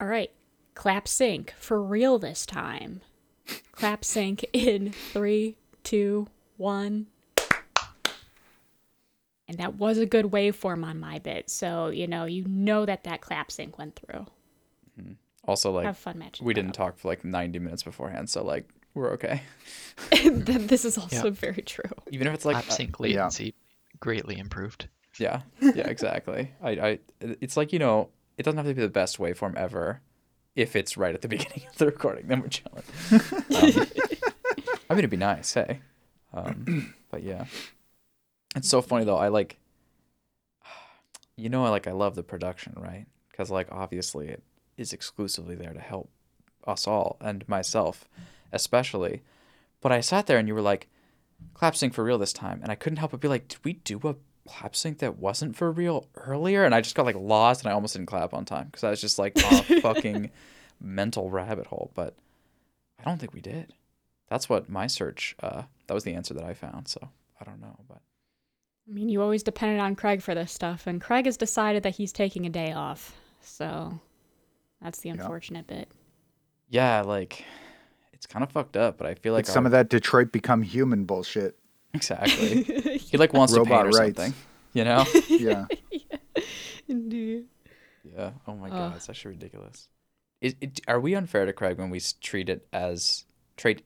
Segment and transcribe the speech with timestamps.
[0.00, 0.30] All right,
[0.74, 3.02] clap sync for real this time.
[3.72, 6.26] clap sync in three, two,
[6.56, 7.06] one.
[9.46, 13.04] And that was a good waveform on my bit, so you know you know that
[13.04, 14.26] that clap sync went through.
[15.44, 16.46] Also, like Have fun matching.
[16.46, 19.42] we didn't talk for like 90 minutes beforehand, so like we're okay.
[20.12, 20.44] up.
[20.44, 21.90] This is also very true.
[22.10, 23.54] Even if it's like Lap uh, sync latency
[23.98, 24.88] greatly improved.
[25.18, 26.52] Yeah, yeah, exactly.
[26.62, 28.10] I, I, it's like you know,
[28.40, 30.00] it doesn't have to be the best waveform ever.
[30.56, 32.82] If it's right at the beginning of the recording, then we're chilling.
[34.90, 35.80] Um, I mean, it'd be nice, hey.
[36.32, 37.44] Um, but yeah,
[38.56, 39.18] it's so funny though.
[39.18, 39.58] I like,
[41.36, 43.06] you know, I like I love the production, right?
[43.30, 44.42] Because like obviously it
[44.76, 46.10] is exclusively there to help
[46.66, 48.08] us all and myself,
[48.50, 49.22] especially.
[49.80, 50.88] But I sat there and you were like,
[51.54, 53.74] clap sync for real this time, and I couldn't help but be like, did we
[53.74, 54.16] do a
[54.46, 56.64] clap sync that wasn't for real earlier?
[56.64, 58.90] And I just got like lost, and I almost didn't clap on time because I
[58.90, 60.30] was just like on a fucking
[60.80, 61.90] mental rabbit hole.
[61.94, 62.14] But
[62.98, 63.74] I don't think we did.
[64.28, 65.34] That's what my search.
[65.42, 66.88] Uh, that was the answer that I found.
[66.88, 67.08] So
[67.40, 68.00] I don't know, but
[68.88, 71.96] I mean, you always depended on Craig for this stuff, and Craig has decided that
[71.96, 73.16] he's taking a day off.
[73.40, 74.00] So
[74.82, 75.88] that's the unfortunate bit.
[76.68, 77.44] yeah, like
[78.12, 78.98] it's kind of fucked up.
[78.98, 81.56] But I feel like it's some of that Detroit become human bullshit.
[81.94, 82.64] exactly.
[83.10, 84.16] he like wants to Robot paint or rights.
[84.16, 84.34] something,
[84.72, 85.04] you know?
[85.30, 85.66] Yeah.
[86.88, 87.44] Indeed.
[88.04, 88.30] Yeah.
[88.46, 88.72] Oh my Ugh.
[88.72, 89.88] god, it's actually ridiculous.
[90.40, 93.24] Is it, are we unfair to Craig when we treat it as
[93.56, 93.84] treat?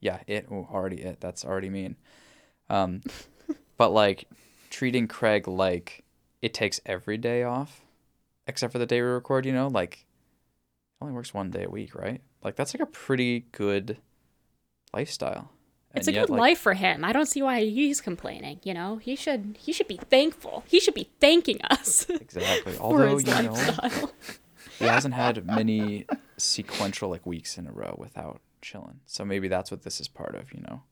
[0.00, 1.20] Yeah, it oh, already it.
[1.20, 1.96] That's already mean.
[2.68, 3.02] Um,
[3.76, 4.28] but like
[4.70, 6.04] treating Craig like
[6.42, 7.82] it takes every day off,
[8.46, 9.44] except for the day we record.
[9.46, 10.06] You know, like
[11.00, 12.20] only works one day a week, right?
[12.42, 13.98] Like that's like a pretty good
[14.94, 15.50] lifestyle.
[15.94, 17.04] It's And a yet, good like, life for him.
[17.04, 18.60] I don't see why he's complaining.
[18.62, 20.62] You know, he should he should be thankful.
[20.68, 22.76] He should be thanking us Exactly.
[22.78, 24.10] Although his you know.
[24.78, 29.00] he hasn't had many sequential like weeks in a row without chilling.
[29.06, 30.82] So maybe that's what this is part of, you know.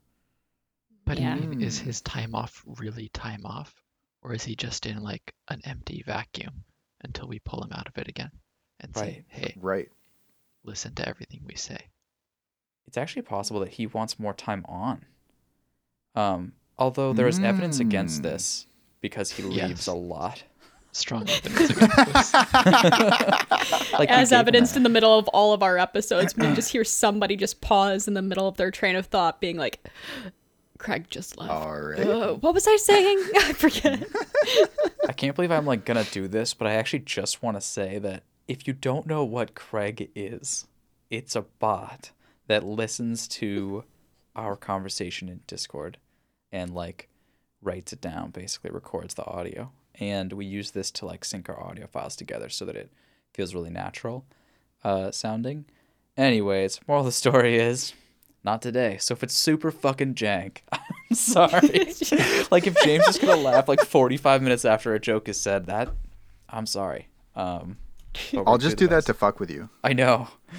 [1.05, 1.37] But Yeah.
[1.41, 3.83] I is his time off really time off?
[4.23, 6.65] Or is he just in like an empty vacuum
[7.05, 8.33] until we pull him out of it again
[8.81, 9.89] and say, hey, Right.
[10.65, 11.79] listen to everything we say?
[12.89, 15.05] It's actually possible that he wants more time on.
[16.15, 18.23] Um, although there is evidence against Mm.
[18.23, 18.67] this
[19.03, 19.87] because he leaves Yes.
[19.89, 20.43] a lot.
[20.93, 22.33] Strong evidence against this.
[23.93, 27.37] Like As evidenced in the middle of all of our episodes, we just hear somebody
[27.37, 29.87] just pause in the middle of their train of thought, being like,
[30.79, 32.01] "Craig just left." All right.
[32.01, 33.19] Uh, what was I saying?
[33.37, 34.03] I forget.
[35.07, 37.99] I can't believe I'm like gonna do this, but I actually just want to say
[37.99, 40.67] that if you don't know what Craig is,
[41.11, 42.13] it's a bot
[42.49, 43.85] that listens to
[44.35, 45.99] our conversation in Discord
[46.51, 47.09] and like
[47.63, 49.71] writes it down, basically records the audio.
[50.01, 52.91] And we use this to like sync our audio files together so that it
[53.35, 54.25] feels really natural
[54.85, 55.65] uh, sounding.
[56.17, 57.93] Anyways, moral of the story is
[58.45, 58.97] not today.
[58.99, 61.93] So if it's super fucking jank, I'm sorry.
[62.51, 65.91] like if James is gonna laugh like 45 minutes after a joke is said, that
[66.49, 67.09] I'm sorry.
[67.35, 67.77] Um,
[68.35, 69.07] I'll just do that best.
[69.09, 69.69] to fuck with you.
[69.85, 70.29] I know.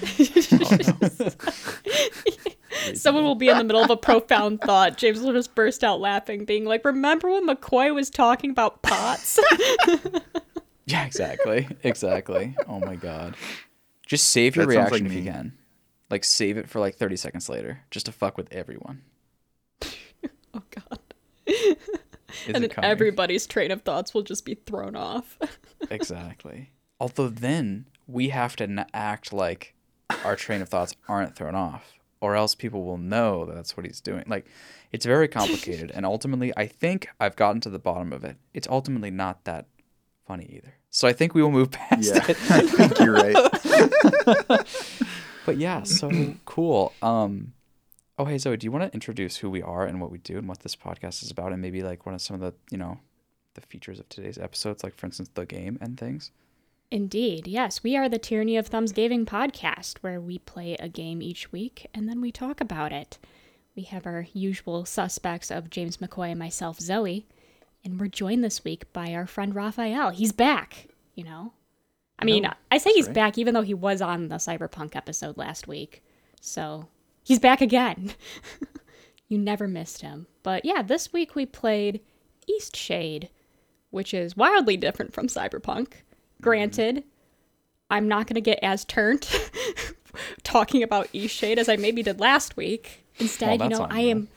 [3.00, 4.96] Someone will be in the middle of a profound thought.
[4.96, 9.38] James will just burst out laughing, being like, "Remember when McCoy was talking about pots?"
[10.86, 11.68] Yeah, exactly.
[11.84, 12.56] Exactly.
[12.66, 13.36] Oh my god.
[14.06, 15.52] Just save your That reaction like if you can.
[16.10, 19.02] Like save it for like 30 seconds later, just to fuck with everyone.
[19.84, 20.98] oh God!
[21.46, 21.76] Is
[22.46, 22.90] and then coming?
[22.90, 25.38] everybody's train of thoughts will just be thrown off.
[25.90, 26.70] Exactly.
[26.98, 29.74] Although then we have to n- act like
[30.24, 33.86] our train of thoughts aren't thrown off, or else people will know that that's what
[33.86, 34.24] he's doing.
[34.26, 34.46] Like,
[34.92, 38.36] it's very complicated, and ultimately, I think I've gotten to the bottom of it.
[38.54, 39.66] It's ultimately not that
[40.26, 40.74] funny either.
[40.90, 42.24] So I think we will move past Yeah.
[42.28, 42.36] it.
[42.50, 44.66] I think you're right.
[45.46, 46.92] But yeah, so cool.
[47.02, 47.54] Um,
[48.18, 50.36] oh hey Zoe, do you want to introduce who we are and what we do
[50.38, 52.76] and what this podcast is about, and maybe like one of some of the you
[52.78, 52.98] know
[53.54, 56.30] the features of today's episodes, like for instance the game and things.
[56.90, 57.84] Indeed, yes.
[57.84, 61.86] We are the Tyranny of Thumbs Gaming podcast, where we play a game each week
[61.94, 63.16] and then we talk about it.
[63.76, 67.28] We have our usual suspects of James McCoy and myself, Zoe,
[67.84, 70.10] and we're joined this week by our friend Raphael.
[70.10, 71.52] He's back, you know?
[72.18, 73.14] I mean, know, I say he's right.
[73.14, 76.02] back even though he was on the Cyberpunk episode last week.
[76.40, 76.88] So
[77.22, 78.14] he's back again.
[79.28, 80.26] you never missed him.
[80.42, 82.00] But yeah, this week we played
[82.48, 83.30] East Shade,
[83.90, 85.92] which is wildly different from Cyberpunk.
[86.40, 87.04] Granted,
[87.90, 89.28] I'm not going to get as turned
[90.42, 93.06] talking about East Shade as I maybe did last week.
[93.18, 94.10] Instead, you know, I you.
[94.10, 94.28] am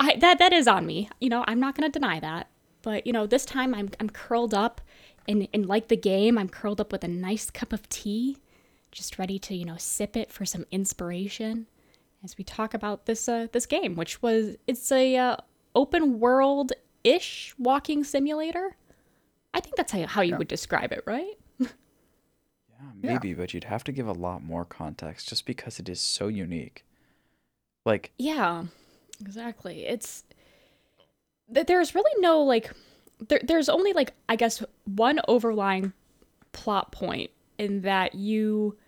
[0.00, 1.08] I that that is on me.
[1.20, 2.48] You know, I'm not going to deny that.
[2.82, 4.80] But, you know, this time I'm I'm curled up
[5.28, 8.38] and and like the game, I'm curled up with a nice cup of tea,
[8.90, 11.66] just ready to, you know, sip it for some inspiration
[12.24, 15.36] as we talk about this uh, this game, which was it's a uh,
[15.74, 16.72] open world
[17.04, 18.76] ish walking simulator.
[19.54, 20.38] I think that's how, how you Yeah.
[20.38, 21.34] would describe it, right?
[21.58, 21.66] Yeah,
[23.02, 23.12] Yeah.
[23.12, 26.28] maybe, but you'd have to give a lot more context just because it is so
[26.28, 26.84] unique.
[27.84, 28.64] Like, Yeah,
[29.20, 29.84] exactly.
[29.86, 30.24] It's
[31.52, 32.72] th- there's really no like
[33.28, 35.92] there, there's only like I guess one overlying
[36.52, 38.81] plot point in that you s-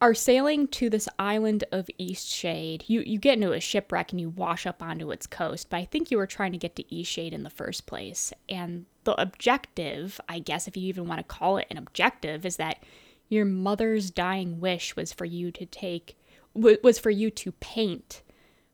[0.00, 2.84] are sailing to this island of East Shade.
[2.86, 5.84] You you get into a shipwreck and you wash up onto its coast, but I
[5.84, 8.32] think you were trying to get to East Shade in the first place.
[8.48, 12.56] And the objective, I guess if you even want to call it an objective, is
[12.56, 12.82] that
[13.28, 16.16] your mother's dying wish was for you to take
[16.54, 18.22] was for you to paint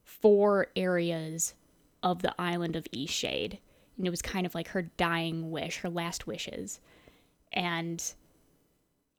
[0.02, 1.54] four areas
[2.02, 3.58] of the island of East Shade.
[3.98, 6.80] And it was kind of like her dying wish, her last wishes.
[7.52, 8.02] And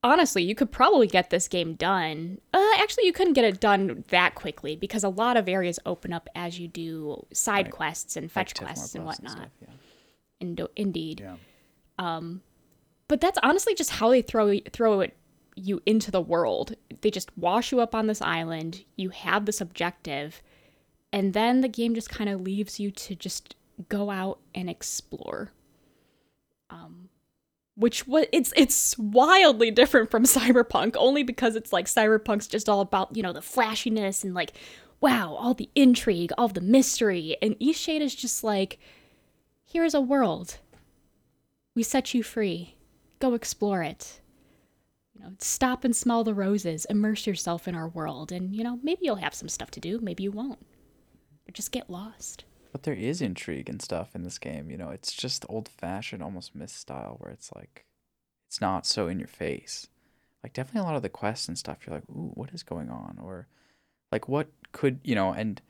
[0.03, 2.39] honestly, you could probably get this game done.
[2.53, 6.13] Uh, actually, you couldn't get it done that quickly because a lot of areas open
[6.13, 7.73] up as you do side Right.
[7.73, 9.31] quests and fetch Tiff quests and whatnot.
[9.31, 9.67] stuff, yeah.
[10.39, 11.19] Indo- indeed.
[11.21, 11.35] Yeah.
[13.07, 15.15] But that's honestly just how they throw throw it
[15.55, 16.75] you into the world.
[17.01, 18.83] They just wash you up on this island.
[18.97, 20.41] You have this objective,
[21.13, 23.55] and then the game just kind of leaves you to just
[23.89, 25.53] go out and explore.
[26.69, 27.06] Um,
[27.77, 32.81] which was it's it's wildly different from Cyberpunk, only because it's like Cyberpunk's just all
[32.81, 34.53] about you know the flashiness and like
[34.99, 38.79] wow all the intrigue, all the mystery, and East Shade is just like
[39.63, 40.57] here is a world.
[41.75, 42.75] We set you free.
[43.19, 44.21] Go explore it.
[45.13, 46.85] You know, stop and smell the roses.
[46.85, 49.99] Immerse yourself in our world, and you know maybe you'll have some stuff to do.
[50.01, 50.65] Maybe you won't.
[51.45, 52.43] But just get lost.
[52.71, 54.69] But there is intrigue and stuff in this game.
[54.69, 57.85] You know, it's just old fashioned, almost myth style, where it's like,
[58.47, 59.87] it's not so in your face.
[60.43, 62.89] Like, definitely a lot of the quests and stuff, you're like, ooh, what is going
[62.89, 63.17] on?
[63.21, 63.47] Or,
[64.11, 65.61] like, what could, you know, and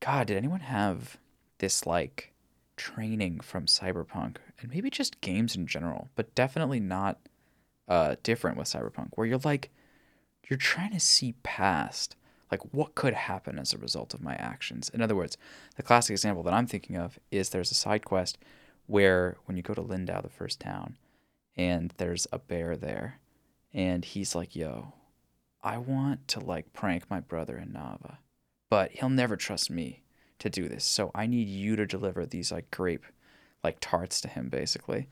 [0.00, 1.16] God, did anyone have
[1.58, 2.32] this, like,
[2.76, 4.36] training from Cyberpunk?
[4.60, 7.18] And maybe just games in general, but definitely not
[7.88, 9.70] uh, different with Cyberpunk, where you're like,
[10.48, 12.14] you're trying to see past
[12.50, 14.90] like what could happen as a result of my actions?
[14.90, 15.36] In other words
[15.76, 18.38] the classic example that i'm thinking of is there's a side quest
[18.86, 20.96] where when you go to Lyndow the first town
[21.56, 23.20] and there's a bear there
[23.72, 24.92] and he's like yo
[25.62, 28.18] i want to like prank my brother in nava
[28.70, 30.02] but he'll never trust me
[30.38, 30.84] to do this.
[30.84, 33.04] So i need you to deliver these like grape
[33.64, 35.08] like tarts to him basically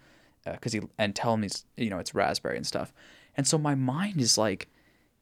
[0.46, 2.92] uh, because he and tell him he's you know it's raspberry and stuff
[3.36, 4.68] and so my mind is like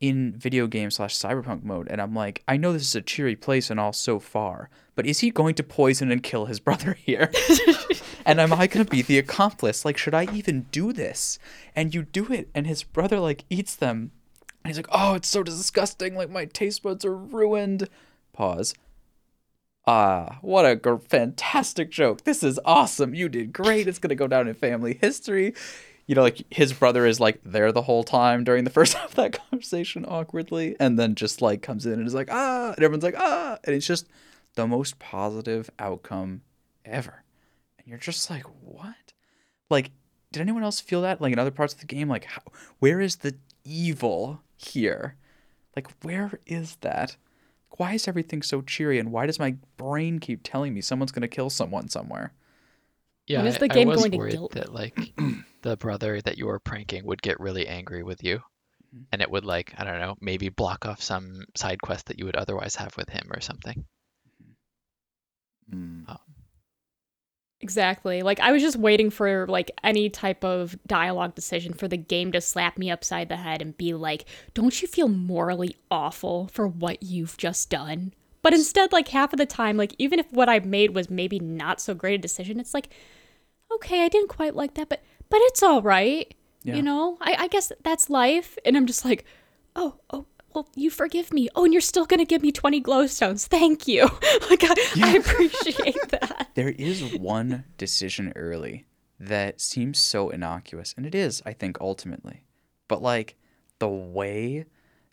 [0.09, 3.35] in video game slash cyberpunk mode and i'm like i know this is a cheery
[3.35, 6.93] place and all so far but is he going to poison and kill his brother
[6.93, 7.31] here
[8.27, 11.39] and am i going to be the accomplice like should i even do this
[11.75, 14.11] and you do it and his brother like eats them
[14.63, 17.89] and he's like oh it's so disgusting like my taste buds are ruined
[18.35, 18.75] pause
[19.87, 22.25] Ah, what a gr- fantastic joke.
[22.25, 23.15] This is awesome.
[23.15, 23.87] You did great.
[23.87, 25.53] It's going to go down in family history.
[26.07, 29.11] You know, like his brother is like there the whole time during the first half
[29.11, 32.85] of that conversation awkwardly, and then just like comes in and is like, ah, and
[32.85, 34.07] everyone's like, ah, and it's just
[34.55, 36.43] the most positive outcome
[36.85, 37.25] ever.
[37.79, 38.95] And you're just like, what?
[39.71, 39.91] Like,
[40.31, 41.21] did anyone else feel that?
[41.21, 42.43] Like in other parts of the game, like, how,
[42.81, 43.35] where is the
[43.65, 45.17] evil here?
[45.75, 47.17] Like, where is that?
[47.79, 51.27] Why is everything so cheery, and why does my brain keep telling me someone's gonna
[51.29, 52.33] kill someone somewhere?
[53.27, 54.97] Yeah, When is I- the I, game was going to worried guilt that like
[55.65, 58.41] the brother that you were pranking would get really angry with you,
[58.95, 59.05] Mm-hmm.
[59.13, 62.27] and it would like I don't know maybe block off some side quest that you
[62.27, 63.85] would otherwise have with him or something.
[65.73, 66.05] Mm.
[67.61, 68.23] Exactly.
[68.23, 72.31] Like I was just waiting for like any type of dialogue decision for the game
[72.33, 76.69] to slap me upside the head and be like, "Don't you feel morally awful for
[76.69, 80.51] what you've just done?" But instead, like half of the time, like even if what
[80.51, 82.91] I made was maybe not so great a decision, it's like,
[83.73, 86.35] okay, I didn't quite like that, but but it's all right.
[86.63, 86.77] Yeah.
[86.77, 88.57] You know, I, I guess that's life.
[88.65, 89.25] And I'm just like,
[89.77, 91.49] oh, oh, well, you forgive me.
[91.55, 93.47] Oh, and you're still gonna give me 20 glowstones.
[93.47, 94.03] Thank you.
[94.51, 96.51] like I, I appreciate that.
[96.55, 98.87] There is one decision early
[99.19, 102.45] that seems so innocuous, and it is, I think, ultimately.
[102.89, 103.37] But like
[103.81, 104.67] the way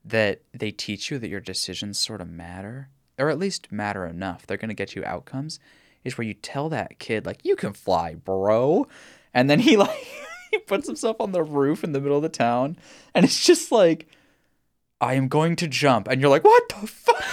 [0.06, 4.46] that they teach you that your decisions sort of matter, or at least matter enough,
[4.46, 5.60] they're gonna get you outcomes,
[6.04, 8.88] is where you tell that kid like, "You can fly, bro,"
[9.34, 10.08] and then he like
[10.52, 12.78] he puts himself on the roof in the middle of the town,
[13.14, 14.08] and it's just like,
[15.00, 17.24] "I am going to jump," and you're like, "What the fuck?"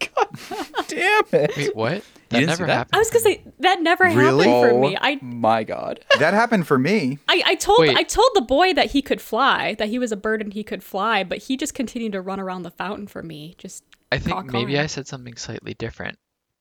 [0.16, 1.56] God damn it!
[1.56, 2.04] Wait, what?
[2.30, 2.72] That never that?
[2.72, 2.94] happened.
[2.96, 4.46] I was gonna say that never Really?
[4.46, 4.96] happened for Oh me.
[5.00, 6.04] I my god.
[6.20, 7.18] That happened for me.
[7.28, 7.96] I, I told Wait.
[7.96, 10.62] I told the boy that he could fly, that he was a bird and he
[10.62, 13.56] could fly, but he just continued to run around the fountain for me.
[13.58, 13.82] Just
[14.12, 14.84] I think Talk maybe on.
[14.84, 16.18] I said something slightly different.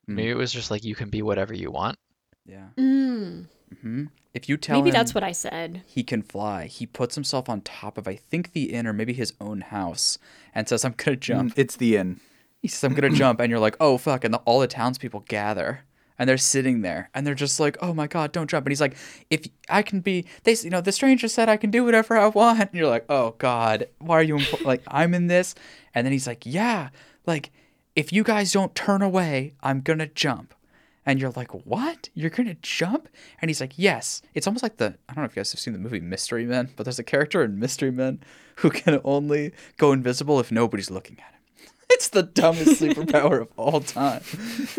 [0.10, 0.16] Mm.
[0.16, 2.00] Maybe it was just like you can be whatever you want.
[2.46, 2.70] Yeah.
[2.78, 3.46] mm,
[3.82, 5.82] hmm If you tell maybe him that's what I said.
[5.86, 9.14] he can fly, he puts himself on top of I think the inn or maybe
[9.14, 10.18] his own house
[10.54, 12.20] and says, "I'm gonna jump." It's the inn.
[12.62, 15.26] He says, "I'm gonna jump," and you're like, "Oh fuck!" And the, all the townspeople
[15.28, 15.82] gather.
[16.22, 18.82] And they're sitting there, and they're just like, "Oh my god, don't jump!" And he's
[18.82, 18.98] like,
[19.30, 22.28] "If I can be, they, you know, the stranger said I can do whatever I
[22.28, 25.56] want." And you're like, "Oh god, why are you impo- like I'm in this?"
[25.96, 26.90] And then he's like, "Yeah,
[27.26, 27.52] like
[27.96, 30.54] if you guys don't turn away, I'm gonna jump."
[31.06, 32.10] And you're like, "What?
[32.14, 33.10] You're gonna jump?"
[33.42, 35.60] And he's like, "Yes." It's almost like the I don't know if you guys have
[35.60, 38.20] seen the movie Mystery Men, but there's a character in Mystery Men
[38.58, 41.40] who can only go invisible if nobody's looking at him.
[41.92, 44.22] It's the dumbest superpower of all time.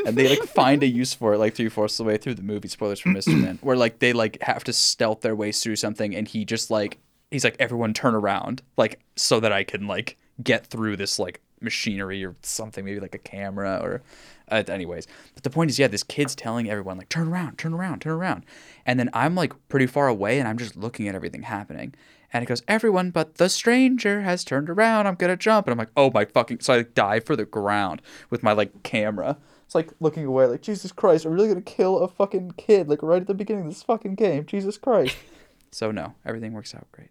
[0.06, 2.34] And they like find a use for it like three fourths of the way through
[2.34, 2.68] the movie.
[2.68, 6.14] Spoilers for Mystery Men, where like they like have to stealth their ways through something,
[6.14, 6.98] and he just like
[7.32, 11.40] he's like everyone turn around like so that I can like get through this like
[11.60, 14.02] machinery or something, maybe like a camera or.
[14.50, 17.73] Uh, anyways, but the point is, yeah, this kid's telling everyone like turn around, turn
[17.73, 18.45] around, turn around,
[18.85, 21.95] and then I'm like pretty far away, and I'm just looking at everything happening.
[22.33, 25.07] And it goes, everyone but the stranger has turned around.
[25.09, 25.66] I'm gonna jump.
[25.66, 28.52] And I'm like, oh my fucking so I like dive for the ground with my
[28.52, 29.37] like camera.
[29.66, 33.02] It's like looking away, like, Jesus Christ, I'm really gonna kill a fucking kid, like
[33.02, 34.47] right at the beginning of this fucking game.
[34.47, 35.16] Jesus Christ.
[35.73, 37.11] so no, everything works out great.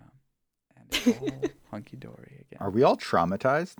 [0.00, 0.10] Um,
[0.76, 2.58] and it's all hunky dory again.
[2.60, 3.76] Are we all traumatized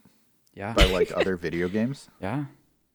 [0.55, 0.75] Yeah.
[0.75, 2.09] by like other video games?
[2.21, 2.45] Yeah.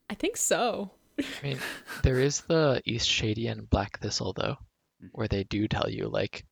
[0.10, 0.91] I think so.
[1.19, 1.57] I mean,
[2.03, 4.57] there is the East Shady and Black Thistle though,
[5.01, 5.07] Mm-hmm.
[5.13, 6.45] where they do tell you like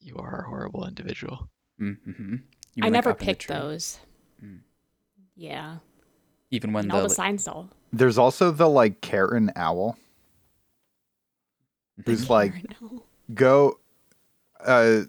[0.00, 1.48] you are a horrible individual.
[1.80, 2.36] Mm-hmm.
[2.82, 3.98] I never picked those.
[4.42, 4.60] Mm.
[5.36, 5.76] Yeah,
[6.50, 7.68] Even when and the, all the signs though.
[7.92, 9.98] There's also the like Karen Owl
[12.04, 13.02] who's like No.
[13.34, 13.78] go
[14.64, 15.02] uh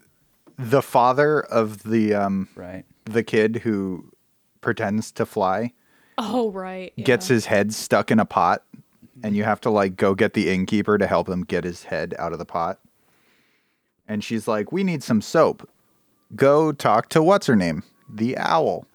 [0.58, 2.84] the father of the um right.
[3.06, 4.12] the kid who
[4.62, 5.74] pretends to fly
[6.18, 6.94] Oh right.
[7.04, 8.64] gets his head stuck in a pot
[9.24, 12.14] and you have to like go get the innkeeper to help him get his head
[12.20, 12.80] out of the pot.
[14.08, 15.68] And she's like, "We need some soap.
[16.36, 17.84] Go talk to what's her name?
[18.10, 18.86] The owl."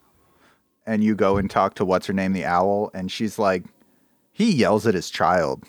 [0.85, 3.63] And you go and talk to what's her name, the owl, and she's like,
[4.31, 5.63] "He yells at his child."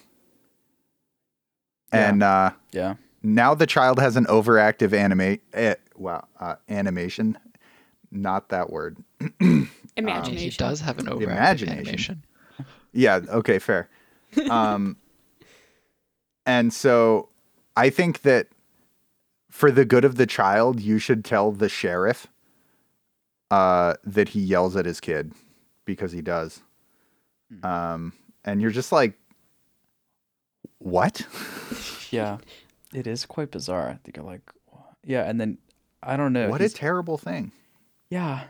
[1.92, 2.08] Yeah.
[2.10, 2.94] And uh Yeah.
[3.22, 7.38] now the child has an overactive anime eh, wow, uh, animation.
[8.14, 8.96] Not that word.
[9.96, 10.36] imagination.
[10.38, 11.68] He does have an overactive Imagination.
[11.70, 12.24] animation.
[12.92, 13.88] Yeah, okay, fair.
[14.50, 14.96] Um
[16.46, 17.28] and so
[17.76, 18.48] I think that
[19.50, 22.26] for the good of the child, you should tell the sheriff
[23.50, 25.32] uh that he yells at his kid
[25.84, 26.62] because he does.
[27.62, 28.12] Um
[28.44, 29.14] and you're just like
[30.78, 31.26] what?
[32.10, 32.38] Yeah.
[32.92, 33.88] It is quite bizarre.
[33.88, 34.42] I think you're like,
[35.04, 35.58] yeah, and then
[36.00, 36.48] I don't know.
[36.48, 37.50] what a terrible thing.
[38.08, 38.44] Yeah,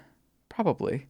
[0.49, 1.09] probably.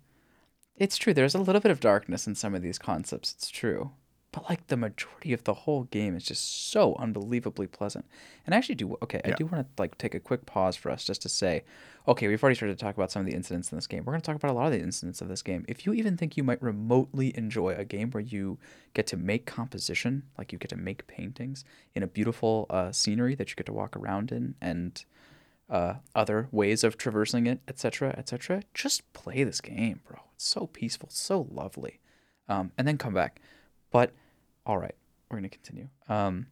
[0.77, 1.15] It's true.
[1.15, 3.33] There's a little bit of darkness in some of these concepts.
[3.33, 3.93] It's true.
[4.33, 8.05] But like the majority of the whole game is just so unbelievably pleasant.
[8.45, 10.91] And I actually do okay, I do want to like take a quick pause for
[10.91, 11.63] us just to say,
[12.09, 14.03] okay, we've already started to talk about some of the incidents in this game.
[14.05, 15.65] We're going to talk about a lot of the incidents of this game.
[15.69, 18.59] If you even think you might remotely enjoy a game where you
[18.93, 23.37] get to make composition, like you get to make paintings in a beautiful uh, scenery
[23.37, 25.05] that you get to walk around in and
[25.69, 28.63] uh, other ways of traversing it, etc., etc.
[28.75, 30.19] Just play this game, bro.
[30.35, 32.01] It's so peaceful, so lovely,
[32.49, 33.41] um, and then come back.
[33.91, 34.13] But
[34.67, 34.95] all right,
[35.31, 35.89] we're gonna continue.
[36.09, 36.47] Um,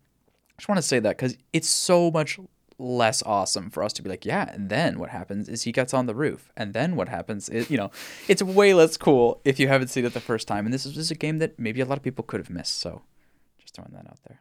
[0.51, 2.39] I just want to say that because it's so much
[2.79, 5.95] less awesome for us to be like, yeah, and then what happens is he gets
[5.95, 7.91] on the roof, and then what happens is, you know,
[8.29, 10.67] it's way less cool if you haven't seen it the first time.
[10.67, 12.79] And this is just a game that maybe a lot of people could have missed.
[12.79, 13.03] So,
[13.59, 14.41] just throwing that out there.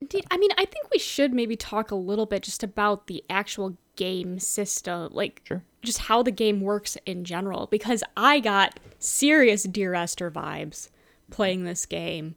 [0.00, 0.26] Indeed.
[0.32, 3.76] I mean, I think we should maybe talk a little bit just about the actual
[3.96, 5.62] game system, like Sure.
[5.82, 10.90] just how the game works in general, because I got serious Dear Esther vibes
[11.30, 12.36] playing this game.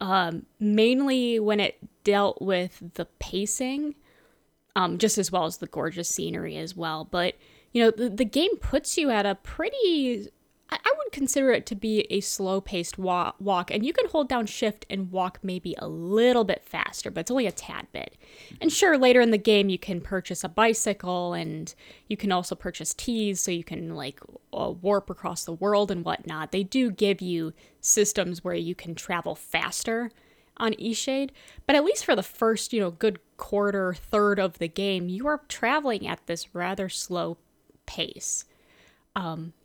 [0.00, 3.94] Um, mainly when it dealt with the pacing,
[4.76, 7.04] um, just as well as the gorgeous scenery as well.
[7.04, 7.36] But
[7.72, 10.28] you know, the, the game puts you at a pretty
[10.70, 14.08] I I would consider it to be a slow paced wa- walk, and you can
[14.08, 17.86] hold down shift and walk maybe a little bit faster, but it's only a tad
[17.92, 18.16] bit.
[18.60, 21.74] And sure, later in the game, you can purchase a bicycle and
[22.08, 24.20] you can also purchase teas so you can like
[24.52, 26.52] uh, warp across the world and whatnot.
[26.52, 30.10] They do give you systems where you can travel faster
[30.56, 31.30] on Eshade,
[31.66, 35.26] but at least for the first, you know, good quarter, third of the game, you
[35.26, 37.36] are traveling at this rather slow
[37.86, 38.44] pace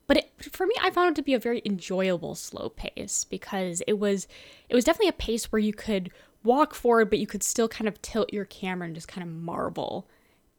[0.09, 3.83] but it, for me, I found it to be a very enjoyable slow pace because
[3.85, 4.27] it was
[4.67, 6.11] it was definitely a pace where you could
[6.43, 9.31] walk forward, but you could still kind of tilt your camera and just kind of
[9.31, 10.07] marvel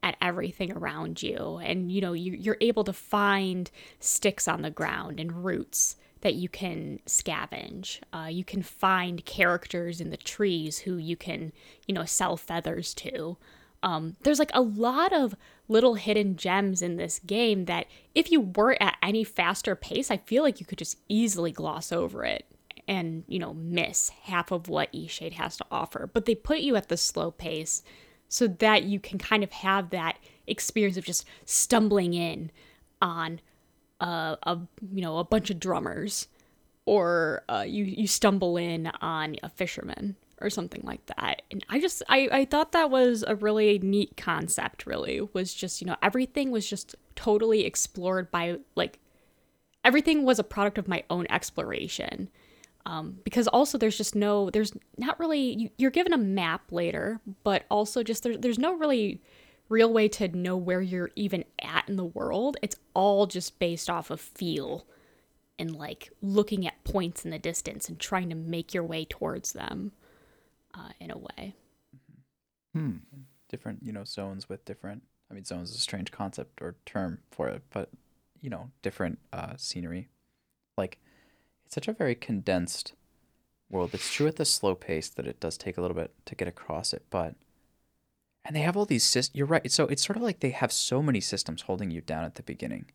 [0.04, 1.61] at everything around you.
[1.64, 6.35] And you know, you, you're able to find sticks on the ground and roots that
[6.35, 7.99] you can scavenge.
[8.12, 11.52] Uh, you can find characters in the trees who you can,
[11.88, 13.37] you know, sell feathers to.
[13.83, 15.35] Um, there's like a lot of
[15.71, 20.17] little hidden gems in this game that if you were at any faster pace, I
[20.19, 22.45] feel like you could just easily gloss over it
[22.89, 26.11] and, you know, miss half of what Eastshade has to offer.
[26.12, 27.85] But they put you at the slow pace
[28.29, 32.50] so that you can kind of have that experience of just stumbling in
[33.00, 33.41] on
[34.00, 34.59] uh, a
[34.93, 36.29] you know a bunch of drummers,
[36.87, 41.43] or uh, you you stumble in on a fisherman or something like that.
[41.51, 44.87] And I just I I thought that was a really neat concept.
[44.87, 48.99] Really was just you know everything was just totally explored by like
[49.85, 52.29] everything was a product of my own exploration.
[52.87, 57.21] Um, because also there's just no there's not really you, you're given a map later
[57.45, 59.21] but also just there, there's no really
[59.69, 62.57] real way to know where you're even at in the world.
[62.63, 64.87] It's all just based off of feel
[65.59, 69.53] and like looking at points in the distance and trying to make your way towards
[69.53, 69.93] them
[70.81, 71.55] uh, in a way.
[72.75, 72.97] Hmm.
[73.49, 75.03] Different, you know, zones with different.
[75.31, 77.91] I mean, zones is a strange concept or term for it, but
[78.41, 80.09] you know, different uh, scenery.
[80.77, 80.99] Like,
[81.65, 82.95] it's such a very condensed
[83.69, 83.91] world.
[83.93, 86.49] It's true at the slow pace that it does take a little bit to get
[86.49, 87.35] across it, but
[88.45, 89.37] and they have all these systems.
[89.37, 89.71] You're right.
[89.71, 92.43] So it's sort of like they have so many systems holding you down at the
[92.43, 92.87] beginning.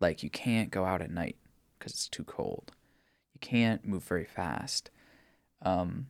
[0.00, 1.36] Like you can't go out at night
[1.78, 2.72] because it's too cold.
[3.32, 4.90] You can't move very fast.
[5.62, 6.08] Um,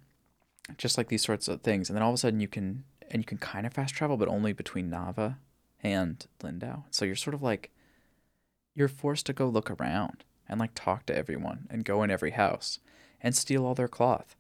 [0.79, 1.89] just like these sorts of things.
[1.89, 4.17] And then all of a sudden you can and you can kind of fast travel,
[4.17, 5.37] but only between Nava
[5.83, 6.85] and Lyndow.
[6.91, 7.71] So you're sort of like
[8.75, 12.33] you're forced to go look around and like talk to everyone and go in every
[12.33, 12.79] house
[13.23, 14.37] and steal all their cloth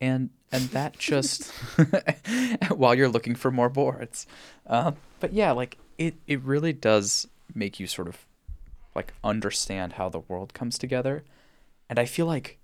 [0.00, 1.50] and and that just
[2.74, 4.26] while you're looking for more boards
[4.66, 8.26] um, but yeah like it it really does make you sort of
[8.94, 11.24] like understand how the world comes together
[11.88, 12.58] and i feel like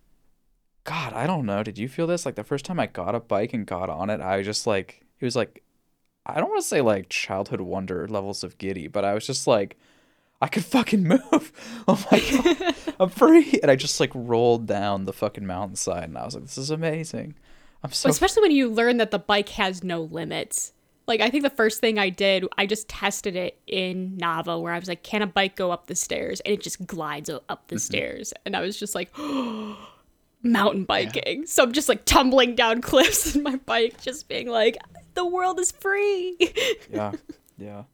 [0.85, 3.21] god i don't know did you feel this like the first time i got a
[3.21, 5.63] bike and got on it i just like it was like
[6.27, 9.47] i don't want to say like childhood wonder levels of giddy but i was just
[9.47, 9.77] like
[10.43, 11.53] I could fucking move.
[11.89, 13.59] Oh my god, I'm free!
[13.61, 16.71] And I just like rolled down the fucking mountainside, and I was like, "This is
[16.71, 17.35] amazing."
[17.83, 20.73] I'm so Especially when you learn that the bike has no limits.
[21.09, 24.73] Like I think the first thing I did, I just tested it in Nava, where
[24.73, 27.67] I was like, "Can a bike go up the stairs?" And it just glides up
[27.67, 27.79] the mm-hmm.
[27.79, 29.77] stairs, and I was just like, oh,
[30.43, 34.77] "Mountain biking." So I'm just like tumbling down cliffs in my bike, just being like,
[35.15, 36.37] "The world is free."
[36.91, 37.13] yeah,
[37.59, 37.85] yeah.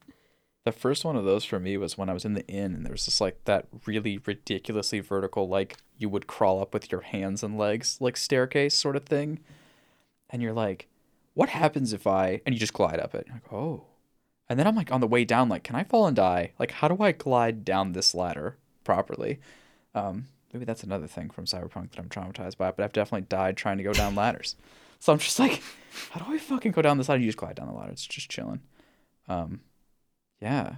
[0.65, 2.85] The first one of those for me was when I was in the inn, and
[2.85, 7.01] there was just like that really ridiculously vertical, like you would crawl up with your
[7.01, 9.41] hands and legs, like staircase sort of thing.
[10.31, 10.89] And you're like,
[11.39, 13.25] what happens if I, and you just glide up it.
[13.27, 13.85] You're like, oh.
[14.49, 16.53] And then I'm like on the way down, like, can I fall and die?
[16.59, 19.39] Like, how do I glide down this ladder properly?
[19.95, 23.57] Um, maybe that's another thing from Cyberpunk that I'm traumatized by, but I've definitely died
[23.57, 24.57] trying to go down ladders.
[25.01, 25.63] So I'm just like,
[26.11, 27.21] how do I fucking go down this ladder?
[27.21, 27.93] You just glide down the ladder.
[27.93, 28.59] It's just chilling.
[29.29, 29.61] Um,
[30.41, 30.75] yeah.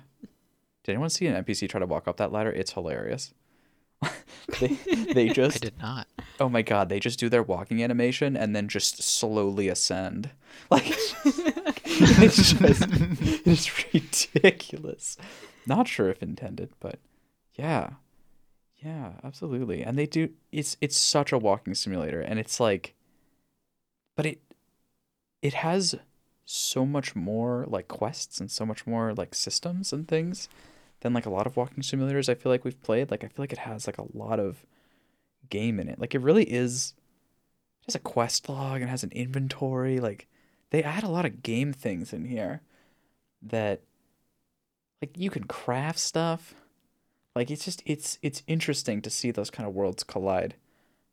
[0.84, 2.50] Did anyone see an NPC try to walk up that ladder?
[2.50, 3.32] It's hilarious.
[4.60, 4.68] they
[5.14, 6.06] they I just did not.
[6.38, 10.30] oh my god, they just do their walking animation and then just slowly ascend.
[10.70, 12.84] Like it's just
[13.46, 15.16] it's ridiculous.
[15.66, 16.98] Not sure if intended, but
[17.54, 17.90] yeah.
[18.82, 19.82] Yeah, absolutely.
[19.82, 22.94] And they do it's it's such a walking simulator and it's like
[24.16, 24.40] but it
[25.42, 25.94] it has
[26.44, 30.48] so much more like quests and so much more like systems and things
[31.00, 33.10] than like a lot of walking simulators I feel like we've played.
[33.10, 34.64] Like I feel like it has like a lot of
[35.50, 35.98] game in it.
[36.00, 36.94] Like it really is
[37.82, 40.00] it has a quest log and has an inventory.
[40.00, 40.28] Like
[40.70, 42.62] they add a lot of game things in here
[43.42, 43.82] that
[45.02, 46.54] like you can craft stuff.
[47.34, 50.56] Like it's just it's it's interesting to see those kind of worlds collide.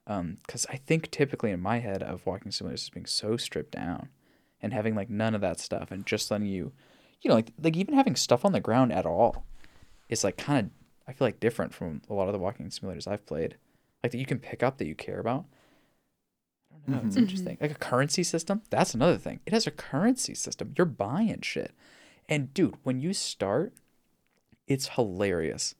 [0.08, 3.72] Um, because I think typically in my head of walking simulators is being so stripped
[3.72, 4.08] down
[4.62, 6.72] and having like none of that stuff and just letting you
[7.22, 9.46] you know, like like even having stuff on the ground at all
[10.10, 10.72] is like kind of
[11.08, 13.58] I feel like different from a lot of the walking simulators I've played.
[14.04, 15.46] Like that you can pick up that you care about.
[16.72, 17.08] I don't know.
[17.08, 17.22] It's Mhm.
[17.22, 17.58] interesting.
[17.62, 18.62] Like a currency system.
[18.70, 19.40] That's another thing.
[19.46, 20.74] It has a currency system.
[20.78, 21.72] You're buying shit.
[22.30, 23.74] And dude, when you start,
[24.68, 25.76] it's hilarious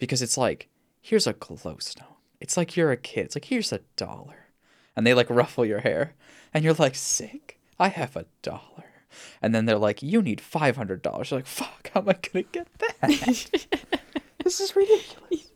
[0.00, 0.68] because it's like,
[1.00, 2.16] here's a glowstone.
[2.40, 3.26] It's like you're a kid.
[3.26, 4.48] It's like, here's a dollar.
[4.96, 6.14] And they like ruffle your hair.
[6.52, 7.60] And you're like, sick.
[7.78, 8.84] I have a dollar.
[9.42, 11.30] And then they're like, you need $500.
[11.30, 13.10] You're like, fuck, how am I going to get that?
[14.44, 15.49] this is ridiculous.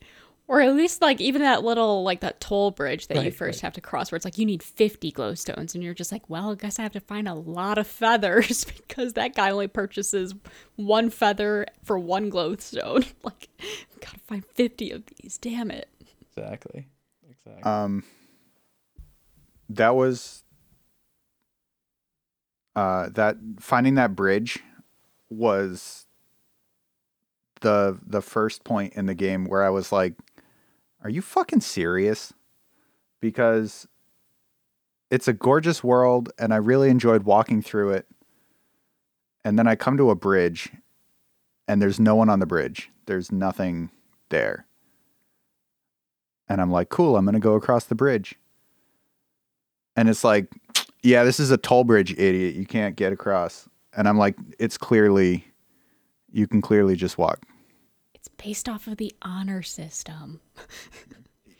[0.46, 3.62] Or at least like even that little like that toll bridge that you first right.
[3.62, 6.52] have to cross where it's like you need 50 glowstones and you're just like, well,
[6.52, 10.35] I guess I have to find a lot of feathers because that guy only purchases
[10.76, 13.11] one feather for one glowstone.
[13.22, 13.48] like
[14.00, 15.38] gotta find 50 of these.
[15.38, 15.88] Damn it.
[16.37, 16.88] Exactly.
[17.28, 17.62] Exactly.
[17.62, 18.04] Um,
[19.70, 20.44] that was
[22.76, 24.59] uh that finding that bridge
[25.30, 26.04] was
[27.64, 30.14] the the first point in the game where I was like,
[31.05, 32.33] "Are you fucking serious?"
[33.21, 33.87] Because
[35.11, 38.07] it's a gorgeous world, and I really enjoyed walking through it.
[39.45, 40.73] And then I come to a bridge,
[41.69, 42.90] and there's no one on the bridge.
[43.07, 43.90] There's nothing
[44.31, 44.67] there.
[46.49, 48.35] And I'm like, cool, I'm going to go across the bridge.
[49.97, 50.49] And it's like,
[51.03, 52.55] yeah, this is a toll bridge, idiot.
[52.55, 53.69] You can't get across.
[53.97, 55.47] And I'm like, it's clearly,
[56.33, 57.40] you can clearly just walk.
[58.44, 60.40] It's based off of the honor system.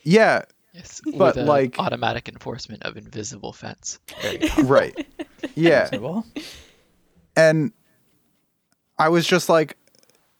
[0.03, 0.43] Yeah,
[0.75, 3.99] Yes, But, with like- automatic enforcement of invisible fence.
[4.65, 5.07] Right.
[5.55, 5.89] Yeah.
[5.97, 6.27] well,
[7.37, 7.73] and
[8.99, 9.77] I was just like,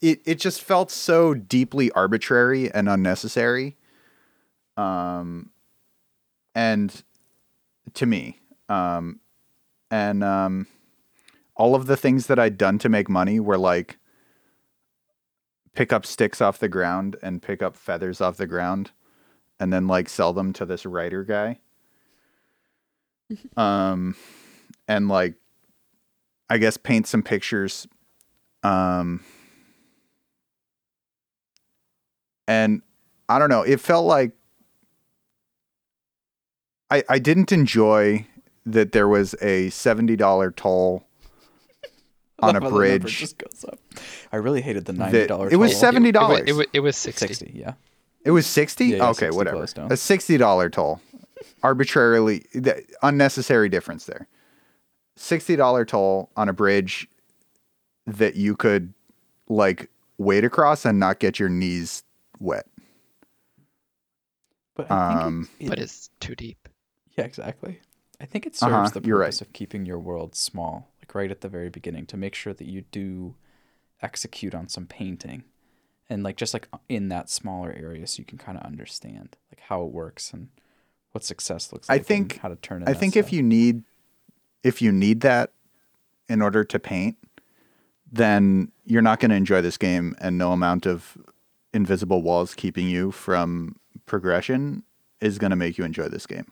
[0.01, 3.77] it, it just felt so deeply arbitrary and unnecessary.
[4.77, 5.51] Um,
[6.53, 7.01] and
[7.93, 9.19] to me, um,
[9.89, 10.67] and um,
[11.55, 13.97] all of the things that I'd done to make money were like
[15.75, 18.91] pick up sticks off the ground and pick up feathers off the ground,
[19.59, 21.59] and then like sell them to this writer guy.
[23.57, 24.15] um,
[24.87, 25.35] and like
[26.49, 27.87] I guess paint some pictures.
[28.63, 29.23] Um,
[32.47, 32.81] and
[33.29, 34.31] I don't know, it felt like
[36.89, 38.27] I I didn't enjoy
[38.65, 41.05] that there was a seventy dollar toll
[42.39, 43.17] on a Love how bridge.
[43.17, 43.79] just goes up.
[44.31, 45.27] I really hated the ninety dollars.
[45.27, 45.49] dollar.
[45.51, 46.41] it was It, seventy it, dollars.
[46.41, 47.27] wa- it, wa- it was 60.
[47.27, 47.51] sixty.
[47.55, 47.73] Yeah.
[48.25, 48.85] It was sixty.
[48.87, 49.57] Yeah, yeah, okay, 60 whatever.
[49.57, 49.91] Glowstone.
[49.91, 50.99] A sixty dollar toll,
[51.63, 54.27] arbitrarily th- unnecessary difference there.
[55.15, 57.07] Sixty dollar toll on a bridge
[58.07, 58.93] that you could
[59.47, 62.03] like wade across and not get your knees
[62.39, 62.65] wet.
[64.75, 66.67] But I think Um, it, But it's too deep.
[67.17, 67.79] yeah, exactly.
[68.19, 69.25] I think it serves Uh-huh, the you're right.
[69.27, 72.53] purpose of keeping your world small, like right at the very beginning, to make sure
[72.53, 73.35] that you do
[74.01, 75.43] execute on some painting,
[76.09, 79.61] and like just like in that smaller area, so you can kind of understand like
[79.61, 80.49] how it works and
[81.11, 81.99] what success looks I like.
[82.01, 82.81] and think- how to turn.
[82.83, 83.83] In I that think if you need
[84.63, 85.51] if you need that
[86.27, 87.17] in order to paint,
[88.11, 91.17] then you're not going to enjoy this game and no amount of
[91.73, 93.75] invisible walls keeping you from
[94.05, 94.83] progression
[95.21, 96.45] is going to make you enjoy this game.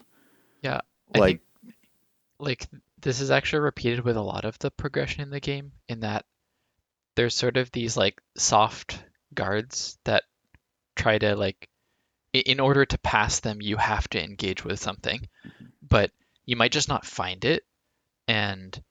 [0.61, 0.81] Yeah.
[1.15, 1.75] I Like think
[2.39, 2.67] like
[3.03, 6.25] this is actually repeated with a lot of the progression in the game in that
[7.15, 10.23] there's sort of these like soft guards that
[10.95, 11.67] try to like
[12.33, 15.19] in order to pass them you have to engage with something
[15.87, 16.11] but
[16.45, 17.63] you might just not find it
[18.27, 18.81] and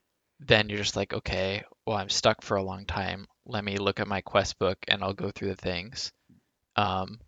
[0.40, 3.26] then you're just like okay well i'm stuck for a long time.
[3.44, 6.12] Let me look at my quest book and i'll go through the things.
[6.76, 7.18] Um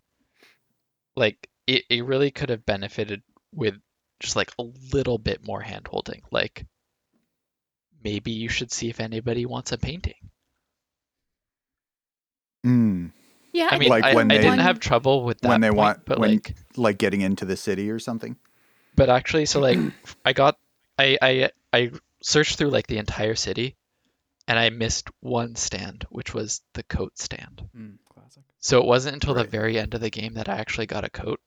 [1.15, 3.21] like it, it really could have benefited
[3.53, 3.75] with
[4.19, 6.65] just like a little bit more hand holding like
[8.05, 10.21] maybe you should see if anybody wants a painting
[12.65, 13.11] mm,
[13.51, 15.69] Yeah, i mean Like I, when I they- didn't have trouble with that when they
[15.69, 18.37] point, want but when like like getting into the city or something.
[18.95, 19.77] But actually, so like
[20.23, 20.57] I got
[20.97, 21.91] I I I
[22.23, 23.75] searched through like the entire city,
[24.47, 27.67] and I missed one stand, which was the coat stand.
[27.75, 28.43] Mm, classic.
[28.59, 29.43] So it wasn't until Right.
[29.43, 31.41] the very end of the game that I actually got a coat.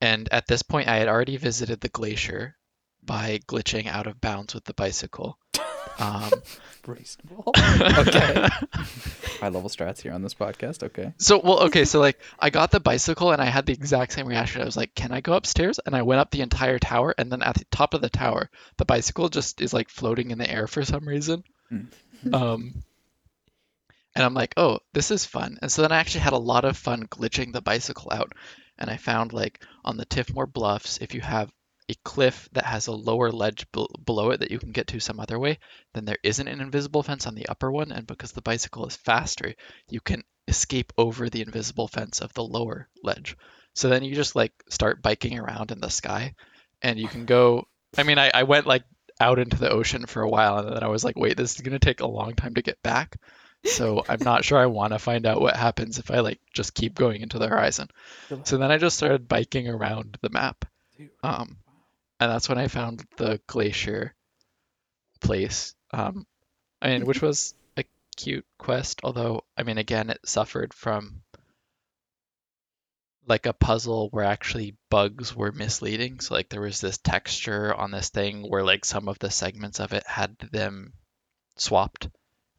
[0.00, 2.56] And at this point, I had already visited the glacier
[3.02, 5.36] by glitching out of bounds with the bicycle.
[5.98, 6.30] Um,
[6.88, 7.52] Reasonable.
[7.58, 8.48] okay.
[9.40, 10.82] High level strats here on this podcast.
[10.82, 11.12] Okay.
[11.18, 14.26] So well, okay, so like I got the bicycle and I had the exact same
[14.26, 14.62] reaction.
[14.62, 17.30] I was like, "Can I go upstairs?" And I went up the entire tower, and
[17.30, 20.50] then at the top of the tower, the bicycle just is like floating in the
[20.50, 21.44] air for some reason.
[21.70, 22.32] Mm.
[22.32, 22.82] Um,
[24.14, 26.64] and I'm like, "Oh, this is fun." And so then I actually had a lot
[26.64, 28.32] of fun glitching the bicycle out,
[28.78, 31.52] and I found like on the Tiffmore Bluffs, if you have
[31.88, 35.00] a cliff that has a lower ledge b- below it that you can get to
[35.00, 35.58] some other way,
[35.94, 38.96] then there isn't an invisible fence on the upper one, and because the bicycle is
[38.96, 39.54] faster,
[39.88, 43.36] you can escape over the invisible fence of the lower ledge.
[43.74, 46.34] So then you just like start biking around in the sky
[46.82, 48.82] and you can go I mean I, I went like
[49.20, 51.60] out into the ocean for a while and then I was like, wait, this is
[51.60, 53.16] gonna take a long time to get back.
[53.64, 56.94] So I'm not sure I wanna find out what happens if I like just keep
[56.94, 57.88] going into the horizon.
[58.44, 60.64] So then I just started biking around the map.
[61.22, 61.58] Um
[62.20, 64.14] and that's when I found the glacier
[65.20, 65.74] place.
[65.92, 66.26] Um
[66.80, 67.84] I mean which was a
[68.16, 71.22] cute quest, although I mean again it suffered from
[73.26, 76.20] like a puzzle where actually bugs were misleading.
[76.20, 79.80] So like there was this texture on this thing where like some of the segments
[79.80, 80.94] of it had them
[81.56, 82.08] swapped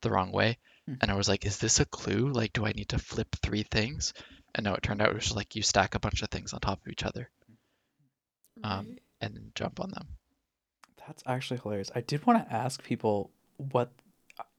[0.02, 0.60] the wrong way.
[0.86, 0.96] Hmm.
[1.02, 2.32] And I was like, is this a clue?
[2.32, 4.14] Like, do I need to flip three things?
[4.54, 6.54] And no, it turned out it was just like you stack a bunch of things
[6.54, 7.32] on top of each other
[8.64, 10.08] um, and jump on them.
[11.08, 11.92] That's actually hilarious.
[11.96, 13.92] I did want to ask people what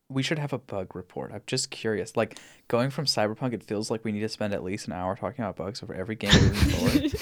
[0.09, 1.31] we should have a bug report.
[1.33, 2.16] I'm just curious.
[2.16, 5.14] Like going from Cyberpunk, it feels like we need to spend at least an hour
[5.14, 7.12] talking about bugs over every game moving forward.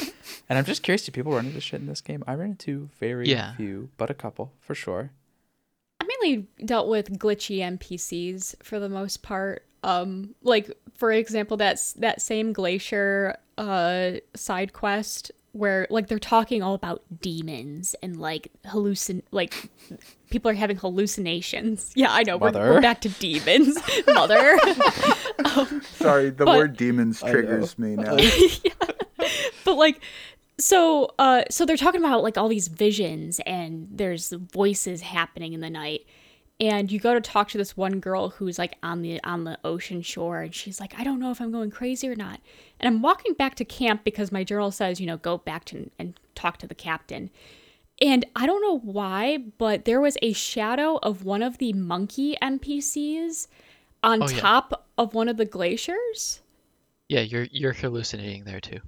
[0.49, 2.25] And I'm just curious, do people run into shit in this game?
[2.27, 3.55] I ran into very Yeah.
[3.57, 5.11] few, but a couple for sure.
[6.01, 9.67] I mainly dealt with glitchy NPCs for the most part.
[9.83, 16.63] Um, like for example, that's that same glacier uh side quest where like they're talking
[16.63, 19.69] all about demons and like hallucin like
[20.31, 21.93] people are having hallucinations.
[21.97, 22.37] Yeah, I know.
[22.37, 24.59] We're, we're back to demons, mother.
[25.45, 28.17] um, Sorry, the But- word demons triggers me now.
[28.17, 28.73] yeah.
[29.65, 30.01] but like
[30.61, 35.61] so uh so they're talking about like all these visions and there's voices happening in
[35.61, 36.05] the night
[36.61, 39.57] and you go to talk to this one girl who's like on the on the
[39.65, 42.41] ocean shore and she's like i don't know if i'm going crazy or not
[42.81, 45.91] and i'm walking back to camp because my journal says you know go back to
[45.99, 47.31] and talk to the captain
[48.01, 52.37] and i don't know why but there was a shadow of one of the monkey
[52.43, 53.47] npcs
[54.03, 54.39] on Oh, yeah.
[54.41, 56.41] top of one of the glaciers
[57.09, 58.81] Yeah, you're you're hallucinating there too.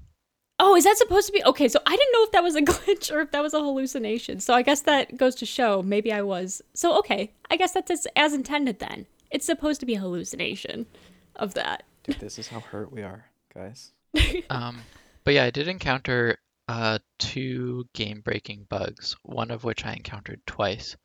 [0.63, 1.69] Oh, is that supposed to be okay?
[1.69, 4.41] So I didn't know if that was a glitch or if that was a hallucination.
[4.41, 6.61] So I guess that goes to show maybe I was.
[6.75, 9.07] So okay, I guess that's as, as intended then.
[9.31, 10.87] It's supposed to be a hallucination
[11.37, 11.85] of that.
[12.05, 13.93] Dude, this is how hurt we are, guys.
[14.51, 14.81] Um,
[15.25, 20.97] but yeah, I did encounter uh, two game-breaking bugs, one of which I encountered twice.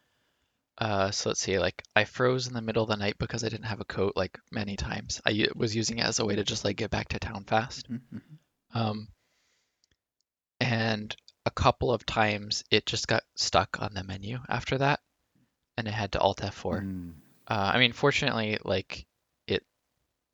[0.78, 3.50] Uh, so let's see, like I froze in the middle of the night because I
[3.50, 5.22] didn't have a coat like many times.
[5.26, 7.90] I was using it as a way to just like get back to town fast.
[7.90, 8.22] Mhm.
[8.74, 9.08] Um,
[10.66, 15.00] and a couple of times it just got stuck on the menu after that,
[15.78, 16.82] and I had to Alt F4.
[16.82, 17.14] Mm.
[17.48, 19.06] Uh, I mean, fortunately, like
[19.48, 19.64] it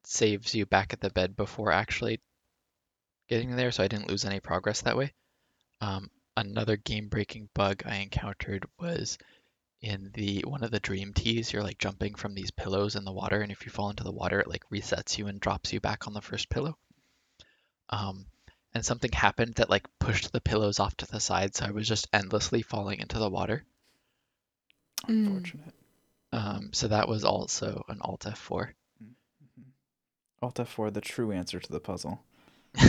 [0.06, 2.22] saves you back at the bed before actually
[3.28, 5.12] getting there, so I didn't lose any progress that way.
[5.82, 9.17] Um, another game-breaking bug I encountered was
[9.82, 11.52] in the one of the dream teas.
[11.52, 14.13] You're like jumping from these pillows in the water, and if you fall into the
[14.13, 16.78] water, it like resets you and drops you back on the first pillow.
[17.89, 18.28] Um,
[18.74, 21.88] and something happened that like pushed the pillows off to the side, so I was
[21.88, 23.64] just endlessly falling into the water.
[25.08, 25.28] Mm.
[25.28, 25.74] Unfortunate.
[26.34, 28.70] Um, so that was also an Alt F4.
[30.42, 32.24] Alt F4, the true answer to the puzzle.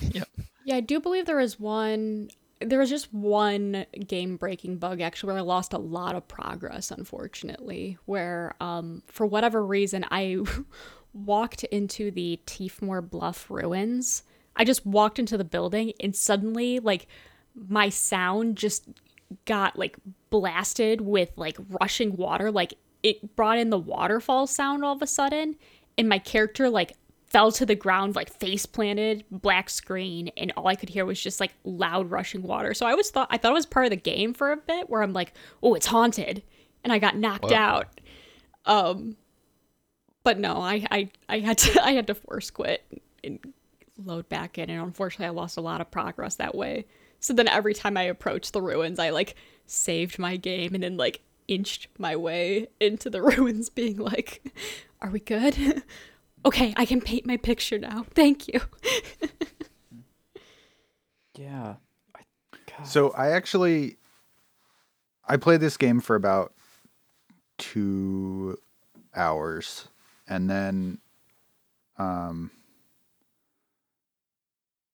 [0.00, 0.28] yep.
[0.64, 2.30] Yeah, I do believe there is one.
[2.60, 7.98] There was just one game-breaking bug actually where I lost a lot of progress, unfortunately.
[8.06, 10.38] Where, um, for whatever reason, I
[11.12, 14.22] walked into the Tiefmoor Bluff ruins.
[14.56, 17.06] I just walked into the building and suddenly, like,
[17.54, 18.88] my sound just
[19.44, 19.96] got like
[20.30, 22.50] blasted with like rushing water.
[22.50, 25.56] Like it brought in the waterfall sound all of a sudden,
[25.98, 30.66] and my character like fell to the ground, like face planted, black screen, and all
[30.66, 32.74] I could hear was just like loud rushing water.
[32.74, 34.90] So I was thought I thought it was part of the game for a bit,
[34.90, 36.42] where I'm like, oh, it's haunted,
[36.84, 37.56] and I got knocked Whoa.
[37.56, 38.00] out.
[38.64, 39.16] Um,
[40.24, 42.84] but no, I I I had to I had to force quit
[43.24, 43.38] and
[44.06, 46.86] load back in, and unfortunately, I lost a lot of progress that way.
[47.20, 49.36] So then every time I approached the ruins, I like
[49.66, 54.42] saved my game and then like inched my way into the ruins, being like,
[55.00, 55.82] "Are we good?
[56.44, 58.06] okay, I can paint my picture now.
[58.14, 58.60] Thank you."
[61.38, 61.76] Yeah.
[62.66, 62.86] God.
[62.86, 63.96] So I actually
[65.26, 66.52] I played this game for about
[67.58, 68.58] two
[69.14, 69.88] hours
[70.26, 70.98] and then
[71.98, 72.50] um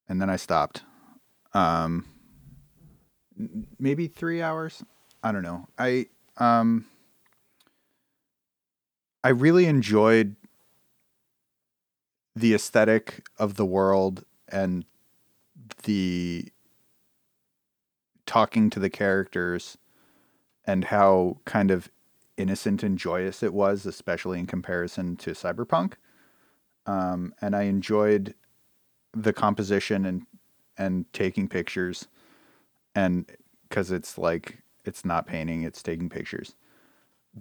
[0.09, 0.83] and then I stopped.
[1.55, 2.05] Um
[3.79, 4.83] maybe three hours.
[5.23, 5.69] I don't know.
[5.79, 6.87] I um
[9.23, 10.37] I really enjoyed
[12.35, 14.85] the aesthetic of the world and
[15.85, 16.49] the
[18.27, 19.77] talking to the characters
[20.65, 21.91] and how kind of
[22.37, 25.95] innocent and joyous it was, especially in comparison to Cyberpunk.
[26.87, 28.35] Um, and I enjoyed
[29.13, 30.27] the composition and
[30.77, 32.07] and taking pictures,
[32.95, 33.27] and
[33.69, 36.55] because it's like it's not painting, it's taking pictures,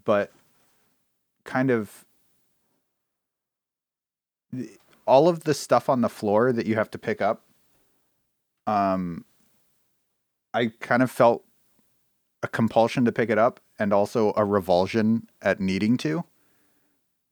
[0.06, 0.32] but
[1.44, 2.06] kind of
[5.06, 7.44] all of the stuff on the floor that you have to pick up
[8.66, 9.24] um
[10.54, 11.44] I kind of felt
[12.42, 16.24] a compulsion to pick it up and also a revulsion at needing to.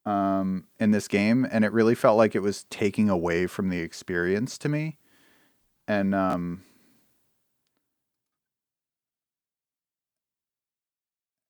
[0.05, 3.79] Um, in this game, and it really felt like it was taking away from the
[3.79, 4.97] experience to me.
[5.87, 6.63] And um,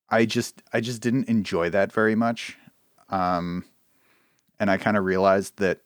[0.10, 2.58] I just I just didn't enjoy that very much.
[3.10, 3.66] Um,
[4.60, 5.82] and I kind of realized that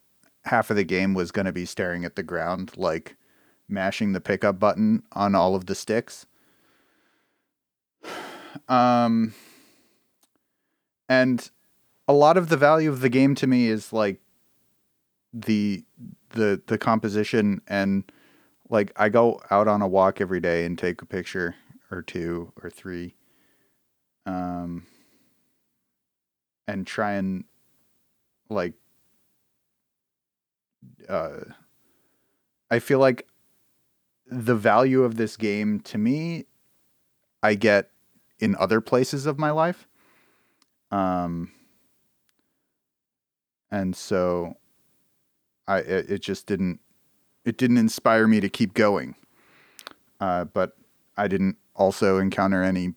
[0.46, 3.18] half of the game was going to be staring at the ground, like
[3.68, 6.26] mashing the pickup button on all of the sticks.
[8.68, 9.36] Um,
[11.08, 11.52] and
[12.10, 14.20] a lot of the value of the game to me is like
[15.32, 15.86] the
[16.32, 18.12] the the composition and
[18.68, 21.56] like I go out on a walk every day and take a picture
[21.92, 23.14] or two or three
[24.26, 24.88] um
[26.68, 27.44] and try and
[28.50, 28.74] like
[31.08, 31.42] uh
[32.72, 33.28] I feel like
[34.26, 36.46] the value of this game to me
[37.44, 37.92] I get
[38.40, 39.88] in other places of my life.
[40.90, 41.52] Um
[43.72, 44.56] and so
[45.68, 46.80] I it, it just didn't
[47.46, 49.16] it didn't inspire me to keep going.
[50.20, 50.76] Uh, but
[51.16, 52.94] I didn't also encounter any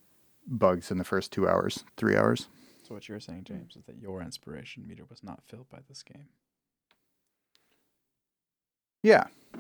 [0.47, 2.49] bugs in the first two hours, three hours.
[2.83, 6.03] So what you're saying, James, is that your inspiration meter was not filled by this
[6.03, 6.27] game.
[9.03, 9.59] Yeah, I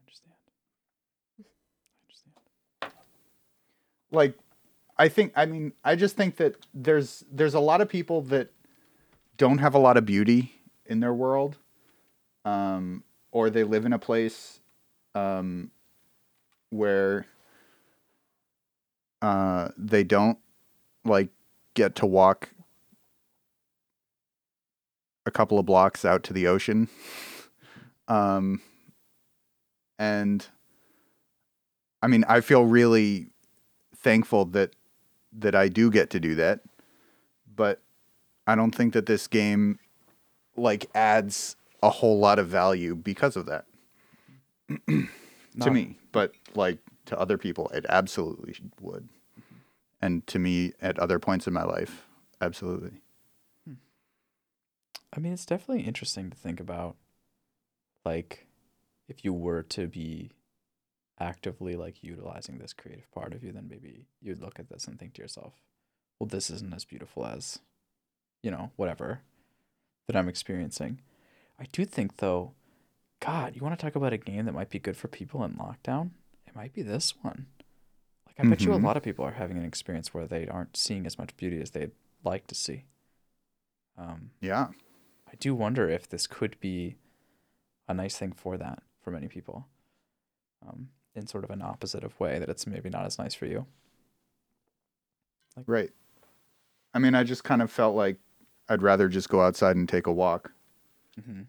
[0.00, 0.34] understand.
[1.38, 1.46] I
[2.04, 2.94] understand.
[4.10, 4.38] like
[4.98, 8.50] I think I mean I just think that there's there's a lot of people that
[9.36, 10.52] don't have a lot of beauty
[10.86, 11.56] in their world,
[12.44, 14.60] um, or they live in a place
[15.14, 15.70] um,
[16.70, 17.26] where
[19.20, 20.38] uh, they don't
[21.04, 21.28] like
[21.74, 22.50] get to walk
[25.24, 26.88] a couple of blocks out to the ocean,
[28.08, 28.60] um,
[29.98, 30.46] and
[32.02, 33.28] I mean I feel really
[33.96, 34.74] thankful that
[35.32, 36.60] that I do get to do that.
[37.54, 37.81] But
[38.46, 39.78] I don't think that this game
[40.56, 43.64] like adds a whole lot of value because of that
[44.88, 45.08] to
[45.54, 45.70] No.
[45.70, 45.96] me.
[46.12, 49.08] But like to other people, it absolutely would.
[50.00, 52.06] And to me, at other points in my life,
[52.40, 53.00] absolutely.
[55.14, 56.96] I mean, it's definitely interesting to think about,
[58.04, 58.46] like,
[59.08, 60.30] if you were to be
[61.20, 64.98] actively like utilizing this creative part of you, then maybe you'd look at this and
[64.98, 65.60] think to yourself,
[66.18, 67.58] well, this isn't as beautiful as,
[68.42, 69.20] you know, whatever
[70.06, 71.00] that I'm experiencing.
[71.58, 72.52] I do think though,
[73.20, 75.54] God, you want to talk about a game that might be good for people in
[75.54, 76.10] lockdown?
[76.46, 77.46] It might be this one.
[78.26, 78.82] Like, I bet you a Mhm.
[78.82, 81.70] lot of people are having an experience where they aren't seeing as much beauty as
[81.70, 81.92] they'd
[82.24, 82.84] like to see.
[83.96, 84.72] Um, Yeah.
[85.26, 86.96] I do wonder if this could be
[87.88, 89.68] a nice thing for that for many people,
[90.66, 93.46] um, in sort of an opposite of way that it's maybe not as nice for
[93.46, 93.66] you.
[95.66, 95.92] Right.
[96.94, 98.18] I mean, I just kind of felt like
[98.72, 100.52] I'd rather just go outside and take a walk.
[101.20, 101.42] Mm-hmm.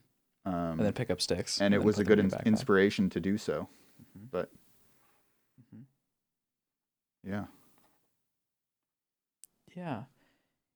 [0.46, 1.62] Um, And then pick up sticks.
[1.62, 3.70] and it was a good in ins- inspiration to do so.
[4.18, 4.28] Mhm.
[4.32, 4.52] But
[5.74, 5.84] Mhm.
[7.24, 7.46] yeah,
[9.76, 10.04] Yeah.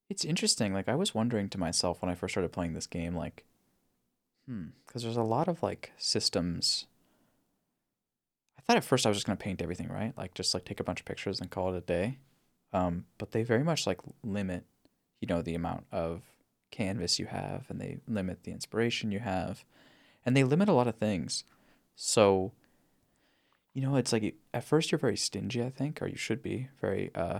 [0.09, 0.73] It's interesting.
[0.73, 3.45] Like I was wondering to myself when I first started playing this game, like,
[4.47, 6.85] hmm, because there's a lot of like systems.
[8.57, 10.17] I thought at first I was just gonna paint everything, right?
[10.17, 12.19] Like just like take a bunch of pictures and call it a day.
[12.73, 14.65] Um, but they very much like limit,
[15.19, 16.23] you know, the amount of
[16.71, 19.63] canvas you have, and they limit the inspiration you have,
[20.25, 21.43] and they limit a lot of things.
[21.95, 22.51] So,
[23.73, 26.67] you know, it's like at first you're very stingy, I think, or you should be
[26.81, 27.39] very uh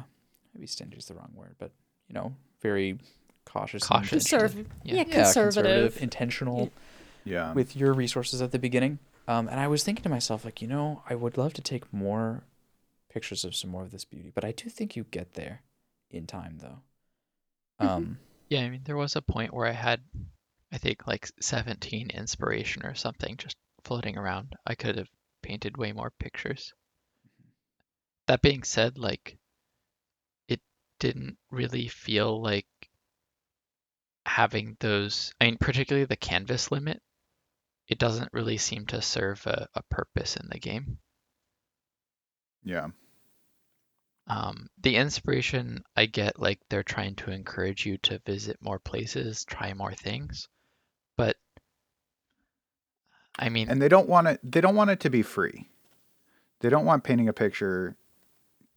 [0.53, 1.71] maybe stingy is the wrong word, but
[2.07, 2.99] you know, very
[3.45, 4.31] cautious, Cautious.
[4.31, 4.63] intentional.
[4.63, 4.93] Conserv- Yeah.
[4.95, 6.01] yeah, Yeah, conservative.
[6.01, 6.71] intentional
[7.23, 8.99] yeah, with your resources at the beginning.
[9.27, 11.91] Um, and I was thinking to myself, like, you know, I would love to take
[11.93, 12.43] more
[13.09, 15.63] pictures of some more of this beauty, but I do think you get there
[16.09, 16.79] in time, though.
[17.79, 20.01] Um, Yeah, I mean, there was a point where I had,
[20.71, 24.55] I think, like 17 inspiration or something just floating around.
[24.65, 25.10] I could have
[25.41, 26.73] painted way more pictures.
[28.27, 29.38] That being said, like,
[30.47, 30.62] it
[30.99, 32.67] didn't really feel like
[34.25, 37.01] having those, I mean, particularly the canvas limit,
[37.88, 40.99] it doesn't really seem to serve a, a purpose in the game.
[42.63, 42.88] yeah,
[44.29, 49.45] Um, the inspiration I get, like they're trying to encourage you to visit more places,
[49.45, 50.49] try more things,
[51.15, 51.38] but
[53.39, 54.39] I mean, and they don't want it.
[54.43, 55.69] They don't want it to be free.
[56.59, 57.95] They don't want painting a picture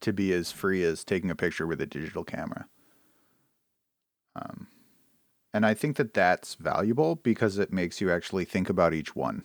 [0.01, 2.67] to be as free as taking a picture with a digital camera.
[4.35, 4.67] Um,
[5.53, 9.43] and I think that that's valuable because it makes you actually think about each one.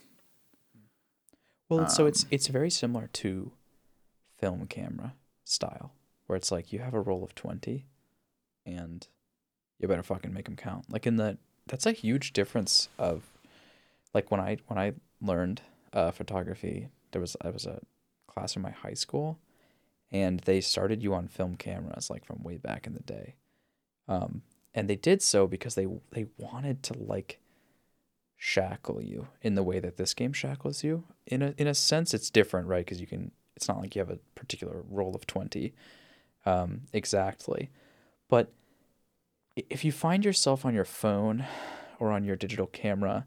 [1.68, 3.52] well, it's, so it's Um, it's very similar to
[4.38, 5.14] film camera
[5.49, 5.92] style,
[6.26, 7.86] where it's like you have a roll of twenty,
[8.64, 9.07] and
[9.78, 10.90] you better fucking make them count.
[10.90, 13.24] Like in the that's a huge difference of
[14.14, 17.80] like when I when I learned uh, photography, there was I was a
[18.26, 19.38] class in my high school,
[20.11, 23.36] and they started you on film cameras like from way back in the day,
[24.09, 24.42] um,
[24.74, 27.40] and they did so because they they wanted to like
[28.36, 31.05] shackle you in the way that this game shackles you.
[31.26, 32.84] In a in a sense, it's different, right?
[32.84, 33.32] Because you can.
[33.57, 35.72] It's not like you have a particular roll of twenty,
[36.44, 37.70] um, exactly,
[38.28, 38.52] but
[39.57, 41.46] if you find yourself on your phone
[41.98, 43.26] or on your digital camera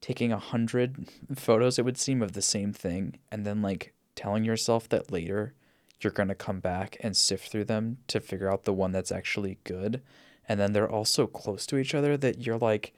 [0.00, 4.44] taking a hundred photos, it would seem of the same thing, and then like telling
[4.44, 5.52] yourself that later
[6.00, 9.58] you're gonna come back and sift through them to figure out the one that's actually
[9.64, 10.02] good,
[10.48, 12.94] and then they're all so close to each other that you're like,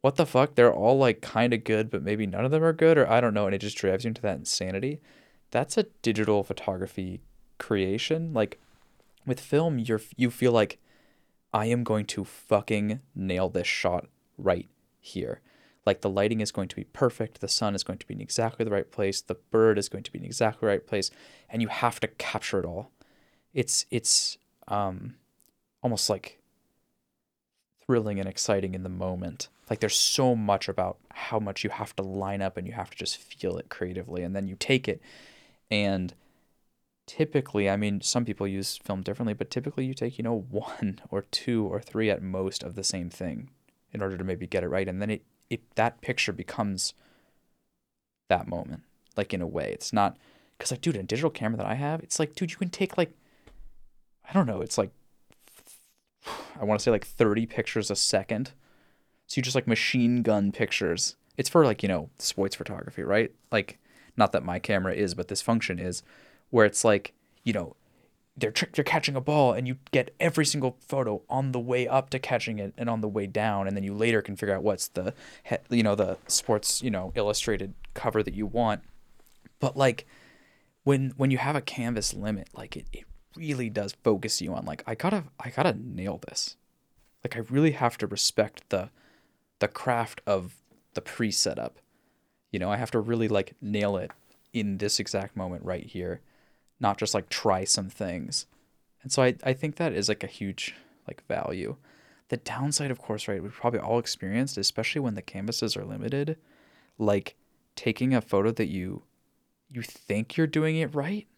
[0.00, 0.54] what the fuck?
[0.54, 3.20] They're all like kind of good, but maybe none of them are good, or I
[3.20, 5.00] don't know, and it just drives you into that insanity.
[5.50, 7.20] That's a digital photography
[7.58, 8.32] creation.
[8.32, 8.60] Like
[9.26, 10.78] with film, you're you feel like
[11.52, 14.06] I am going to fucking nail this shot
[14.38, 14.68] right
[15.00, 15.40] here.
[15.86, 18.20] Like the lighting is going to be perfect, the sun is going to be in
[18.20, 21.10] exactly the right place, the bird is going to be in exactly the right place,
[21.48, 22.90] and you have to capture it all.
[23.54, 24.38] It's it's
[24.68, 25.14] um
[25.82, 26.40] almost like
[27.86, 29.48] thrilling and exciting in the moment.
[29.68, 32.90] Like there's so much about how much you have to line up and you have
[32.90, 35.00] to just feel it creatively and then you take it
[35.70, 36.14] and
[37.06, 41.00] typically, I mean, some people use film differently, but typically you take, you know, one
[41.10, 43.50] or two or three at most of the same thing
[43.92, 44.88] in order to maybe get it right.
[44.88, 46.94] And then it, it that picture becomes
[48.28, 48.82] that moment,
[49.16, 49.70] like in a way.
[49.72, 50.16] It's not,
[50.56, 52.96] because, like, dude, a digital camera that I have, it's like, dude, you can take,
[52.96, 53.12] like,
[54.28, 54.90] I don't know, it's like,
[56.60, 58.52] I want to say like 30 pictures a second.
[59.26, 61.16] So you just like machine gun pictures.
[61.36, 63.32] It's for like, you know, sports photography, right?
[63.50, 63.79] Like,
[64.20, 66.04] not that my camera is, but this function is
[66.50, 67.74] where it's like you know
[68.36, 71.88] they're tr- they're catching a ball and you get every single photo on the way
[71.88, 73.66] up to catching it and on the way down.
[73.66, 75.14] And then you later can figure out what's the
[75.44, 78.82] he- you know the sports you know illustrated cover that you want.
[79.58, 80.06] But like
[80.84, 83.04] when when you have a canvas limit like it, it
[83.36, 86.56] really does focus you on like i gotta i gotta nail this.
[87.24, 88.90] Like i really have to respect the
[89.58, 90.54] the craft of
[90.94, 91.78] the pre-setup
[92.50, 94.10] you know i have to really like nail it
[94.52, 96.20] in this exact moment right here
[96.80, 98.46] not just like try some things.
[99.02, 100.74] And so I, I think that is like a huge
[101.06, 101.76] like value.
[102.28, 106.38] The downside, of course, right, we've probably all experienced, especially when the canvases are limited,
[106.98, 107.36] like
[107.76, 109.02] taking a photo that you
[109.72, 111.28] you think you're doing it right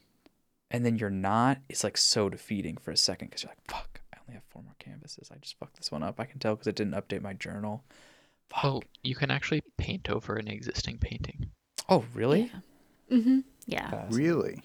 [0.71, 4.01] and then you're not It's like so defeating for a second because you're like, fuck,
[4.15, 5.31] I only have four more canvases.
[5.31, 6.19] I just fucked this one up.
[6.19, 7.85] I can tell because it didn't update my journal.
[8.51, 8.65] Fuck.
[8.65, 11.51] Oh, you can actually paint over an existing painting.
[11.89, 12.51] Oh, really?
[13.11, 13.17] Yeah.
[13.19, 13.39] Mm-hmm.
[13.67, 13.91] Yeah.
[13.91, 14.17] Fast.
[14.17, 14.63] Really?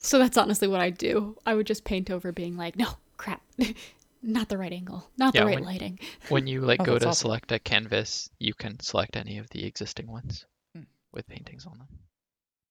[0.00, 1.36] So that's honestly what I do.
[1.44, 2.86] I would just paint over being like, no,
[3.16, 3.42] crap.
[4.22, 5.10] not the right angle.
[5.18, 5.98] Not Yeah, the right when- lighting.
[6.28, 7.20] When you like Oh, go to awesome.
[7.26, 10.82] select a canvas, you can select any of the existing ones Hmm.
[11.12, 11.88] with paintings on them.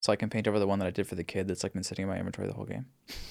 [0.07, 1.73] So I can paint over the one that I did for the kid that's like
[1.73, 2.85] been sitting in my inventory the whole game.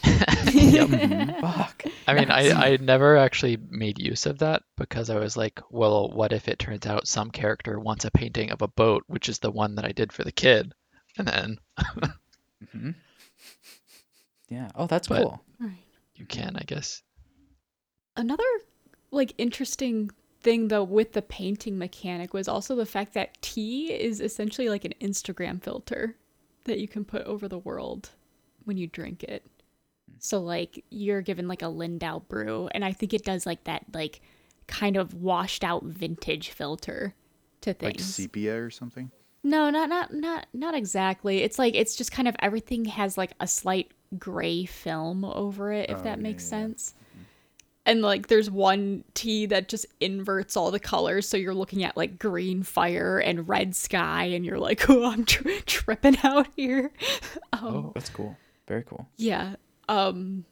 [0.53, 1.41] Yep.
[1.41, 1.85] Fuck.
[2.07, 6.11] I mean, I, I never actually made use of that because I was like, well,
[6.11, 9.39] what if it turns out some character wants a painting of a boat, which is
[9.39, 10.75] the one that I did for the kid?
[11.17, 11.59] And then
[12.73, 12.91] hmm
[14.51, 14.69] Yeah.
[14.75, 15.43] Oh, that's But- cool.
[15.59, 15.79] Right.
[16.15, 17.03] you can, I guess.
[18.19, 18.45] Another
[19.11, 20.11] like interesting
[20.43, 24.85] thing though with the painting mechanic was also the fact that tea is essentially like
[24.85, 26.17] an Instagram filter
[26.67, 28.11] that you can put over the world
[28.65, 29.45] when you drink it.
[30.11, 30.15] Mm.
[30.19, 33.85] So like you're given like a Lyndow brew and I think it does like that
[33.93, 34.21] like
[34.67, 37.15] kind of washed out vintage filter
[37.63, 37.97] to things.
[37.97, 39.11] Like sepia or something?
[39.43, 41.39] No, not not not not exactly.
[41.39, 45.89] It's like it's just kind of everything has like a slight gray film over it,
[45.91, 46.67] if Oh, that yeah, makes yeah, yeah.
[46.67, 46.95] sense.
[47.87, 51.97] And like there's one tea that just inverts all the colors, so you're looking at
[51.97, 56.91] like green fire and red sky, and you're like, "Oh, I'm tri- tripping out here."
[57.53, 58.37] um, Oh, that's cool.
[58.67, 59.07] Very cool.
[59.17, 59.55] yeah.
[59.89, 60.45] Um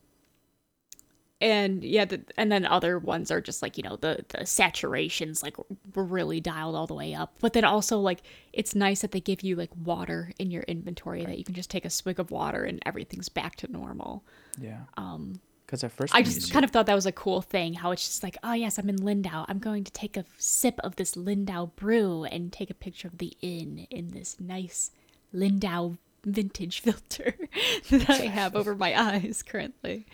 [1.40, 5.42] and yeah, the, and then other ones are just like, you know, the the saturations
[5.42, 5.56] like
[5.94, 7.34] were really dialed all the way up.
[7.40, 8.22] But then also like
[8.52, 11.68] it's nice that they give you like water in your inventory that you can just
[11.70, 14.22] take a swig of water and everything's back to normal.
[14.58, 14.82] Yeah.
[14.96, 17.90] Um Because at first I just kind of thought that was a cool thing how
[17.90, 19.46] it's just like, oh yes, I'm in Lyndow.
[19.48, 23.18] I'm going to take a sip of this Lyndow brew and take a picture of
[23.18, 24.90] the inn in this nice
[25.34, 27.34] Lyndow vintage filter
[27.90, 30.06] that I have over my eyes currently.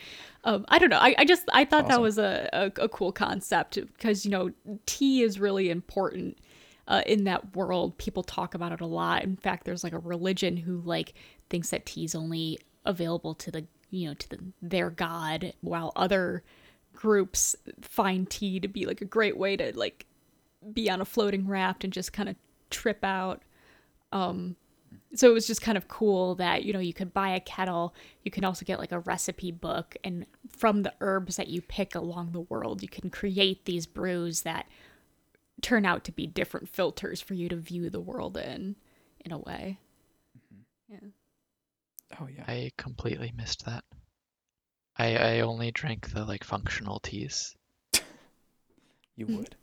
[0.45, 0.99] Um, I don't know.
[0.99, 4.51] I, I just I thought that was a, a, a cool concept because you know
[4.87, 6.39] tea is really important
[6.89, 7.99] uh, in that world.
[7.99, 9.23] People talk about it a lot.
[9.23, 11.15] In fact, there's like a religion who like
[11.49, 15.93] thinks that tea is only available to the you know to the, their god, while
[15.97, 16.43] other
[16.95, 20.07] groups find tea to be like a great way to like
[20.73, 22.37] be on a floating raft and just kind of
[22.71, 23.43] trip out.
[24.13, 24.57] Um,
[25.15, 27.95] so it was just kind of cool that you know you could buy a kettle
[28.25, 31.95] you can also get like a recipe book and from the herbs that you pick
[31.95, 34.67] along the world you can create these brews that
[35.63, 38.77] turn out to be different filters for you to view the world in
[39.25, 39.79] in a way
[42.19, 42.45] Oh yeah.
[42.47, 43.85] I completely missed that.
[44.97, 47.55] I I only drank the like functional teas.
[49.17, 49.55] You would.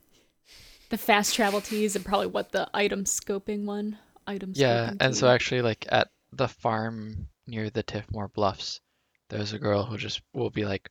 [0.88, 5.16] the fast travel teas and probably what the item scoping one item Yeah, scoping and
[5.16, 8.80] so actually like at the farm near the Tiefmore Bluffs,
[9.30, 10.90] there's a girl who just will be like,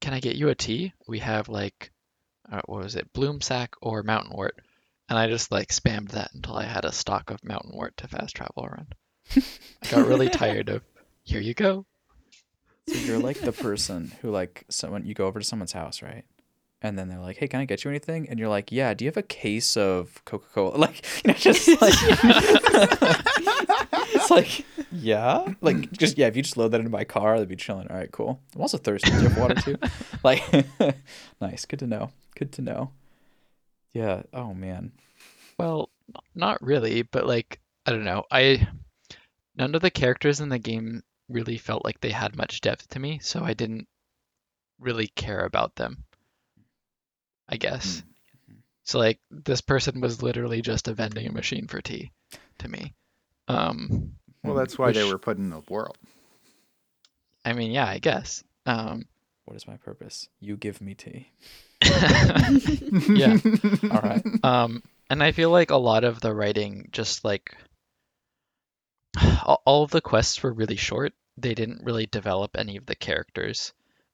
[0.00, 0.92] "Can I get you a tea?
[1.06, 1.92] We have like,
[2.50, 4.60] uh, what was it, bloom sack or mountain wort?"
[5.08, 8.08] And I just like spammed that until I had a stock of mountain wort to
[8.08, 8.94] fast travel around.
[9.36, 10.82] I got really tired of,
[11.22, 11.86] "Here you go."
[12.88, 16.24] So you're like the person who like someone you go over to someone's house, right?
[16.82, 19.04] And then they're like, "Hey, can I get you anything?" And you're like, "Yeah, do
[19.04, 21.94] you have a case of Coca-Cola?" Like, you know, just like
[24.12, 27.48] It's like, "Yeah." Like just yeah, if you just load that into my car, that'd
[27.48, 27.88] be chilling.
[27.88, 28.40] All right, cool.
[28.54, 29.10] I'm also thirsty.
[29.10, 29.76] Do you have water too?
[30.24, 30.42] Like
[31.40, 31.64] nice.
[31.66, 32.10] Good to know.
[32.34, 32.90] Good to know.
[33.92, 34.22] Yeah.
[34.32, 34.92] Oh man.
[35.58, 35.90] Well,
[36.34, 38.24] not really, but like I don't know.
[38.30, 38.66] I
[39.60, 42.98] none of the characters in the game really felt like they had much depth to
[42.98, 43.86] me, so I didn't
[44.80, 46.04] really care about them.
[47.46, 48.02] I guess.
[48.84, 52.10] So like this person was literally just a vending machine for tea
[52.58, 52.94] to me.
[53.48, 55.98] Um Well, that's why they were put in the world.
[57.44, 58.42] I mean, yeah, I guess.
[58.66, 59.06] Um
[59.44, 60.28] What is my purpose?
[60.40, 61.28] You give me tea.
[61.82, 63.36] yeah.
[63.90, 64.22] All right.
[64.42, 67.56] Um, and I feel like a lot of the writing just like
[69.44, 71.12] all, of the quests were really short.
[71.36, 73.72] They didn't really develop any of the characters.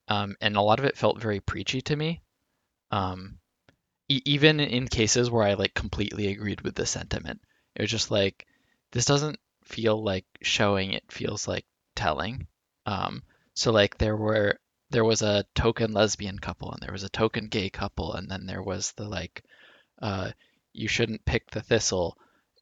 [0.09, 2.22] Um, and a lot of it felt very preachy to me.
[2.91, 3.39] Um,
[4.09, 7.41] e- even in cases where I like completely agreed with the sentiment,
[7.74, 8.47] it was just like
[8.93, 11.66] this doesn't feel like showing, it feels like
[11.97, 12.47] telling.
[12.87, 13.22] Um,
[13.55, 14.59] so like there were
[14.91, 18.47] there was a token lesbian couple and there was a token gay couple and then
[18.47, 19.43] there was the like
[20.01, 20.31] uh
[20.72, 22.16] you shouldn't pick the thistle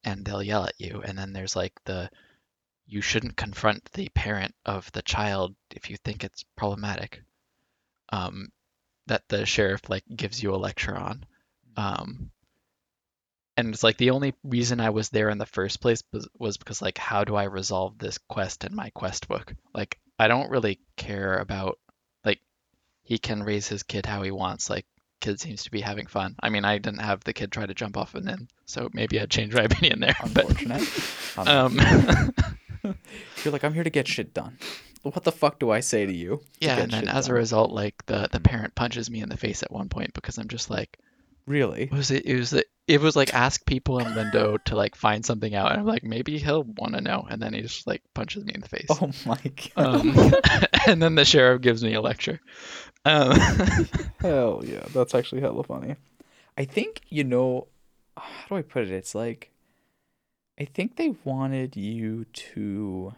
[0.05, 2.09] and they'll yell at you and then there's like the
[2.87, 7.23] you shouldn't confront the parent of the child if you think it's problematic
[8.13, 8.49] um
[9.07, 11.25] that the sheriff like gives you a lecture on.
[11.77, 12.31] Um
[13.57, 16.57] and it's like the only reason I was there in the first place was, was
[16.57, 19.55] because like how do I resolve this quest in my quest book?
[19.75, 21.79] Like I don't really care about
[22.25, 22.41] like
[23.03, 24.87] he can raise his kid how he wants like
[25.21, 26.35] kid seems to be having fun.
[26.41, 29.21] I mean I didn't have the kid try to jump off and then, so maybe
[29.21, 30.89] I'd change my opinion there but Unfortunate.
[31.37, 31.79] um
[33.45, 34.59] You're like, I'm here to get shit done.
[35.03, 36.41] What the fuck do I say to you?
[36.61, 37.37] to yeah get and then shit as a done?
[37.37, 40.49] result like the the parent punches me in the face at one point because I'm
[40.49, 40.99] just like
[41.47, 41.89] really?
[41.93, 45.25] was it it was the, it was like ask people in Lyndow to like find
[45.25, 48.03] something out and I'm like maybe he'll want to know and then he just like
[48.15, 49.41] punches me in the face Oh my
[49.77, 49.97] god.
[50.01, 50.35] um,
[50.87, 52.41] and then the sheriff gives me a lecture
[53.07, 53.39] um,
[54.21, 55.97] Hell yeah, that's actually hella funny.
[56.57, 57.69] I think you know,
[58.17, 58.91] how do I put it?
[58.91, 59.51] It's like,
[60.59, 63.15] I think they wanted you to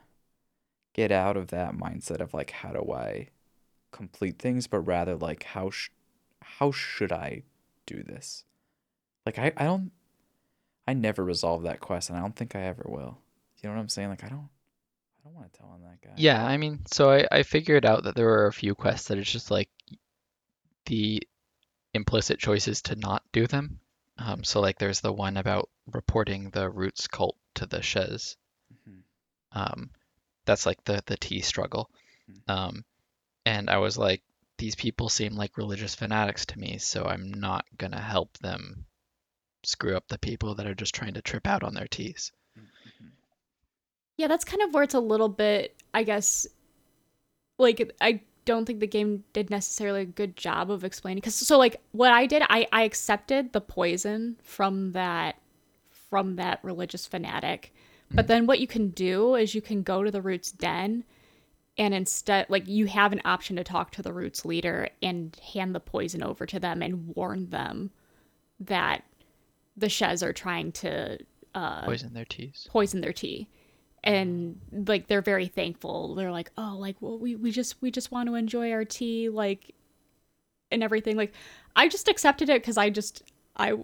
[0.94, 3.28] get out of that mindset of like, how do I
[3.92, 5.90] complete things, but rather like, how sh-
[6.42, 7.42] how should I
[7.84, 8.44] do this?
[9.26, 9.90] Like, I I don't,
[10.88, 13.18] I never resolve that quest, and I don't think I ever will.
[13.62, 14.08] You know what I'm saying?
[14.08, 14.48] Like, I don't,
[15.20, 16.12] I don't want to tell on that guy.
[16.16, 19.18] Yeah, I mean, so I, I figured out that there were a few quests that
[19.18, 19.68] it's just like
[20.86, 21.22] the
[21.92, 23.80] implicit choices to not do them.
[24.18, 28.36] Um, so like there's the one about reporting the Roots cult to the Shez.
[28.72, 29.02] Mhm.
[29.52, 29.90] Um,
[30.44, 31.90] that's like the the T struggle.
[32.48, 32.84] Um,
[33.44, 34.22] and I was like,
[34.58, 38.86] these people seem like religious fanatics to me, so I'm not gonna help them
[39.64, 42.32] screw up the people that are just trying to trip out on their teas.
[44.16, 46.46] Yeah, that's kind of where it's a little bit, I guess,
[47.58, 51.58] like I don't think the game did necessarily a good job of explaining cuz so
[51.58, 55.36] like what I did, I I accepted the poison from that
[55.90, 57.74] from that religious fanatic.
[58.10, 61.04] But then what you can do is you can go to the Roots den
[61.76, 65.74] and instead like you have an option to talk to the Roots leader and hand
[65.74, 67.90] the poison over to them and warn them
[68.60, 69.04] that
[69.76, 71.18] the shes are trying to
[71.54, 72.66] uh Poison their teas.
[72.70, 73.48] poison their tea
[74.06, 78.12] and like they're very thankful they're like oh like well we, we just we just
[78.12, 79.74] want to enjoy our tea like
[80.70, 81.32] and everything like
[81.76, 83.22] i just accepted it because i just
[83.56, 83.74] i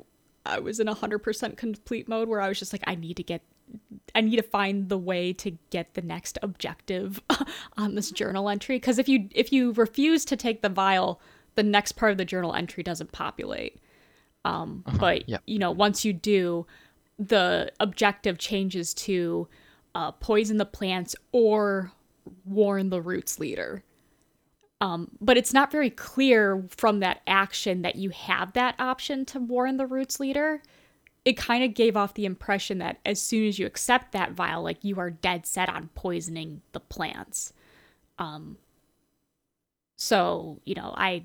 [0.46, 3.22] i was in a 100% complete mode where i was just like i need to
[3.22, 3.42] get
[4.14, 7.20] i need to find the way to get the next objective
[7.76, 11.20] on this journal entry because if you if you refuse to take the vial
[11.54, 13.78] the next part of the journal entry doesn't populate.
[14.44, 15.42] Um, Uh-huh, But yep.
[15.46, 16.66] you know, once you do,
[17.18, 19.48] the objective changes to
[19.94, 21.92] uh, poison the plants or
[22.44, 23.82] warn the roots leader.
[24.80, 29.38] Um, but it's not very clear from that action that you have that option to
[29.38, 30.60] warn the roots leader.
[31.24, 34.62] It kind of gave off the impression that as soon as you accept that vial,
[34.62, 37.52] like you are dead set on poisoning the plants.
[38.18, 38.56] Um,
[39.94, 41.24] so you know, I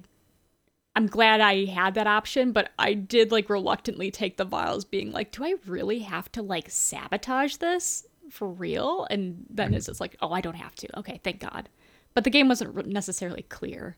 [0.95, 5.11] I'm glad I had that option, but I did like reluctantly take the vials, being
[5.11, 9.07] like, do I really have to like sabotage this for real?
[9.09, 10.99] And then it's just like, oh, I don't have to.
[10.99, 11.69] Okay, thank God.
[12.13, 13.97] But the game wasn't necessarily clear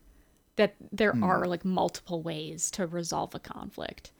[0.56, 4.12] that there are like multiple ways to resolve a conflict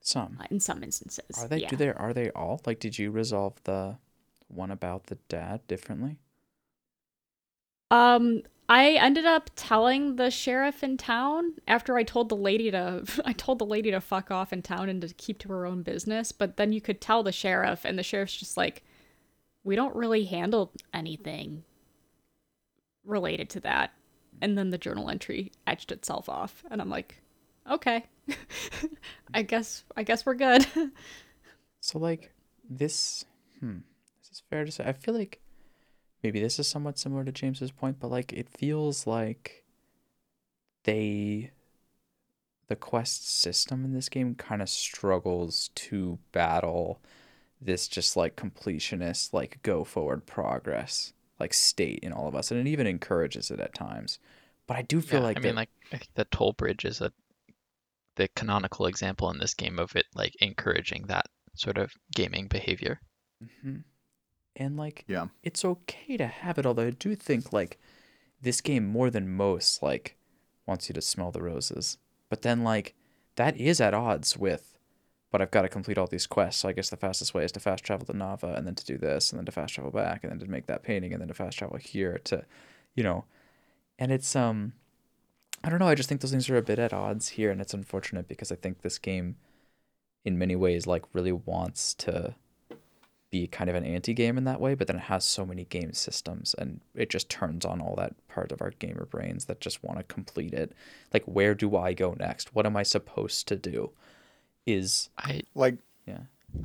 [0.00, 0.36] Some.
[0.40, 1.38] uh, in some instances.
[1.38, 1.58] Are they?
[1.58, 1.68] Yeah.
[1.68, 1.88] Do they?
[1.90, 2.60] Are they all?
[2.66, 3.96] Like, did you resolve the
[4.48, 6.18] one about the dad differently?
[7.90, 13.04] Um, I ended up telling the sheriff in town after I told the lady to
[13.24, 15.82] I told the lady to fuck off in town and to keep to her own
[15.82, 18.82] business, but then you could tell the sheriff and the sheriff's just like
[19.64, 21.64] we don't really handle anything
[23.04, 23.92] related to that.
[24.40, 27.22] And then the journal entry etched itself off and I'm like,
[27.70, 28.04] okay.
[29.34, 30.66] I guess I guess we're good.
[31.84, 32.32] So like
[32.66, 33.26] this,
[33.60, 33.80] hmm,
[34.18, 34.84] this is fair to say.
[34.86, 35.42] I feel like
[36.22, 39.66] maybe this is somewhat similar to James's point, but like it feels like
[40.84, 41.50] they,
[42.68, 47.02] the quest system in this game kind of struggles to battle
[47.64, 52.60] this just like completionist, like go forward progress, like state in all of us, and
[52.60, 54.18] it even encourages it at times.
[54.66, 57.00] But I do feel Yeah, like I mean, like I think the toll bridge is
[57.00, 57.12] a
[58.16, 63.00] the canonical example in this game of it like encouraging that sort of gaming behavior.
[63.42, 63.76] Mm-hmm.
[64.56, 65.28] And like, Yeah.
[65.42, 66.66] it's okay to have it.
[66.66, 67.78] Although I do think like
[68.40, 70.16] this game more than most like
[70.66, 71.98] wants you to smell the roses.
[72.28, 72.94] But then like
[73.36, 74.73] that is at odds with.
[75.34, 76.62] But I've got to complete all these quests.
[76.62, 78.84] So I guess the fastest way is to fast travel to Nava and then to
[78.84, 81.20] do this and then to fast travel back and then to make that painting and
[81.20, 82.44] then to fast travel here to,
[82.94, 83.24] you know,
[83.98, 84.74] and it's um,
[85.64, 85.88] I don't know.
[85.88, 88.52] I just think those things are a bit at odds here, and it's unfortunate because
[88.52, 89.34] I think this game,
[90.24, 92.36] in many ways, like really wants to
[93.32, 95.94] be kind of an anti-game in that way, but then it has so many game
[95.94, 99.82] systems and it just turns on all that part of our gamer brains that just
[99.82, 100.70] want to complete it.
[101.12, 102.54] Like where do I go next?
[102.54, 103.90] What am I supposed to do?
[104.66, 106.20] Is I Like yeah.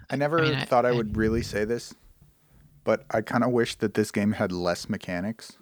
[0.10, 1.94] I never mean, thought I I- would really say this,
[2.84, 5.58] but I kind of wish that this game had less mechanics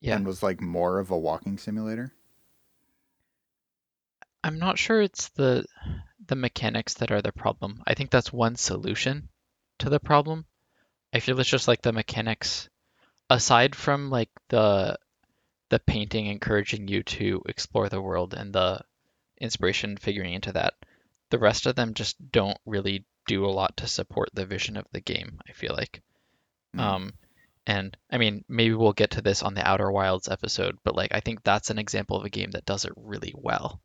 [0.00, 2.12] yeah, and was like more of a walking simulator.
[4.42, 5.64] I'm not sure it's the
[6.26, 7.82] the mechanics that are the problem.
[7.86, 9.28] I think that's one solution
[9.78, 10.46] to the problem.
[11.12, 12.68] I feel it's just like the mechanics
[13.30, 14.98] aside from like the
[15.70, 18.80] the painting encouraging you to explore the world and the
[19.40, 20.74] inspiration figuring into that.
[21.30, 24.86] The rest of them just don't really do a lot to support the vision of
[24.92, 26.02] the game, I feel like.
[26.76, 26.80] Mm.
[26.80, 27.12] Um,
[27.66, 31.14] and I mean, maybe we'll get to this on the Outer Wilds episode, but like
[31.14, 33.80] I think that's an example of a game that does it really well,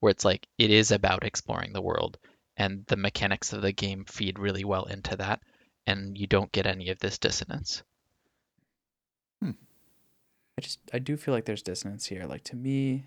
[0.00, 2.18] where it's like it is about exploring the world,
[2.56, 5.40] and the mechanics of the game feed really well into that,
[5.86, 7.82] and you don't get any of this dissonance.
[9.40, 9.52] Hmm.
[10.58, 12.26] I just I do feel like there's dissonance here.
[12.26, 13.06] Like to me,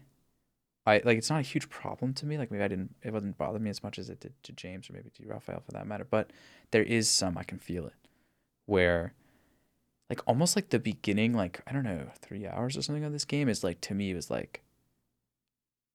[0.86, 2.38] I like it's not a huge problem to me.
[2.38, 4.90] Like maybe I didn't it wasn't bother me as much as it did to James
[4.90, 6.06] or maybe to Raphael for that matter.
[6.10, 6.32] But
[6.72, 7.94] there is some I can feel it
[8.66, 9.14] where
[10.10, 13.26] like almost like the beginning, like I don't know, three hours or something of this
[13.26, 14.62] game is like to me it was like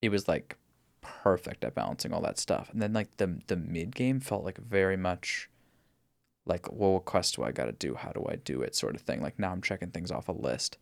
[0.03, 0.57] it was like
[1.01, 2.69] perfect at balancing all that stuff.
[2.73, 5.49] And then like the the mid game felt like very much
[6.47, 7.95] like well what quest do I gotta do?
[7.95, 8.75] How do I do it?
[8.75, 9.23] sort of thing.
[9.23, 10.79] Like now I'm checking things off a list.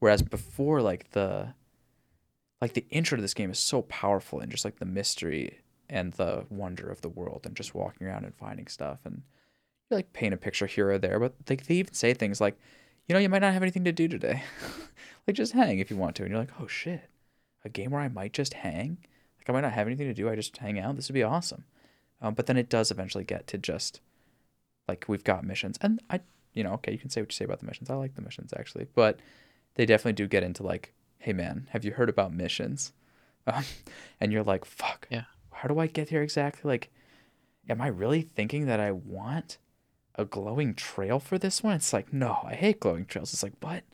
[0.00, 1.54] Whereas before, like the
[2.60, 6.12] like the intro to this game is so powerful and just like the mystery and
[6.14, 9.22] the wonder of the world and just walking around and finding stuff and
[9.90, 12.58] you like paint a picture here or there, but like they even say things like,
[13.06, 14.42] you know, you might not have anything to do today.
[15.26, 16.22] like just hang if you want to.
[16.22, 17.08] And you're like, oh shit.
[17.64, 18.98] A game where I might just hang?
[19.38, 20.96] Like I might not have anything to do, I just hang out.
[20.96, 21.64] This would be awesome.
[22.20, 24.00] Um, but then it does eventually get to just
[24.88, 25.78] like we've got missions.
[25.80, 26.20] And I
[26.56, 27.90] you know, okay, you can say what you say about the missions.
[27.90, 28.86] I like the missions actually.
[28.94, 29.20] But
[29.74, 30.94] they definitely do get into like,
[31.26, 32.92] hey man, have you heard about missions?
[33.48, 33.62] Um,
[34.20, 35.06] and you're like, fuck.
[35.08, 35.22] Yeah.
[35.52, 36.68] How do I get here exactly?
[36.68, 36.90] Like,
[37.68, 39.58] am I really thinking that I want
[40.16, 41.76] a glowing trail for this one?
[41.76, 43.32] It's like, no, I hate glowing trails.
[43.32, 43.84] It's like, but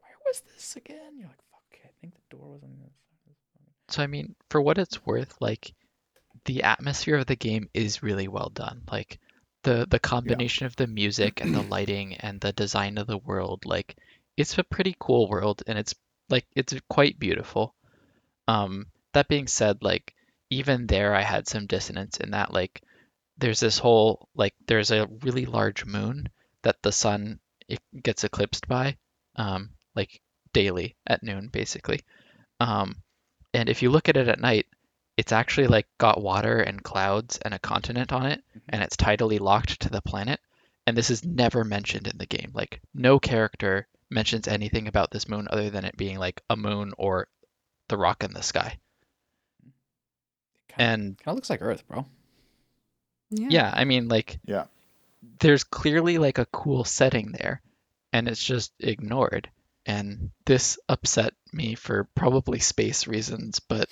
[0.00, 1.16] where was this again?
[1.16, 3.92] You're like, fuck, I think the door was on the.
[3.92, 5.72] So I mean, for what it's worth, like
[6.44, 8.82] the atmosphere of the game is really well done.
[8.90, 9.20] Like
[9.62, 13.64] the the combination of the music and the lighting and the design of the world,
[13.64, 13.96] like
[14.36, 15.94] it's a pretty cool world and it's
[16.28, 17.74] like it's quite beautiful.
[18.46, 20.14] Um, that being said, like
[20.50, 22.82] even there, I had some dissonance in that like
[23.38, 26.28] there's this whole like there's a really large moon
[26.62, 28.96] that the sun it gets eclipsed by,
[29.36, 30.20] um, like
[30.52, 32.00] daily at noon basically.
[32.60, 33.02] Um,
[33.54, 34.66] and if you look at it at night,
[35.16, 39.40] it's actually like got water and clouds and a continent on it, and it's tidally
[39.40, 40.40] locked to the planet.
[40.86, 42.50] And this is never mentioned in the game.
[42.54, 46.92] Like no character mentions anything about this moon other than it being like a moon
[46.98, 47.28] or
[47.88, 48.78] the rock in the sky.
[50.76, 52.06] And kind of looks like Earth, bro.
[53.30, 54.64] yeah, I mean like Yeah.
[55.40, 57.60] there's clearly like a cool setting there
[58.12, 59.50] and it's just ignored.
[59.86, 63.88] And this upset me for probably space reasons, but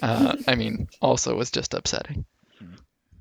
[0.00, 2.24] uh, I mean, also was just upsetting.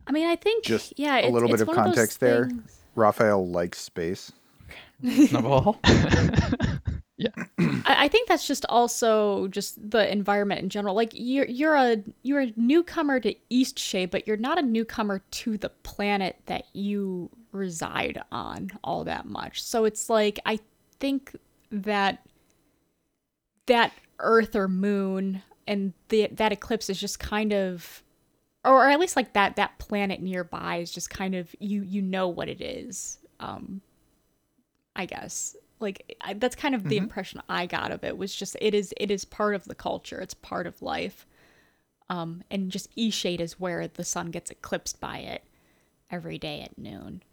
[0.07, 2.19] I mean, I think Just yeah, a it's, little bit it's of one those context
[2.19, 2.45] there.
[2.45, 4.31] things- Raphael likes space.
[5.03, 5.79] Of all.
[7.85, 10.95] I, I think that's just also just the environment in general.
[10.95, 15.57] Like you're you're a you're a newcomer to Eastshade, but you're not a newcomer to
[15.57, 19.63] the planet that you reside on all that much.
[19.63, 20.59] So it's like I
[20.99, 21.35] think
[21.71, 22.25] that
[23.67, 28.03] that Earth or Moon and the that eclipse is just kind of
[28.63, 32.27] or at least like that that planet nearby is just kind of you you know
[32.27, 33.19] what it is.
[33.39, 33.81] Um
[34.95, 35.55] I guess.
[35.79, 38.93] Like I, that's kind of the impression I got of it was just it is
[38.97, 40.19] it is part of the culture.
[40.19, 41.25] It's part of life.
[42.09, 45.43] Um, and just E shade is where the sun gets eclipsed by it
[46.11, 47.23] every day at noon,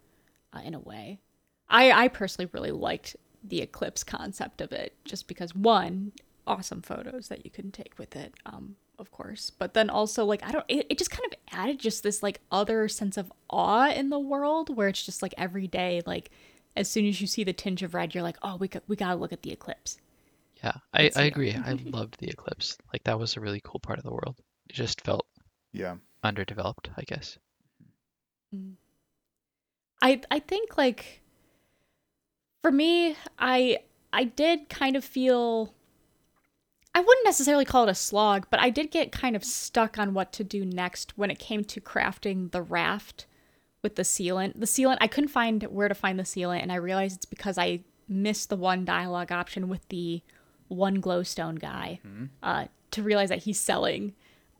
[0.51, 1.19] uh, in a way.
[1.69, 6.11] I I personally really liked the eclipse concept of it, just because one,
[6.47, 10.43] awesome photos that you can take with it, um, of course, but then also like
[10.43, 13.89] I don't, it, it just kind of added just this like other sense of awe
[13.89, 16.29] in the world where it's just like every day like
[16.75, 18.95] as soon as you see the tinge of red, you're like, oh, we got, we
[18.95, 19.97] gotta look at the eclipse.
[20.63, 21.53] Yeah, I, I agree.
[21.53, 22.77] I loved the eclipse.
[22.93, 24.35] Like that was a really cool part of the world.
[24.69, 25.25] It just felt
[25.73, 25.95] Yeah.
[26.23, 27.37] underdeveloped, I guess.
[28.53, 28.57] Mm-hmm.
[28.57, 28.73] Mm-hmm.
[30.01, 31.21] I I think like
[32.61, 33.79] for me, I
[34.11, 35.73] I did kind of feel
[36.95, 40.13] I wouldn't necessarily call it a slog, but I did get kind of stuck on
[40.13, 43.25] what to do next when it came to crafting the raft
[43.83, 44.59] with the sealant.
[44.59, 47.57] The sealant, I couldn't find where to find the sealant, and I realized it's because
[47.57, 50.21] I missed the one dialogue option with the
[50.69, 51.99] one glowstone guy
[52.41, 54.13] uh, to realize that he's selling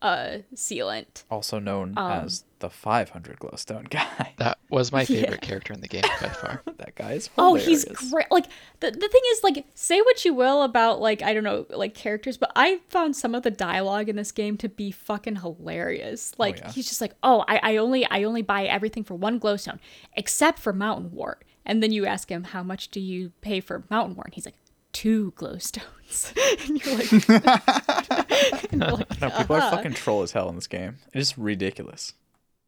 [0.03, 1.23] uh, sealant.
[1.31, 4.33] Also known Um, as the 500 glowstone guy.
[4.37, 5.21] That was my Yeah.
[5.21, 6.61] favorite character in the game by far.
[6.77, 8.29] that guy is Oh, he's great.
[8.29, 8.45] Like
[8.81, 11.93] the the thing is, like, say what you will about like I don't know, like
[11.95, 16.33] characters, but I found some of the dialogue in this game to be fucking hilarious.
[16.37, 16.71] Like yeah.
[16.71, 19.79] he's just like, oh, I, I only I only buy everything for one glowstone,
[20.15, 21.43] except for Mountain Wart.
[21.65, 24.45] And then you ask him how much do you pay for Mountain Wart, and he's
[24.45, 24.55] like,
[24.93, 26.33] two glowstones.
[26.67, 27.11] and you're like,
[28.71, 30.97] and you're like, No, people are "Uh-huh." fucking troll as hell in this game.
[31.13, 32.13] It's ridiculous.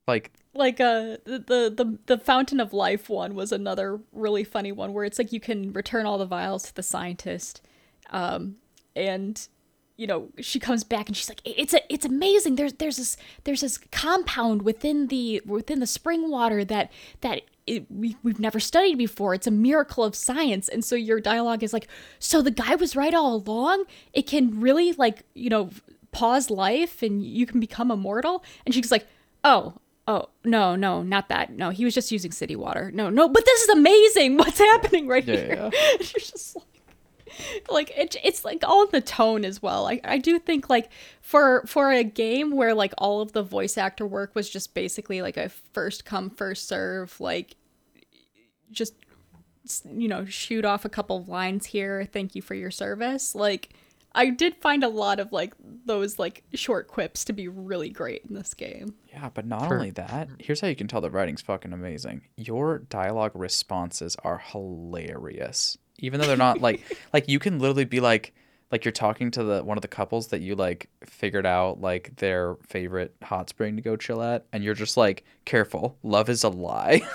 [0.08, 4.72] Like, like uh the, the the the fountain of life one was another really funny
[4.72, 7.62] one where it's like you can return all the vials to the scientist
[8.12, 8.56] um
[8.96, 9.48] and
[9.98, 13.18] you know she comes back and she's like it's a it's amazing there's there's this
[13.44, 16.90] there's this compound within the within the spring water that
[17.22, 19.34] that it, we, we've never studied before.
[19.34, 20.70] It's a miracle of science.
[20.70, 21.88] And so your dialogue is like
[22.20, 23.86] so the guy was right all along.
[24.14, 25.70] It can really like you know
[26.12, 28.44] pause life and you can become immortal.
[28.66, 29.08] And she's like
[29.44, 29.74] oh
[30.08, 31.52] oh no no not that.
[31.54, 32.92] No he was just using city water.
[32.94, 34.38] No no but this is amazing.
[34.38, 35.56] What's happening right Yeah, here?
[35.56, 35.70] yeah.
[35.92, 36.75] You're just like
[37.70, 40.90] like it, it's like all in the tone as well I, I do think like
[41.22, 45.22] for for a game where like all of the voice actor work was just basically
[45.22, 47.56] like a first come first serve like
[48.72, 48.94] just
[49.86, 53.70] you know shoot off a couple of lines here thank you for your service like
[54.14, 55.54] i did find a lot of like
[55.86, 59.76] those like short quips to be really great in this game yeah, but not For-
[59.76, 62.24] only that, here's how you can tell the writing's fucking amazing.
[62.36, 65.78] Your dialogue responses are hilarious.
[66.00, 66.82] Even though they're not like
[67.14, 68.34] like you can literally be like
[68.72, 72.16] like you're talking to the one of the couples that you like figured out like
[72.18, 75.98] their favorite hot spring to go chill at and you're just like careful.
[76.04, 77.02] Love is a lie.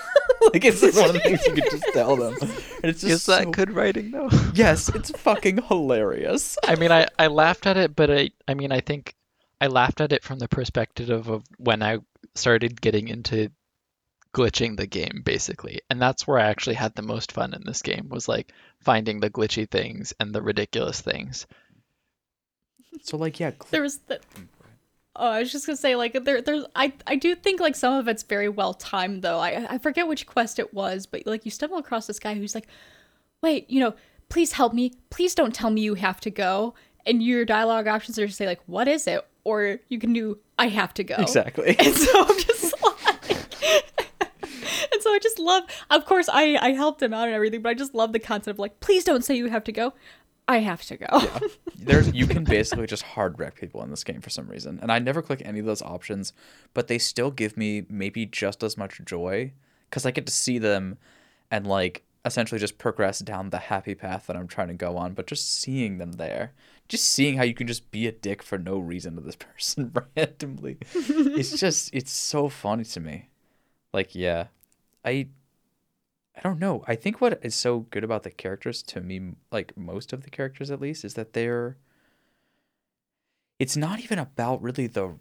[0.53, 2.33] Like it's just one of the things you could just tell them.
[2.41, 4.27] And it's just Is that so- good writing though?
[4.55, 6.57] yes it's fucking hilarious.
[6.67, 9.13] I mean, I, I laughed at it, but I I mean, I think
[9.61, 11.99] I laughed at it from the perspective of, of when I
[12.33, 13.51] started getting into
[14.33, 17.81] glitching the game, basically, and that's where I actually had the most fun in this
[17.81, 21.47] game was like finding the glitchy things and the ridiculous things.
[23.03, 24.19] so like yeah cl- there was the
[25.15, 27.93] oh i was just gonna say like there there's i i do think like some
[27.93, 31.45] of it's very well timed though i i forget which quest it was but like
[31.45, 32.67] you stumble across this guy who's like
[33.41, 33.93] wait you know
[34.29, 36.73] please help me please don't tell me you have to go
[37.05, 40.37] and your dialogue options are to say like, "What is it?" or you can do,
[40.59, 41.75] "I have to go." Exactly.
[41.79, 42.60] And so I'm just like, and so
[45.11, 45.63] I just love.
[45.89, 48.55] Of course, I I helped him out and everything, but I just love the concept
[48.55, 49.93] of like, please don't say you have to go.
[50.47, 51.07] I have to go.
[51.77, 54.79] There's you can basically just hard wreck people in this game for some reason.
[54.81, 56.33] And I never click any of those options,
[56.73, 59.53] but they still give me maybe just as much joy
[59.91, 60.97] cuz I get to see them
[61.49, 65.13] and like essentially just progress down the happy path that I'm trying to go on,
[65.13, 66.53] but just seeing them there,
[66.87, 69.91] just seeing how you can just be a dick for no reason to this person
[70.15, 70.77] randomly.
[70.93, 73.29] it's just it's so funny to me.
[73.93, 74.47] Like yeah,
[75.03, 75.27] I
[76.35, 76.83] I don't know.
[76.87, 80.29] I think what is so good about the characters to me, like most of the
[80.29, 81.77] characters at least, is that they're.
[83.59, 85.15] It's not even about really the.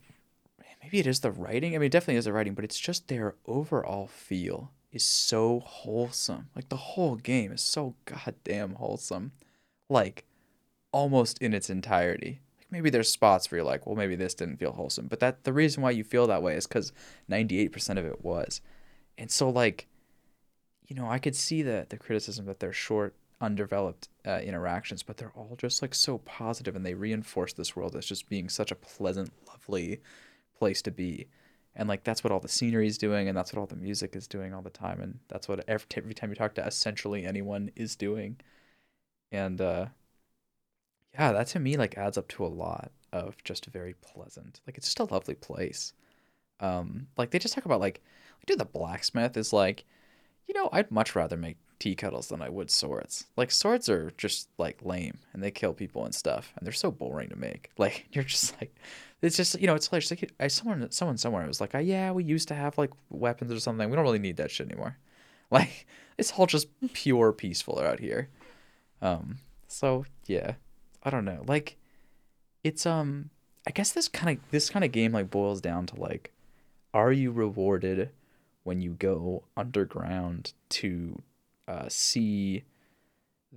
[0.83, 1.75] Maybe it is the writing.
[1.75, 5.61] I mean, it definitely is the writing, but it's just their overall feel is so
[5.61, 6.49] wholesome.
[6.57, 9.33] Like the whole game is so goddamn wholesome.
[9.89, 10.25] Like
[10.93, 12.41] almost in its entirety.
[12.59, 15.45] Like maybe there's spots where you're like, well, maybe this didn't feel wholesome, but that
[15.45, 16.93] the reason why you feel that way is because
[17.31, 18.61] 98% of it was.
[19.19, 19.87] And so like
[20.87, 25.17] you know, I could see the the criticism that they're short, undeveloped uh, interactions, but
[25.17, 28.73] they're all just like so positive, and they reinforce this world as just being such
[28.73, 30.01] a pleasant, lovely
[30.59, 31.29] place to be,
[31.77, 34.17] and like that's what all the scenery is doing, and that's what all the music
[34.17, 37.25] is doing all the time, and that's what every, every time you talk to essentially
[37.25, 38.37] anyone is doing,
[39.33, 39.87] and uh,
[41.15, 44.77] yeah, that to me like adds up to a lot of just very pleasant, like
[44.77, 45.93] it's just a lovely place.
[46.61, 48.03] Um, like they just talk about like,
[48.47, 49.85] dude, the blacksmith is like
[50.51, 53.27] you know, I'd much rather make tea kettles than I would swords.
[53.37, 56.91] Like swords are just like lame and they kill people and stuff, and they're so
[56.91, 57.71] boring to make.
[57.79, 58.75] Like you're just like,
[59.23, 60.11] it's just you know, it's hilarious.
[60.11, 63.53] Like I someone someone somewhere was like, oh, yeah, we used to have like weapons
[63.53, 63.89] or something.
[63.89, 64.97] We don't really need that shit anymore.
[65.53, 68.29] Like it's all just pure peaceful out here.
[69.03, 69.39] Um.
[69.67, 70.55] So yeah,
[71.03, 71.43] I don't know.
[71.49, 71.77] Like,
[72.63, 73.31] it's um.
[73.67, 76.33] I guess this kind of this kind of game like boils down to like,
[76.95, 78.11] are you rewarded
[78.65, 81.21] when you go underground to
[81.69, 82.65] uh, see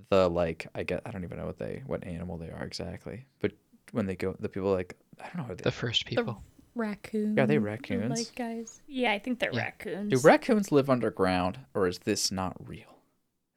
[0.09, 3.25] the like I get I don't even know what they what animal they are exactly,
[3.39, 3.51] but
[3.91, 6.41] when they go the people like I don't know The first people.
[6.75, 7.37] Raccoons.
[7.37, 8.09] Yeah, they raccoons.
[8.09, 8.81] Like guys.
[8.87, 9.65] Yeah, I think they're Yeah.
[9.65, 10.09] raccoons.
[10.09, 12.97] do raccoons live underground or is this not real?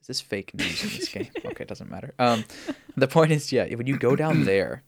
[0.02, 1.28] Is this fake news in this game?
[1.46, 2.14] Okay, it doesn't matter.
[2.18, 2.44] Um,
[2.96, 4.82] the point is, yeah, when you go down there,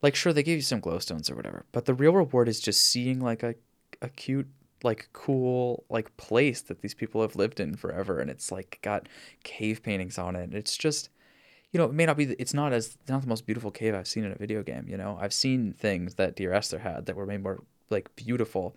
[0.00, 2.82] like sure they give you some glowstones or whatever, but the real reward is just
[2.84, 3.54] seeing like a
[4.00, 4.46] a cute
[4.82, 9.08] like cool like place that these people have lived in forever and it's like got
[9.42, 10.54] cave paintings on it.
[10.54, 11.10] It's just
[11.72, 14.08] you know it may not be it's not as not the most beautiful cave i've
[14.08, 15.18] seen in a video game you know?
[15.20, 18.74] I've seen things that dear esther had that were made more like beautiful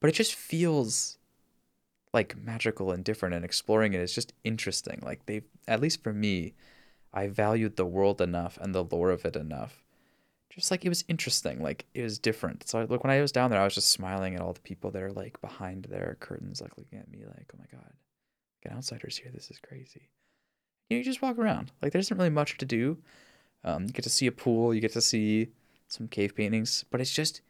[0.00, 1.18] but it just feels
[2.12, 5.00] like magical and different and exploring it is just interesting.
[5.02, 6.54] Like they at least for me
[7.14, 9.82] i valued the world enough and the lore of it enough
[10.56, 12.68] just like it was interesting like it was different.
[12.68, 14.90] So like when i was down there i was just smiling at all the people
[14.90, 17.92] that are like behind their curtains like looking at me like oh my god
[18.62, 20.08] get outsiders here this is crazy.
[20.88, 21.72] You, know, you just walk around.
[21.80, 22.98] Like there isn't really much to do.
[23.64, 25.48] Um, you get to see a pool you get to see
[25.86, 27.42] some cave paintings but it's just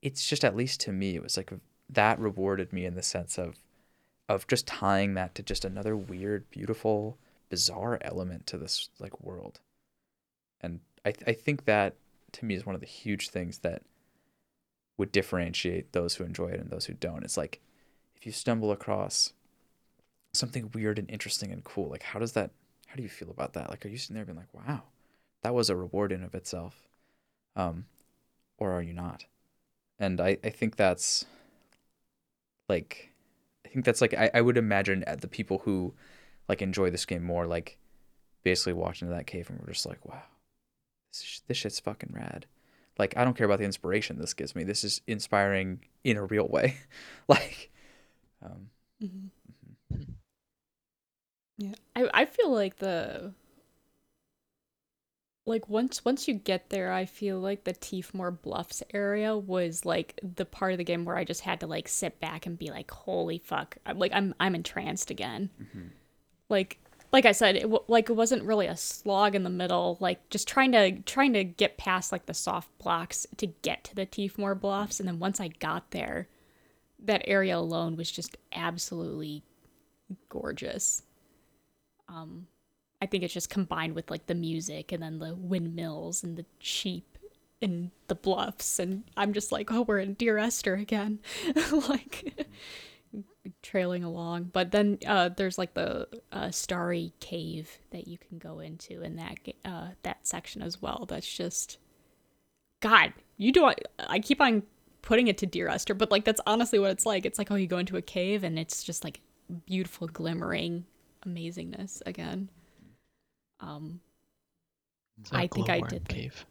[0.00, 1.52] it's just at least to me it was like
[1.88, 3.56] that rewarded me in the sense of
[4.28, 7.18] of just tying that to just another weird beautiful
[7.48, 9.60] bizarre element to this like world.
[10.60, 11.96] And i, I think that
[12.32, 13.82] to me is one of the huge things that
[14.96, 17.24] would differentiate those who enjoy it and those who don't.
[17.24, 17.60] It's like
[18.14, 19.32] if you stumble across
[20.32, 22.50] something weird and interesting and cool, like how does that
[22.86, 23.70] how do you feel about that?
[23.70, 24.82] Like are you sitting there being like, wow,
[25.42, 26.88] that was a reward in of itself?
[27.56, 27.86] Um,
[28.58, 29.24] or are you not?
[29.98, 31.24] And I, I think that's
[32.68, 33.10] like
[33.64, 35.94] I think that's like I, I would imagine at the people who
[36.48, 37.78] like enjoy this game more like
[38.42, 40.22] basically walked into that cave and were just like, wow,
[41.12, 42.46] this, sh- this shit's fucking rad.
[42.98, 44.64] Like, I don't care about the inspiration this gives me.
[44.64, 46.76] This is inspiring in a real way.
[47.28, 47.70] like,
[48.42, 48.70] um,
[49.02, 49.30] Mhm.
[51.58, 53.34] Yeah, I I feel like the
[55.46, 60.18] like once once you get there, I feel like the Tiefmore Bluffs area was like
[60.22, 62.70] the part of the game where I just had to like sit back and be
[62.70, 65.50] like, "Holy fuck!" I'm like I'm I'm entranced again.
[66.48, 66.78] Like
[67.12, 69.96] like I said, it w- like it wasn't really a slog in the middle.
[70.00, 73.94] Like just trying to trying to get past like the soft blocks to get to
[73.94, 76.28] the Tiefmore Bluffs, and then once I got there,
[77.04, 79.42] that area alone was just absolutely
[80.28, 81.02] gorgeous.
[82.08, 82.46] Um,
[83.02, 86.44] I think it's just combined with like the music and then the windmills and the
[86.58, 87.18] sheep
[87.62, 91.18] and the bluffs, and I'm just like, oh, we're in Dear Esther again,
[91.88, 92.46] like,
[93.62, 94.50] trailing along.
[94.52, 99.16] But then uh, there's like the uh, starry cave that you can go into in
[99.16, 101.06] that uh, that section as well.
[101.08, 101.78] That's just
[102.80, 103.12] God.
[103.36, 103.72] You do.
[103.98, 104.62] I keep on
[105.02, 107.24] putting it to Dear Esther, but like that's honestly what it's like.
[107.24, 109.20] It's like oh, you go into a cave and it's just like
[109.66, 110.84] beautiful, glimmering
[111.26, 112.48] amazingness again.
[113.60, 114.00] Um,
[115.32, 116.46] I think I did, like- Cave.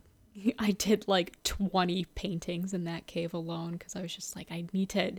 [0.60, 4.66] I did like 20 paintings in that cave alone because I was just like, I
[4.74, 5.14] need to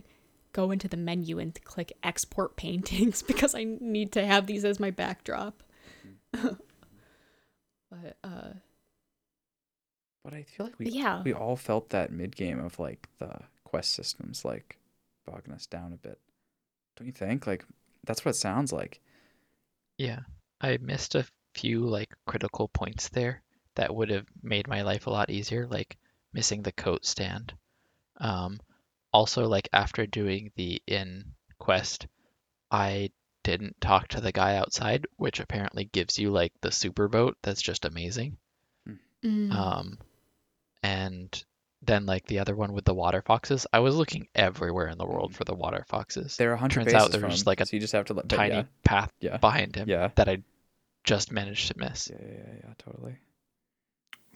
[0.53, 4.79] go into the menu and click export paintings because I need to have these as
[4.79, 5.63] my backdrop.
[6.31, 6.57] but
[8.23, 8.53] uh,
[10.23, 11.21] But I feel like we yeah.
[11.23, 14.77] we all felt that mid game of like the quest systems like
[15.25, 16.19] bogging us down a bit.
[16.95, 17.47] Don't you think?
[17.47, 17.65] Like
[18.05, 18.99] that's what it sounds like.
[19.97, 20.21] Yeah,
[20.59, 23.41] I missed a few like critical points there
[23.75, 25.97] that would have made my life a lot easier, like
[26.33, 27.53] missing the coat stand.
[28.17, 28.59] Um,
[29.13, 32.07] also, like after doing the inn quest,
[32.71, 33.11] I
[33.43, 37.61] didn't talk to the guy outside, which apparently gives you like the super boat that's
[37.61, 38.37] just amazing.
[39.23, 39.97] mm, Um,
[40.83, 41.43] and
[41.83, 45.05] then like the other one with the water foxes, I was looking everywhere in the
[45.05, 46.37] world for the water foxes.
[46.37, 47.93] They're a hundred Turns out paces there from was him, like a so you just
[47.93, 50.43] have to like Tiny yeah, path yeah, behind him yeah, that I
[51.03, 52.09] just managed to miss.
[52.09, 53.15] yeah, yeah, yeah, yeah, totally.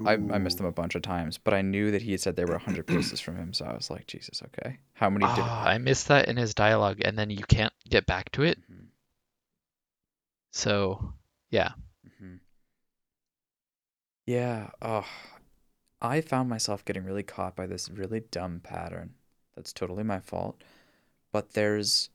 [0.03, 2.35] I, I missed them a bunch of times, but I knew that he had said
[2.35, 4.79] they were 100 paces from him, so I was like, Jesus, okay.
[4.93, 8.05] How many did Ah, I missed that in his dialogue, and then you can't get
[8.05, 8.59] back to it.
[8.71, 8.87] Mhm,
[10.51, 11.13] So,
[11.49, 11.73] yeah.
[12.07, 12.35] Mm-hmm.
[14.25, 15.05] Yeah, oh,
[16.01, 19.15] I found myself getting really caught by this really dumb pattern.
[19.55, 20.63] That's totally my fault.
[21.31, 22.09] But there's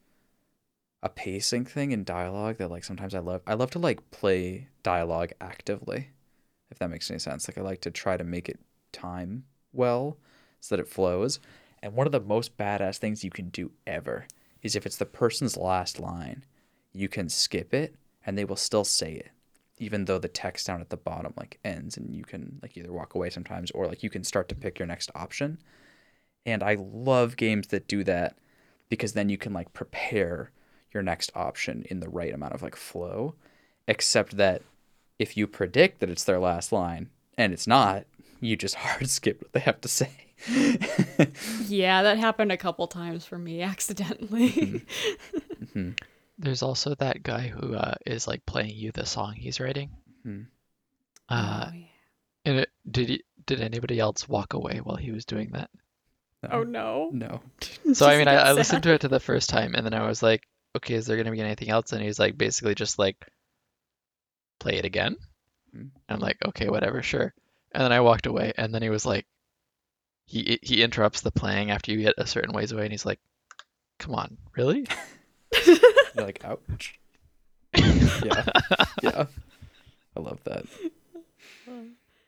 [1.02, 4.68] a pacing thing in dialogue that like sometimes I love I love to like play
[4.82, 6.10] dialogue actively,
[6.70, 7.48] if that makes any sense.
[7.48, 8.60] Like I like to try to make it
[8.92, 10.16] time well
[10.60, 11.40] so that it flows.
[11.82, 14.26] And one of the most badass things you can do ever
[14.62, 16.44] is if it's the person's last line,
[16.92, 17.94] you can skip it
[18.26, 19.30] and they will still say it
[19.80, 22.92] even though the text down at the bottom like ends and you can like either
[22.92, 25.58] walk away sometimes or like you can start to pick your next option.
[26.44, 28.36] And I love games that do that
[28.90, 30.52] because then you can like prepare
[30.92, 33.34] your next option in the right amount of like flow.
[33.88, 34.62] Except that
[35.20, 38.04] if you predict that it's their last line and it's not,
[38.40, 40.10] you just hard skip what they have to say.
[41.68, 44.82] yeah, that happened a couple times for me accidentally.
[45.74, 45.98] Mhm.
[46.38, 49.90] There's also that guy who uh, is like playing you the song he's writing.
[50.26, 50.46] Mhm.
[51.28, 51.84] Uh, oh, yeah.
[52.46, 55.70] and it, did he, did anybody else walk away while he was doing that?
[56.50, 57.10] oh no.
[57.12, 57.40] No.
[57.92, 60.06] So I mean, I, I listened to it to the first time, and then I
[60.06, 60.42] was like,
[60.76, 61.92] okay, is there gonna be anything else?
[61.92, 63.16] And he's like, basically just like,
[64.60, 65.16] play it again.
[65.72, 66.22] And I'm mm-hmm.
[66.22, 67.34] like, okay, whatever, sure.
[67.72, 69.26] And then I walked away, and then he was like,
[70.26, 73.20] he he interrupts the playing after you get a certain ways away, and he's like,
[73.98, 74.86] come on, really?
[75.66, 76.98] You're like, ouch.
[77.76, 78.44] yeah.
[79.02, 79.26] Yeah.
[80.16, 80.66] I love that.
[81.68, 81.84] Oh.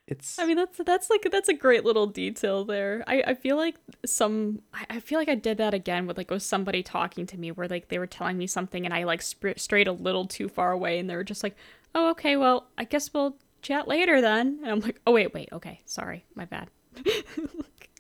[0.09, 3.05] It's I mean that's that's like that's a great little detail there.
[3.07, 6.31] I, I feel like some I, I feel like I did that again with like
[6.31, 9.23] with somebody talking to me where like they were telling me something and I like
[9.23, 11.57] sp- strayed a little too far away and they were just like,
[11.95, 14.59] oh okay, well I guess we'll chat later then.
[14.63, 16.69] And I'm like, oh wait wait okay sorry my bad.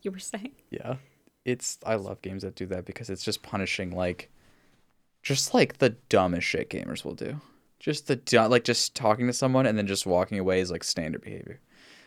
[0.02, 0.96] you were saying Yeah.
[1.44, 4.28] It's I love games that do that because it's just punishing like
[5.22, 7.40] just like the dumbest shit gamers will do.
[7.78, 11.22] Just the like just talking to someone and then just walking away is like standard
[11.22, 11.60] behavior.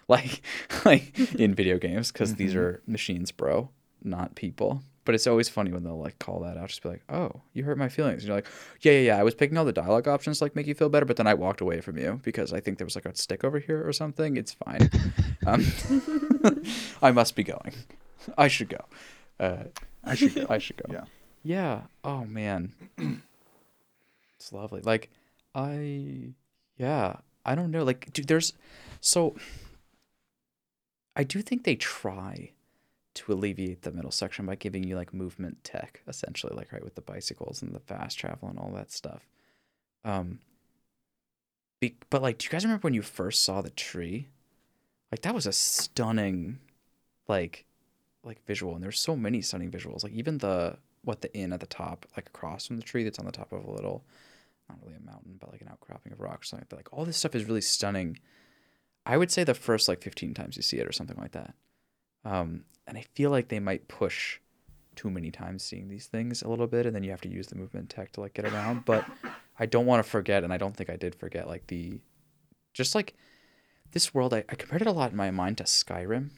[0.07, 0.43] Like
[0.85, 3.69] like in video games cuz these are machines, bro,
[4.03, 4.83] not people.
[5.03, 7.63] But it's always funny when they'll like call that out just be like, "Oh, you
[7.63, 8.47] hurt my feelings." And you're like,
[8.81, 10.89] "Yeah, yeah, yeah, I was picking all the dialogue options to like make you feel
[10.89, 13.15] better, but then I walked away from you because I think there was like a
[13.15, 14.37] stick over here or something.
[14.37, 14.89] It's fine.
[15.47, 15.63] Um,
[17.03, 17.73] I must be going.
[18.35, 18.83] I should go.
[19.39, 19.65] Uh,
[20.03, 20.47] I should go.
[20.49, 20.91] I should go.
[20.91, 21.03] Yeah.
[21.43, 21.81] Yeah.
[22.03, 22.73] Oh man.
[24.39, 24.81] it's lovely.
[24.81, 25.11] Like
[25.53, 26.33] I
[26.77, 27.83] yeah, I don't know.
[27.83, 28.53] Like dude, there's
[29.01, 29.35] so
[31.15, 32.51] I do think they try
[33.15, 36.95] to alleviate the middle section by giving you like movement tech essentially like right with
[36.95, 39.25] the bicycles and the fast travel and all that stuff.
[40.03, 40.39] Um
[41.79, 44.27] be, but like do you guys remember when you first saw the tree?
[45.11, 46.59] Like that was a stunning
[47.27, 47.65] like
[48.23, 51.59] like visual and there's so many stunning visuals like even the what the inn at
[51.59, 54.03] the top like across from the tree that's on the top of a little
[54.67, 57.05] not really a mountain but like an outcropping of rocks, something like that like all
[57.05, 58.17] this stuff is really stunning
[59.05, 61.53] i would say the first like 15 times you see it or something like that
[62.23, 64.39] um and i feel like they might push
[64.95, 67.47] too many times seeing these things a little bit and then you have to use
[67.47, 69.05] the movement tech to like get around but
[69.59, 71.99] i don't want to forget and i don't think i did forget like the
[72.73, 73.13] just like
[73.91, 76.31] this world I, I compared it a lot in my mind to skyrim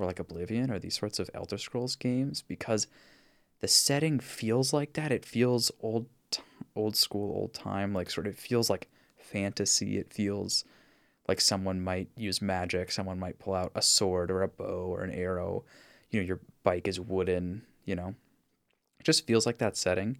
[0.00, 2.86] or like Oblivion or these sorts of Elder Scrolls games because
[3.60, 5.12] the setting feels like that.
[5.12, 6.06] It feels old,
[6.74, 7.92] old school, old time.
[7.92, 9.98] Like sort of feels like fantasy.
[9.98, 10.64] It feels
[11.30, 12.90] like someone might use magic.
[12.90, 15.64] Someone might pull out a sword or a bow or an arrow.
[16.10, 17.62] You know, your bike is wooden.
[17.84, 18.14] You know,
[18.98, 20.18] it just feels like that setting.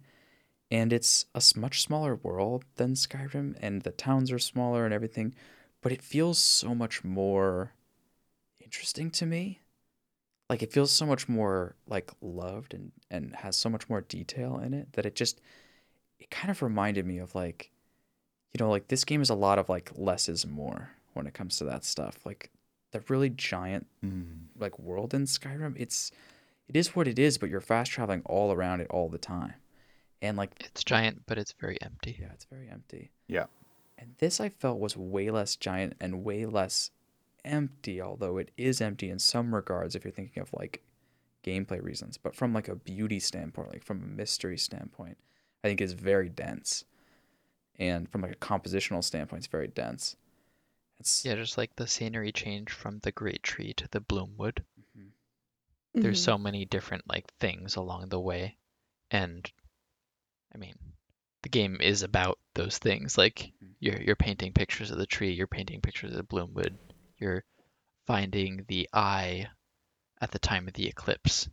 [0.71, 5.35] And it's a much smaller world than Skyrim, and the towns are smaller and everything,
[5.81, 7.73] but it feels so much more
[8.59, 9.59] interesting to me
[10.51, 14.59] like it feels so much more like loved and and has so much more detail
[14.59, 15.39] in it that it just
[16.19, 17.71] it kind of reminded me of like
[18.53, 21.33] you know like this game is a lot of like less is more when it
[21.33, 22.51] comes to that stuff like
[22.91, 24.45] the really giant Mm.
[24.57, 26.11] like world in Skyrim it's
[26.67, 29.53] it is what it is but you're fast traveling all around it all the time
[30.21, 32.17] and like It's giant, but it's very empty.
[32.19, 33.45] yeah it's very empty Yeah.
[33.97, 36.91] and this I felt was way less giant and way less
[37.43, 40.83] empty, although it is empty in some regards if you're thinking of like
[41.43, 42.17] gameplay reasons.
[42.17, 45.17] But from like a beauty standpoint, like from a mystery standpoint,
[45.63, 46.85] I think it's very dense.
[47.79, 50.15] And from like a compositional standpoint, it's very dense.
[51.01, 54.63] It's Yeah, just like the scenery change from the Great Tree to the Bloomwood.
[54.95, 55.11] Mhm.
[55.95, 56.23] There's Mhm.
[56.25, 58.59] so many different like things along the way,
[59.09, 59.51] and
[60.53, 60.77] I mean,
[61.41, 63.17] the game is about those things.
[63.17, 63.75] Like Mhm.
[63.79, 66.77] you're you're painting pictures of the tree, you're painting pictures of the Bloomwood,
[67.17, 67.43] you're
[68.05, 69.49] finding the eye
[70.21, 71.49] at the time of the eclipse.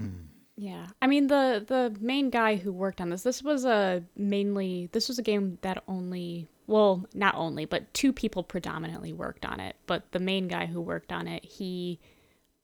[0.00, 0.33] Mm.
[0.56, 0.86] Yeah.
[1.02, 5.08] I mean the the main guy who worked on this, this was a mainly this
[5.08, 9.76] was a game that only well, not only, but two people predominantly worked on it.
[9.86, 12.00] But the main guy who worked on it, he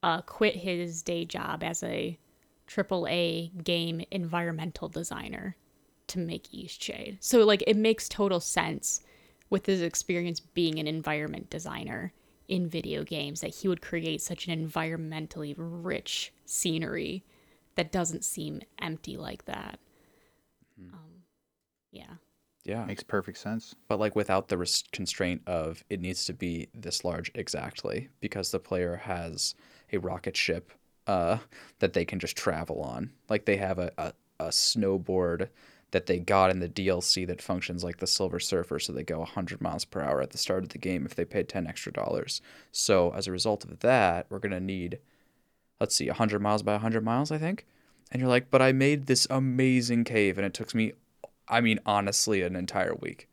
[0.03, 2.19] uh, quit his day job as a
[2.67, 5.57] AAA game environmental designer
[6.07, 7.19] to make Eastshade.
[7.21, 9.03] So like it makes total sense
[9.51, 12.13] with his experience being an environment designer
[12.49, 17.25] in video games that he would create such an environmentally rich scenery
[17.81, 19.79] that doesn't seem empty like that.
[20.93, 21.23] Um,
[21.91, 22.13] yeah.
[22.63, 22.85] yeah.
[22.85, 23.75] Makes perfect sense.
[23.89, 28.51] but like without the res- constraint of it needs to be this large exactly because
[28.51, 29.55] the player has
[29.95, 30.73] a rocket ship
[31.07, 31.39] uh,
[31.79, 35.49] that they can just travel on like they have a, a, a snowboard
[35.93, 39.21] that they got in the dlc that functions like the silver surfer so they go
[39.21, 41.91] 100 miles per hour at the start of the game if they pay 10 extra
[41.93, 44.99] dollars so as a result of that we're going to need
[45.81, 47.67] let's see 100 miles by 100 miles i think
[48.13, 50.93] and you're like but i made this amazing cave and it took me
[51.49, 53.29] i mean honestly an entire week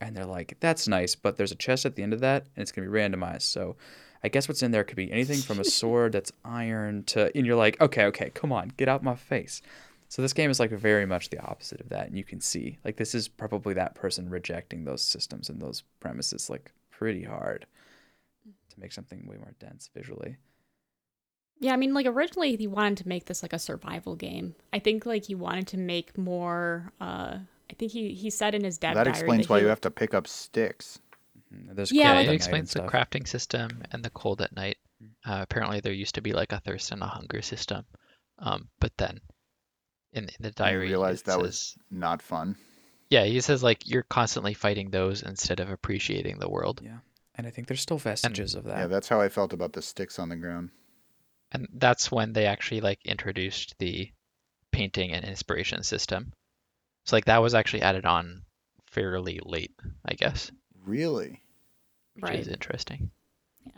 [0.00, 2.62] and they're like, "That's nice, but there's a chest at the end of that, and
[2.62, 3.76] it's gonna be randomized." So,
[4.22, 7.46] I guess what's in there could be anything from a sword that's iron to, and
[7.46, 9.60] you're like, "Okay, okay, come on, get out my face."
[10.08, 12.78] So this game is like very much the opposite of that, and you can see
[12.84, 17.66] like this is probably that person rejecting those systems and those premises like pretty hard
[18.70, 20.36] to make something way more dense visually.
[21.60, 24.54] Yeah, I mean, like originally he wanted to make this like a survival game.
[24.72, 26.92] I think like he wanted to make more.
[27.00, 27.38] uh
[27.70, 29.68] I think he he said in his dev that diary explains that why he- you
[29.68, 30.98] have to pick up sticks.
[31.52, 31.74] Mhm.
[31.76, 34.78] There's Yeah, cold Yeah, at it explains the crafting system and the cold at night.
[35.24, 37.84] Uh, apparently, there used to be like a thirst and a hunger system,
[38.38, 39.20] um, but then
[40.12, 42.56] in, in the And diary, you realized that says, was not fun.
[43.10, 46.98] yeah, he says like you're constantly fighting those instead of appreciating the world, Yeah,
[47.36, 48.78] and I think there's still vestiges of that.
[48.78, 50.70] Yeah, that's how I felt about the sticks on the ground.
[51.52, 54.10] And that's when they actually like introduced the
[54.72, 56.32] painting and inspiration system.
[57.06, 58.42] So like that was actually added on
[58.86, 59.74] fairly late,
[60.04, 60.50] I guess,
[60.84, 61.42] Really?
[62.14, 62.40] which Right.
[62.40, 63.10] is interesting.
[63.64, 63.72] Yeah.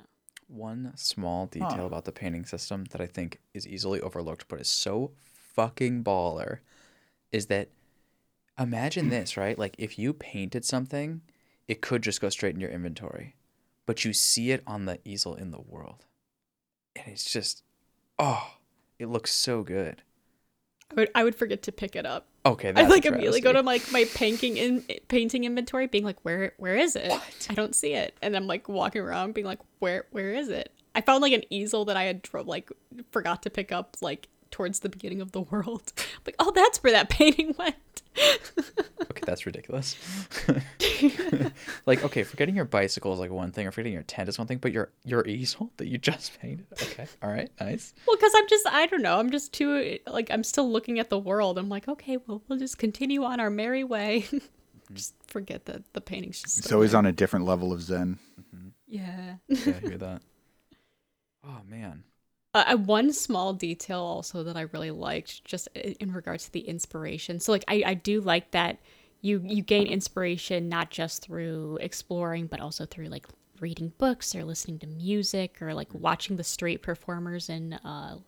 [0.49, 1.87] One small detail Huh.
[1.87, 5.13] about the painting system that I think is easily overlooked, but is so
[5.55, 6.59] fucking baller,
[7.31, 7.69] is that
[8.59, 9.59] imagine this, right?
[9.59, 11.23] Like if you painted something,
[11.69, 13.37] it could just go straight in your inventory,
[13.87, 16.05] but you see it on the easel in the world,
[16.97, 17.63] and it's just,
[18.19, 18.55] oh,
[18.99, 20.03] it looks so good.
[20.91, 22.27] I would I would forget to pick it up.
[22.45, 26.55] Okay, I like immediately go to like my painting in painting inventory, being like, where
[26.59, 27.13] where is it?
[27.49, 30.73] I don't see it, and I'm like walking around, being like, where where is it?
[30.95, 32.71] I found like an easel that I had dro- like
[33.11, 35.93] forgot to pick up like towards the beginning of the world.
[36.27, 37.77] like, oh, that's where that painting went.
[39.11, 39.97] Okay, that's ridiculous.
[41.87, 44.47] like, okay, forgetting your bicycle is like one thing, or forgetting your tent is one
[44.47, 46.67] thing, but your your easel that you just painted.
[46.81, 47.93] Okay, all right, nice.
[48.07, 51.11] Well, because I'm just, I don't know, I'm just too, like, I'm still looking at
[51.11, 51.59] the world.
[51.59, 54.27] I'm like, okay, well, we'll just continue on our merry way.
[54.29, 54.95] Mm-hmm.
[54.95, 56.59] just forget that the painting's just.
[56.59, 56.99] It's still always there.
[56.99, 58.19] on a different level of zen.
[58.87, 59.03] Yeah.
[59.51, 59.69] Mm-hmm.
[59.71, 60.23] Yeah, I hear that.
[61.45, 62.05] Oh man.
[62.55, 66.61] Uh, uh, one small detail also that I really liked, just in regards to the
[66.61, 67.41] inspiration.
[67.41, 68.79] So, like, I, I do like that
[69.23, 73.27] you you gain inspiration not just through exploring, but also through like
[73.61, 78.19] reading books or listening to music or like watching the street performers in uh,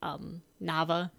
[0.00, 1.10] um, Nava.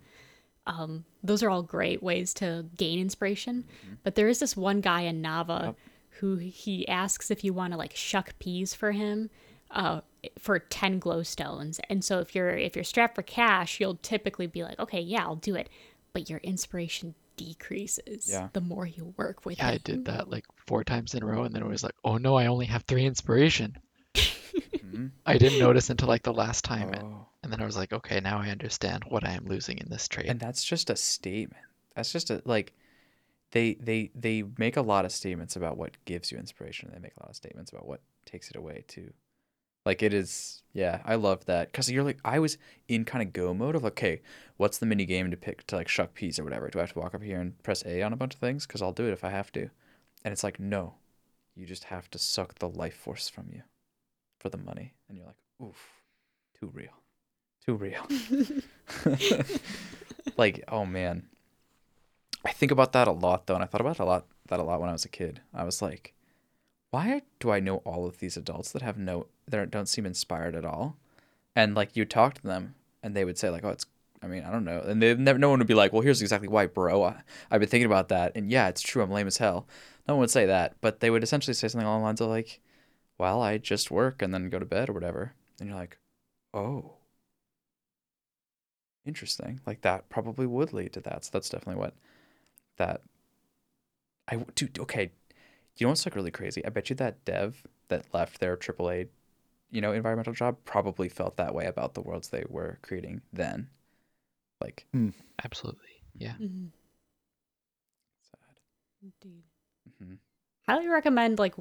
[0.65, 3.65] Um, those are all great ways to gain inspiration.
[4.03, 5.75] But there is this one guy in Nava
[6.19, 9.29] who he asks if you want to like shuck peas for him
[9.71, 9.99] uh,
[10.39, 11.79] for 10 glowstones.
[11.89, 15.23] And so if you're if you're strapped for cash, you'll typically be like, okay, yeah,
[15.23, 15.69] I'll do it.
[16.13, 18.47] But your inspiration decreases Yeah.
[18.53, 21.43] the more you work with Yeah, I did that like four times in a row,
[21.43, 23.77] and then it was like, oh no, I only have three inspiration.
[24.15, 25.11] Mhm.
[25.25, 27.27] I didn't notice until like the last time, and, Oh.
[27.43, 30.07] and then I was like, okay, now I understand what I am losing in this
[30.07, 30.27] trade.
[30.27, 31.63] And that's just a statement.
[31.95, 32.73] That's just a like
[33.51, 36.89] they they they make a lot of statements about what gives you inspiration.
[36.93, 39.11] They make a lot of statements about what takes it away too.
[39.85, 42.57] Like it is yeah, I love that cuz you're like I was
[42.87, 44.21] in kind of go mode of like, okay,
[44.57, 46.69] what's the mini game to pick to like shuck peas or whatever?
[46.69, 48.65] Do I have to walk up here and press A on a bunch of things
[48.65, 49.69] cuz I'll do it if I have to.
[50.23, 50.95] And it's like no.
[51.55, 53.63] You just have to suck the life force from you
[54.39, 56.01] for the money and you're like, "Oof.
[56.59, 57.01] Too real.
[57.65, 58.05] Too real."
[60.37, 61.23] like oh man
[62.45, 64.63] i think about that a lot though and i thought about a lot that a
[64.63, 66.13] lot when i was a kid i was like
[66.91, 70.55] why do i know all of these adults that have no that don't seem inspired
[70.55, 70.97] at all.
[71.55, 73.85] And like you talk to them and they would say like oh it's
[74.21, 74.79] i mean i don't know.
[74.79, 77.03] And they never no one would be like well here's exactly why bro.
[77.03, 78.33] I, i've been thinking about that.
[78.35, 79.01] And yeah it's true.
[79.03, 79.67] I'm lame as hell.
[80.07, 80.75] No one would say that.
[80.81, 82.59] But they would essentially say something along the lines of like
[83.17, 85.33] well i just work and then go to bed or whatever.
[85.59, 85.97] And you're like
[86.53, 86.93] oh.
[89.05, 89.59] Interesting.
[89.67, 91.25] Like that probably would lead to that.
[91.25, 91.93] So that's definitely what
[92.77, 93.01] that
[94.27, 95.11] i dude okay.
[95.77, 96.65] You know what's like really crazy?
[96.65, 99.07] I bet you that dev that left their aaa
[99.75, 103.67] you know environmental job probably felt that way about the worlds they were creating then
[104.61, 104.85] like
[105.43, 106.33] Absolutely, yeah.
[106.39, 106.71] Mhm.
[108.21, 108.59] sad
[109.01, 109.43] Indeed.
[109.99, 110.15] hmm
[110.67, 111.53] highly recommend like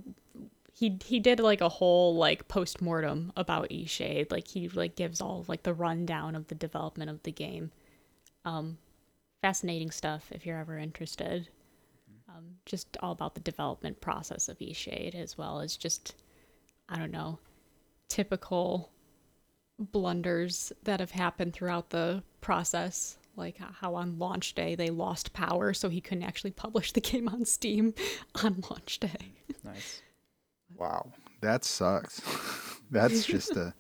[0.73, 4.33] he he did like a whole like post mortem about Eastshade.
[4.33, 7.71] Like he like gives all like the rundown of the development of the game.
[8.45, 8.79] Um
[9.43, 11.49] fascinating stuff if you're ever interested.
[12.29, 16.15] Um, just all about the development process of Eastshade as well as just
[16.89, 17.39] I don't know,
[18.09, 18.91] typical
[19.79, 23.19] blunders that have happened throughout the process.
[23.37, 27.29] Like how on launch day they lost power, so he couldn't actually publish the game
[27.29, 27.93] on Steam
[28.45, 29.33] on launch day.
[29.65, 30.03] nice
[30.77, 32.21] Wow, that sucks.
[32.91, 33.75] That's just a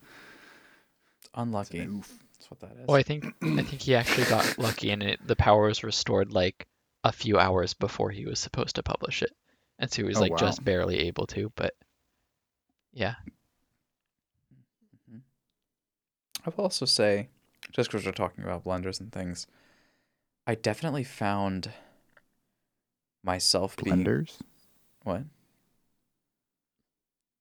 [1.34, 2.12] unlucky oof.
[2.34, 5.20] that's what that is Well, I think I think he actually got lucky, and it,
[5.26, 6.66] the power was restored like
[7.04, 9.30] a few hours before he was supposed to publish it,
[9.78, 10.36] and so he was Oh, like wow.
[10.38, 11.52] just barely able to.
[11.56, 11.74] But
[12.92, 13.14] yeah,
[16.46, 17.28] I will also say,
[17.72, 19.46] just because we're talking about blenders and things,
[20.46, 21.70] I definitely found
[23.22, 24.36] myself being blenders.
[25.04, 25.22] what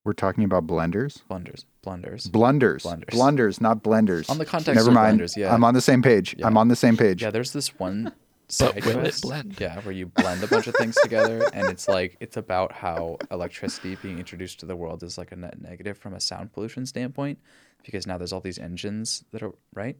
[0.05, 1.21] We're talking about blenders.
[1.29, 2.83] blenders, blenders Blunders.
[2.83, 3.11] Blenders.
[3.11, 4.29] Blunders, not blenders.
[4.29, 5.19] on the context Never of mind.
[5.19, 5.35] blenders.
[5.35, 6.35] Yeah, I'm on the same page.
[6.37, 6.47] Yeah.
[6.47, 7.21] I'm on the same page.
[7.21, 7.29] yeah.
[7.31, 8.13] There's this one
[8.47, 9.59] side will it quest, blend?
[9.59, 13.17] yeah, where you blend a bunch of things together, and it's like it's about how
[13.31, 16.85] electricity being introduced to the world is like a net negative from a sound pollution
[16.85, 17.39] standpoint,
[17.83, 19.97] because now there's all these engines that are right.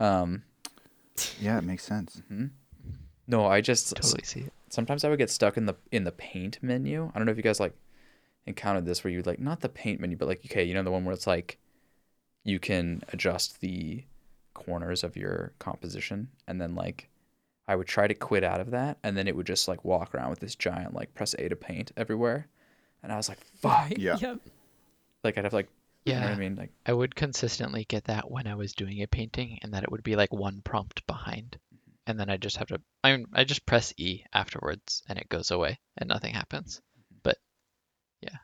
[0.00, 0.42] Um,
[1.40, 2.20] Yeah, it makes sense.
[2.30, 2.50] mhm.
[3.26, 4.52] No, I just totally see it.
[4.68, 7.10] sometimes I would get stuck in the in the paint menu.
[7.14, 7.74] I don't know if you guys like
[8.46, 10.90] encountered this where you like not the paint menu, but like okay, you know the
[10.90, 11.58] one where it's like
[12.44, 14.04] you can adjust the
[14.52, 17.08] corners of your composition and then like
[17.66, 20.14] I would try to quit out of that and then it would just like walk
[20.14, 22.46] around with this giant like press A to paint everywhere.
[23.02, 23.92] And I was like, fuck.
[23.96, 24.16] Yeah.
[24.20, 24.40] Yep.
[25.24, 25.68] Like I'd have like
[26.04, 26.56] you know Yeah, I mean?
[26.56, 29.90] Like I would consistently get that when I was doing a painting, and that it
[29.90, 31.90] would be like one prompt behind, mm-hmm.
[32.06, 32.80] and then I just have to.
[33.02, 36.80] I mean, I just press E afterwards, and it goes away, and nothing happens.
[36.98, 37.18] Mm-hmm.
[37.22, 37.38] But
[38.20, 38.38] yeah.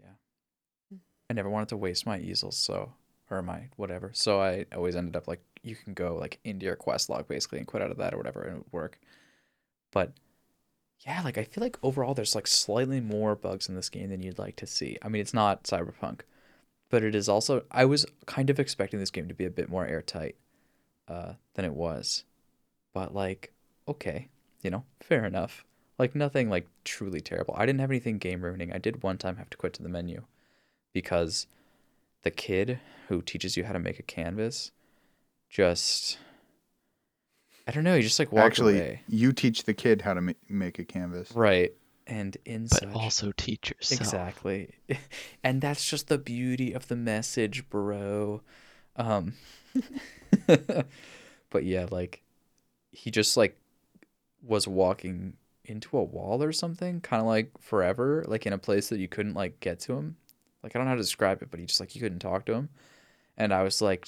[0.00, 0.98] Yeah.
[1.30, 2.92] I never wanted to waste my easels, so
[3.30, 4.10] or my whatever.
[4.14, 7.58] So I always ended up like you can go like into your quest log basically
[7.58, 8.98] and quit out of that or whatever and it would work.
[9.92, 10.12] But
[11.00, 14.22] yeah, like I feel like overall there's like slightly more bugs in this game than
[14.22, 14.96] you'd like to see.
[15.02, 16.20] I mean, it's not cyberpunk,
[16.90, 19.68] but it is also I was kind of expecting this game to be a bit
[19.68, 20.36] more airtight
[21.08, 22.24] uh than it was.
[22.94, 23.52] But like
[23.88, 24.28] okay,
[24.62, 25.64] you know, fair enough.
[25.98, 27.54] Like nothing like truly terrible.
[27.56, 28.72] I didn't have anything game ruining.
[28.72, 30.24] I did one time have to quit to the menu
[30.92, 31.46] because
[32.22, 34.72] the kid who teaches you how to make a canvas
[35.48, 36.18] just
[37.68, 39.02] I don't know, he just like walked Actually, away.
[39.08, 41.32] you teach the kid how to ma- make a canvas.
[41.32, 41.72] Right.
[42.06, 44.00] And in But also teach yourself.
[44.00, 44.74] Exactly.
[45.42, 48.42] And that's just the beauty of the message, bro.
[48.96, 49.34] Um
[50.46, 52.22] but yeah, like
[52.90, 53.58] he just like
[54.42, 55.34] was walking
[55.64, 59.08] into a wall or something, kind of like forever, like in a place that you
[59.08, 60.16] couldn't like get to him.
[60.62, 62.46] Like I don't know how to describe it, but he just like you couldn't talk
[62.46, 62.68] to him.
[63.36, 64.06] And I was like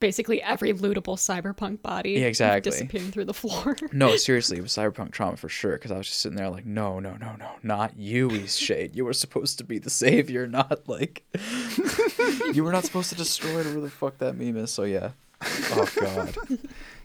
[0.00, 2.70] basically every lootable cyberpunk body Yeah, exactly.
[2.70, 3.76] disappearing through the floor.
[3.92, 5.72] No, seriously, it was cyberpunk trauma for sure.
[5.72, 8.94] Because I was just sitting there like, no, no, no, no, not you, Eastshade.
[8.94, 11.24] You were supposed to be the savior, not like
[12.54, 14.70] you were not supposed to destroy whatever the fuck that meme is.
[14.70, 15.10] So yeah.
[15.42, 16.36] Oh god.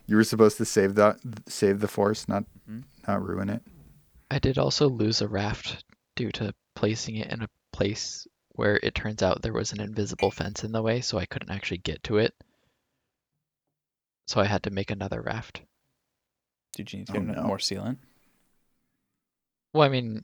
[0.08, 2.84] You were supposed to save the save the force, not Mhm.
[3.08, 3.62] not ruin it.
[4.30, 5.84] I did also lose a raft
[6.16, 10.32] due to placing it in a place where it turns out there was an invisible
[10.32, 12.34] fence in the way, so I couldn't actually get to it.
[14.32, 15.60] So I had to make another raft.
[16.78, 17.44] Did you need to Oh, get no.
[17.44, 17.98] more sealant?
[19.74, 20.24] Well, I mean,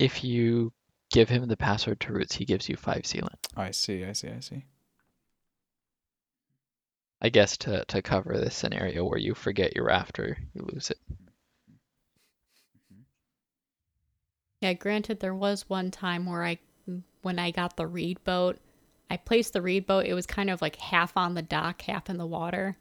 [0.00, 0.72] if you
[1.12, 3.38] give him the password to roots, he gives you five sealant.
[3.56, 4.64] I see, I see, I see.
[7.22, 10.90] I guess to to cover this scenario where you forget your raft or you lose
[10.90, 10.98] it.
[14.60, 16.58] Yeah, granted, there was one time where I,
[17.22, 18.58] when I got the reed boat,
[19.10, 20.06] I placed the reed boat.
[20.06, 22.78] It was kind of like half on the dock, half in the water.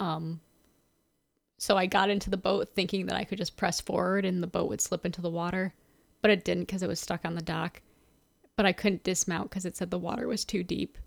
[0.00, 0.40] Um,
[1.58, 4.48] so I got into the boat thinking that I could just press forward and the
[4.48, 5.72] boat would slip into the water,
[6.20, 7.80] but it didn't because it was stuck on the dock.
[8.56, 10.98] But I couldn't dismount because it said the water was too deep.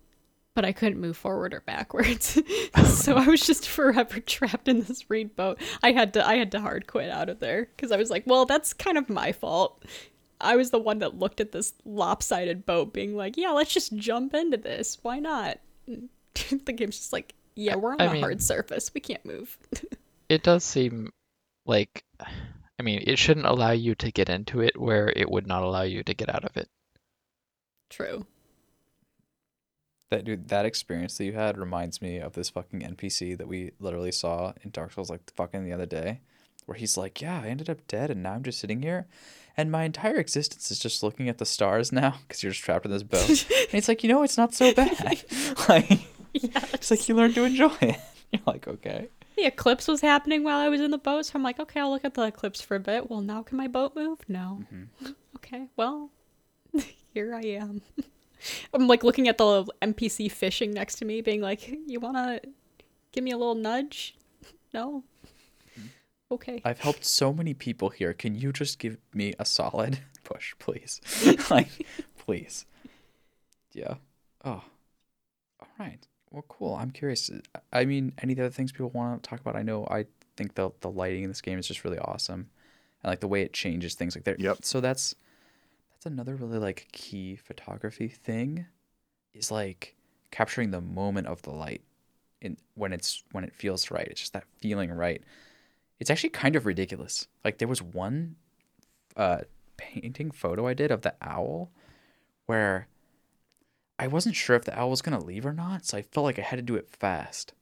[0.55, 2.37] But I couldn't move forward or backwards,
[2.85, 5.59] so I was just forever trapped in this reed boat.
[5.83, 8.23] I had to, I had to hard quit out of there because I was like,
[8.25, 9.85] well, that's kind of my fault.
[10.41, 13.95] I was the one that looked at this lopsided boat, being like, "Yeah, let's just
[13.95, 14.97] jump into this.
[15.01, 18.93] Why not?" the game's just like, "Yeah, we're on I a mean- hard surface.
[18.93, 19.57] We can't move."
[20.29, 21.11] It does seem
[21.65, 25.63] like, I mean, it shouldn't allow you to get into it where it would not
[25.63, 26.69] allow you to get out of it.
[27.89, 28.27] True.
[30.11, 33.71] That dude, that experience that you had reminds me of this fucking NPC that we
[33.79, 36.21] literally saw in Dark Souls like fucking the other day,
[36.67, 39.07] where he's like, "Yeah, I ended up dead, and now I'm just sitting here,
[39.59, 42.85] and my entire existence is just looking at the stars now because you're just trapped
[42.85, 44.97] in this boat." and it's like, you know, it's not so bad.
[45.69, 45.89] like,
[46.33, 46.63] Yeah.
[46.73, 47.99] it's like you learn to enjoy it.
[48.31, 51.43] You're like, okay, The eclipse was happening while I was in the boat, so I'm
[51.43, 53.95] like, "Okay, I'll look at the eclipse for a bit." Well, now can my boat
[53.95, 54.19] move?
[54.27, 54.61] No.
[54.71, 55.15] Mhm.
[55.37, 55.67] Okay.
[55.75, 56.11] Well,
[57.13, 57.81] here I am.
[58.73, 62.39] I'm like looking at the NPC fishing next to me, being like, "You wanna
[63.11, 64.15] give me a little nudge?"
[64.73, 65.03] No.
[66.31, 66.61] Okay.
[66.63, 68.13] I've helped so many people here.
[68.13, 71.01] Can you just give me a solid push, please?
[71.49, 71.69] like,
[72.17, 72.65] please.
[73.71, 73.95] Yeah.
[74.43, 74.63] Oh.
[75.59, 76.07] All right.
[76.31, 76.75] Well, cool.
[76.75, 77.31] I'm curious.
[77.73, 79.55] I mean, any other things people want to talk about?
[79.55, 79.87] I know.
[79.89, 80.05] I
[80.37, 82.49] think the the lighting in this game is just really awesome,
[83.01, 84.15] and like the way it changes things.
[84.15, 84.35] Like there.
[84.37, 84.59] Yep.
[84.61, 85.15] So that's
[85.91, 88.67] that's another really like key photography thing,
[89.33, 89.95] is like
[90.29, 91.81] capturing the moment of the light,
[92.41, 94.07] in when it's when it feels right.
[94.07, 95.23] It's just that feeling right
[95.99, 97.27] it's actually kind of ridiculous.
[97.43, 98.35] Like there was one
[99.15, 99.41] uh
[99.77, 101.71] painting photo I did of the owl
[102.45, 102.87] where
[103.97, 106.39] I wasn't sure if the owl was gonna leave or not, so I felt like
[106.39, 107.53] I had to do it fast.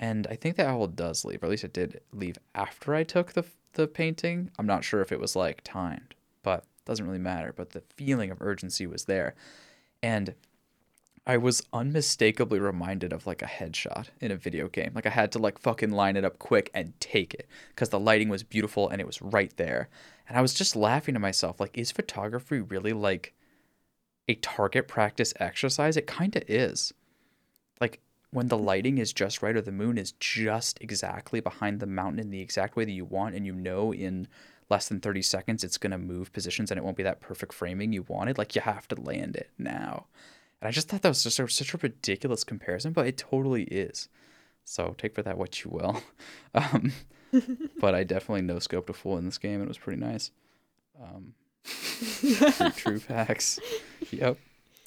[0.00, 3.04] And I think the owl does leave, or at least it did leave after I
[3.04, 3.44] took the
[3.74, 4.50] the painting.
[4.58, 7.52] I'm not sure if it was like timed, but doesn't really matter.
[7.54, 9.34] But the feeling of urgency was there,
[10.02, 10.34] and
[11.28, 14.92] I was unmistakably reminded of like a headshot in a video game.
[14.94, 18.00] Like I had to like fucking line it up quick and take it because the
[18.00, 19.90] lighting was beautiful and it was right there.
[20.26, 23.34] And I was just laughing to myself like is photography really like
[24.26, 25.98] a target practice exercise?
[25.98, 26.94] It kind of is.
[27.78, 28.00] Like
[28.30, 32.20] when the lighting is just right or the moon is just exactly behind the mountain
[32.20, 34.28] in the exact way that you want and you know in
[34.70, 37.52] less than 30 seconds it's going to move positions and it won't be that perfect
[37.52, 40.06] framing you wanted, like you have to land it now.
[40.60, 43.64] And I just thought that was just a, such a ridiculous comparison, but it totally
[43.64, 44.08] is.
[44.64, 46.02] So take for that what you will.
[46.54, 46.92] Um,
[47.80, 50.30] but I definitely no scoped a fool in this game, and it was pretty nice.
[51.00, 53.60] Um, true, true facts.
[54.10, 54.38] Yep,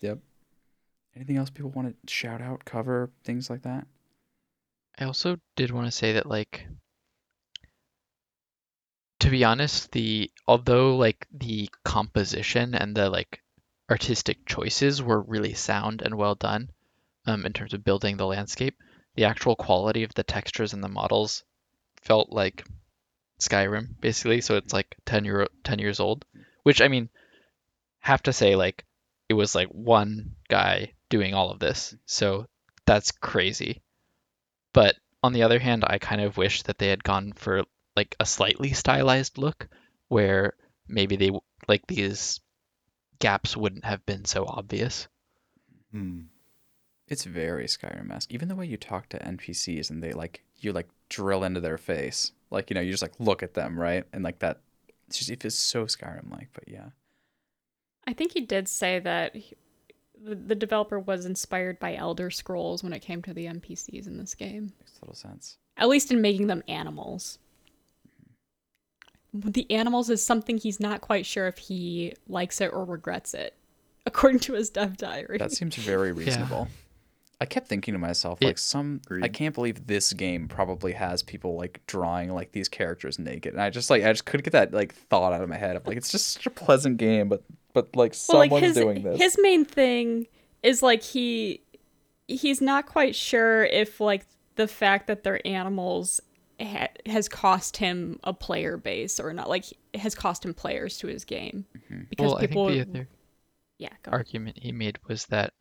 [0.02, 0.18] yep.
[1.16, 3.86] Anything else people want to shout out, cover, things like that?
[4.98, 6.68] I also did want to say that like
[9.22, 13.42] to be honest, the although like the composition and the like
[13.92, 16.72] artistic choices were really sound and well done
[17.26, 18.78] um, in terms of building the landscape,
[19.16, 21.44] the actual quality of the textures and the models
[22.02, 22.66] felt like
[23.40, 24.40] Skyrim basically.
[24.40, 26.24] So it's like 10 year 10 years old,
[26.64, 27.10] which I mean
[28.00, 28.86] have to say like
[29.28, 31.94] it was like one guy doing all of this.
[32.06, 32.48] So
[32.86, 33.82] that's crazy.
[34.72, 37.66] But on the other hand, I kind of wish that they had gone for
[37.98, 39.68] like a slightly stylized look
[40.08, 40.54] where
[40.88, 41.32] maybe they
[41.68, 42.40] like these
[43.22, 45.08] gaps wouldn't have been so obvious.
[45.92, 46.22] Hmm.
[47.08, 48.32] It's very Skyrim-esque.
[48.32, 51.78] Even the way you talk to NPCs and they like you like drill into their
[51.78, 54.06] face, like you know you just like look at them, right?
[54.14, 54.62] And like that,
[55.08, 56.50] it's just it feels so Skyrim-like.
[56.54, 56.90] But yeah,
[58.08, 59.56] I think he did say that he-
[60.24, 64.18] the, the developer was inspired by Elder Scrolls when it came to the NPCs in
[64.18, 64.72] this game.
[64.80, 65.58] Makes total sense.
[65.78, 67.40] At least in making them animals.
[69.34, 73.56] The animals is something he's not quite sure if he likes it or regrets it,
[74.06, 75.38] according to his dev diary.
[75.38, 76.68] That seems very reasonable.
[77.40, 81.24] I kept thinking to myself, It- like, some I can't believe this game probably has
[81.24, 84.52] people like drawing like these characters naked, and I just like I just couldn't get
[84.54, 87.30] that like thought out of my head of like it's just such a pleasant game,
[87.30, 87.44] but
[87.74, 89.18] but like Well, like someone's his doing this.
[89.18, 90.28] his main thing
[90.62, 91.62] is like he
[92.28, 94.26] he's not quite sure if like
[94.56, 96.22] the fact that they're animals
[96.62, 99.66] ha- has cost him a player base or not like
[99.96, 101.66] has cost him players to his game
[102.10, 103.08] because well, people I think the other
[103.78, 105.54] yeah go argument he made was that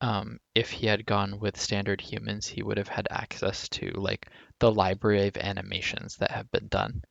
[0.00, 4.28] um, if he had gone with standard humans, he would have had access to like
[4.60, 7.02] the library of animations that have been done,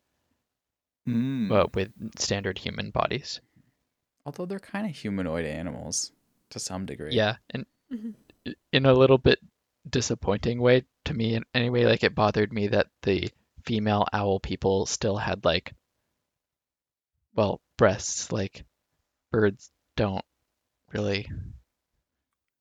[1.08, 1.50] Mm.
[1.50, 3.42] but with standard human bodies.
[4.26, 6.12] Although they're kind of humanoid animals
[6.50, 7.14] to some degree.
[7.14, 8.14] Yeah, and Mhm.
[8.72, 9.40] in a little bit
[9.92, 11.86] disappointing way to me in- any way.
[11.86, 13.30] like it bothered me that the
[13.64, 15.74] female owl people still had like
[17.36, 18.66] well, breasts like
[19.32, 20.26] birds don't
[20.92, 21.30] really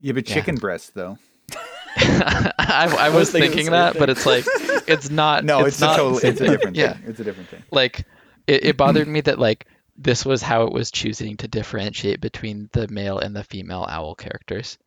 [0.00, 0.34] yeah, but yeah.
[0.34, 1.18] chicken breast though.
[1.96, 4.44] I, I was was thinking the thinking same that, but it's like
[4.86, 6.18] it's not No, it's, not a total.
[6.18, 6.94] It's a different yeah.
[6.94, 7.02] thing.
[7.08, 7.62] It's a different thing.
[7.70, 8.04] like
[8.46, 9.66] it, it bothered me that like
[9.96, 14.14] this was how it was choosing to differentiate between the male and the female owl
[14.14, 14.78] characters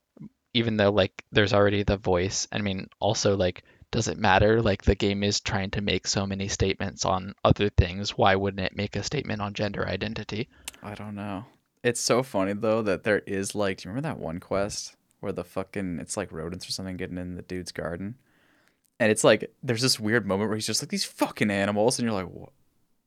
[0.60, 4.84] even though like there's already the voice i mean also like does it matter like
[4.84, 8.76] the game is trying to make so many statements on other things why wouldn't it
[8.76, 10.48] make a statement on gender identity
[10.82, 11.46] I don't know.
[11.84, 15.32] It's so funny though that there is like, do you remember that one quest where
[15.32, 18.16] the fucking it's like rodents or something getting in the dude's garden,
[19.00, 22.06] and it's like there's this weird moment where he's just like these fucking animals, and
[22.06, 22.52] you're like, what?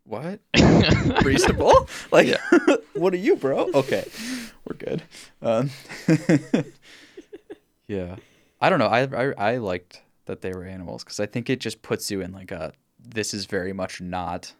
[0.04, 0.40] What?
[1.24, 1.88] Reasonable?
[2.10, 2.36] Like,
[2.94, 3.70] what are you, bro?
[3.72, 4.04] Okay,
[4.66, 5.02] we're good.
[5.40, 5.70] Um,
[7.92, 8.16] yeah,
[8.60, 8.86] I don't know.
[8.86, 12.20] I, I I liked that they were animals because I think it just puts you
[12.20, 14.54] in like a this is very much not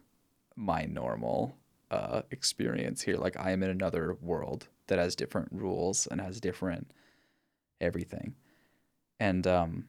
[0.56, 1.56] my normal
[1.90, 3.16] uh, experience here.
[3.16, 6.90] Like I am in another world that has different rules and has different
[7.80, 8.34] everything.
[9.20, 9.88] And um,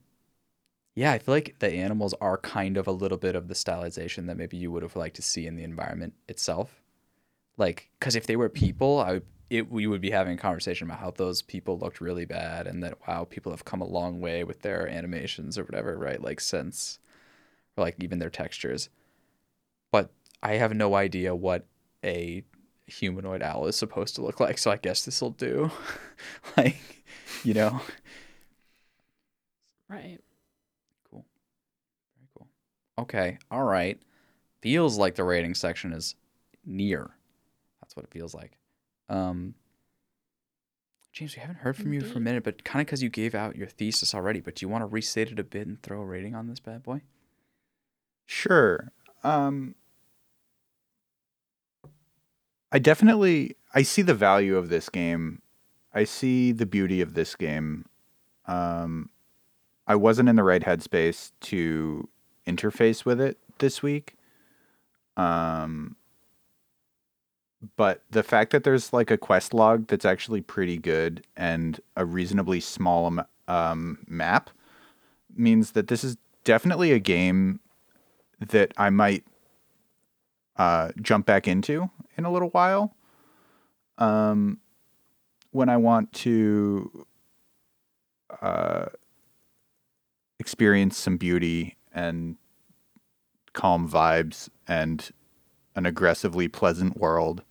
[0.95, 4.27] yeah, I feel like the animals are kind of a little bit of the stylization
[4.27, 6.81] that maybe you would have liked to see in the environment itself.
[7.57, 10.87] Like, because if they were people, I would- it we would be having a conversation
[10.87, 14.19] about how those people looked really bad and that wow, people have come a long
[14.19, 16.19] way with their animations or whatever, right?
[16.21, 16.97] Like since,
[17.77, 18.89] or like even their textures.
[19.91, 20.09] But
[20.41, 21.67] I have no idea what
[22.03, 22.43] a
[22.87, 25.71] humanoid owl is supposed to look like, so I guess this will do.
[26.57, 26.77] like,
[27.43, 27.79] you know,
[29.87, 30.19] right
[31.09, 31.25] cool.
[32.17, 32.47] Very cool.
[32.97, 34.01] Okay, all right.
[34.61, 36.15] Feels like the rating section is
[36.65, 37.11] near.
[37.81, 38.57] That's what it feels like.
[39.09, 39.55] Um
[41.13, 43.35] James, we haven't heard from you for a minute, but kind of because you gave
[43.35, 46.01] out your thesis already, but do you want to restate it a bit and throw
[46.01, 47.01] a rating on this bad boy?
[48.25, 48.91] Sure.
[49.23, 49.75] Um
[52.71, 55.43] I definitely I see the value of this game.
[55.93, 57.85] I see the beauty of this game.
[58.47, 59.09] Um
[59.85, 62.09] I wasn't in the right headspace to
[62.47, 64.15] interface with it this week.
[65.15, 65.95] Um
[67.75, 72.05] but the fact that there's like a quest log that's actually pretty good and a
[72.05, 74.49] reasonably small um, map
[75.35, 77.59] means that this is definitely a game
[78.39, 79.23] that I might
[80.57, 82.95] uh, jump back into in a little while.
[83.97, 84.59] Um,
[85.51, 87.05] when I want to
[88.41, 88.85] uh,
[90.39, 92.37] experience some beauty and
[93.53, 95.11] calm vibes and
[95.75, 97.43] an aggressively pleasant world.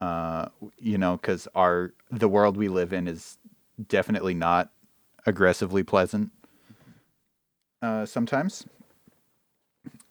[0.00, 0.48] Uh,
[0.78, 3.38] you know, because our the world we live in is
[3.88, 4.70] definitely not
[5.26, 6.30] aggressively pleasant.
[7.80, 8.66] Uh, sometimes,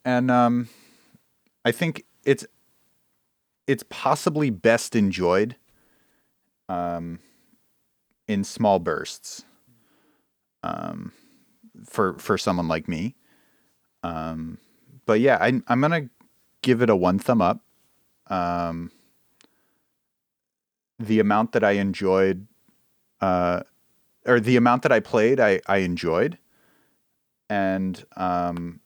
[0.05, 0.69] and um,
[1.65, 2.45] I think it's
[3.67, 5.55] it's possibly best enjoyed
[6.69, 7.19] um,
[8.27, 9.45] in small bursts
[10.63, 11.11] um,
[11.85, 13.15] for for someone like me.
[14.03, 14.57] Um,
[15.05, 16.09] but yeah, I, I'm gonna
[16.61, 17.61] give it a one thumb up.
[18.27, 18.91] Um,
[21.03, 22.47] the amount that I enjoyed,
[23.21, 23.63] uh,
[24.25, 26.37] or the amount that I played, I, I enjoyed,
[27.49, 28.79] and um,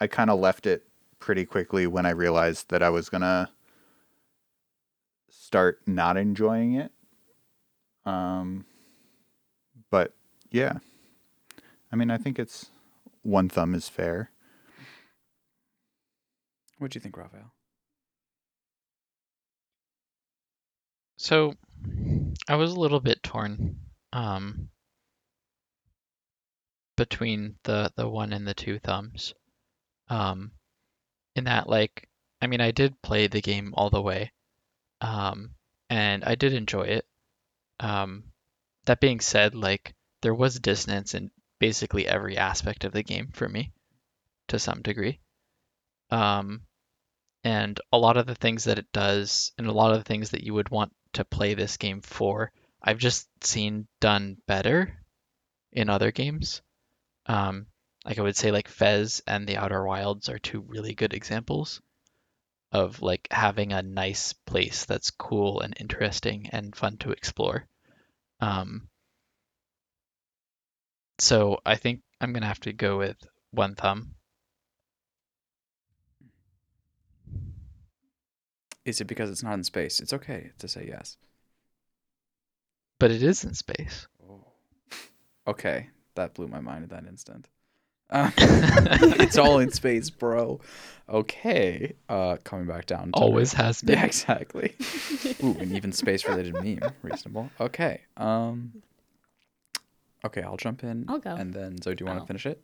[0.00, 0.86] I kind of left it
[1.18, 3.50] pretty quickly when I realized that I was gonna
[5.30, 6.92] start not enjoying it.
[8.04, 8.66] Um,
[9.90, 10.14] but
[10.50, 10.78] yeah,
[11.90, 12.70] I mean, I think it's
[13.22, 14.30] one thumb is fair.
[16.78, 17.53] What do you think, Raphael?
[21.24, 21.54] So
[22.48, 23.78] I was a little bit torn
[24.12, 24.68] um,
[26.98, 29.32] between the the one and the two thumbs.
[30.08, 30.52] Um,
[31.34, 32.10] in that, like,
[32.42, 34.32] I mean, I did play the game all the way,
[35.00, 35.54] um,
[35.88, 37.06] and I did enjoy it.
[37.80, 38.24] Um,
[38.84, 43.48] that being said, like, there was dissonance in basically every aspect of the game for
[43.48, 43.72] me,
[44.48, 45.20] to some degree.
[46.10, 46.66] Um,
[47.44, 50.30] and a lot of the things that it does, and a lot of the things
[50.30, 52.50] that you would want to play this game for,
[52.82, 54.98] I've just seen done better
[55.72, 56.62] in other games.
[57.26, 57.66] Um,
[58.04, 61.80] like I would say, like Fez and the Outer Wilds are two really good examples
[62.72, 67.66] of like having a nice place that's cool and interesting and fun to explore.
[68.40, 68.88] Um,
[71.18, 73.16] so I think I'm gonna have to go with
[73.52, 74.16] one thumb.
[78.84, 80.00] Is it because it's not in space?
[80.00, 81.16] It's okay to say yes.
[82.98, 84.06] But it is in space.
[84.28, 84.44] Oh.
[85.46, 87.48] Okay, that blew my mind at that instant.
[88.10, 90.60] Uh, it's all in space, bro.
[91.08, 93.12] Okay, uh, coming back down.
[93.12, 93.94] To Always has been.
[93.98, 94.74] Yeah, exactly.
[95.42, 96.80] Ooh, an even space-related meme.
[97.02, 97.50] Reasonable.
[97.60, 98.02] Okay.
[98.16, 98.82] Um.
[100.24, 101.04] Okay, I'll jump in.
[101.08, 101.34] I'll go.
[101.34, 102.22] And then, Zoe, do you want Oh.
[102.22, 102.62] to finish it?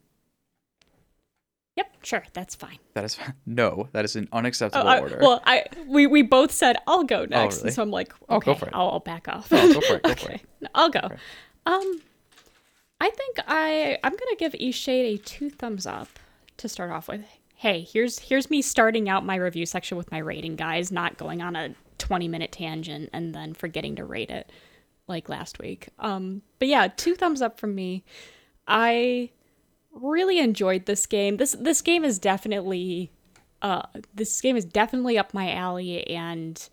[1.76, 2.78] Yep, sure, that's fine.
[2.94, 3.34] That is fine.
[3.46, 3.88] no.
[3.92, 5.18] That is an Oh, unacceptable I- order.
[5.20, 7.70] well, I we, we both said I'll go next, really?
[7.70, 8.72] so I'm like, Oh, okay, go for it.
[8.74, 9.50] I'll, I'll back off.
[9.50, 10.42] No, go for it, go for okay, it.
[10.60, 11.08] No, I'll go.
[11.66, 12.00] Um,
[13.00, 16.08] I think I I'm gonna give Eastshade a two thumbs up
[16.58, 17.22] to start off with.
[17.54, 21.40] Hey, here's here's me starting out my review section with my rating, guys, not going
[21.42, 24.50] on a 20 minute tangent and then forgetting to rate it
[25.06, 25.88] like last week.
[25.98, 28.02] Um, but yeah, two thumbs up from me.
[28.66, 29.30] I
[29.92, 31.36] really enjoyed this game.
[31.36, 33.10] This this game is definitely
[33.62, 33.82] uh
[34.14, 36.68] this game is definitely up my alley and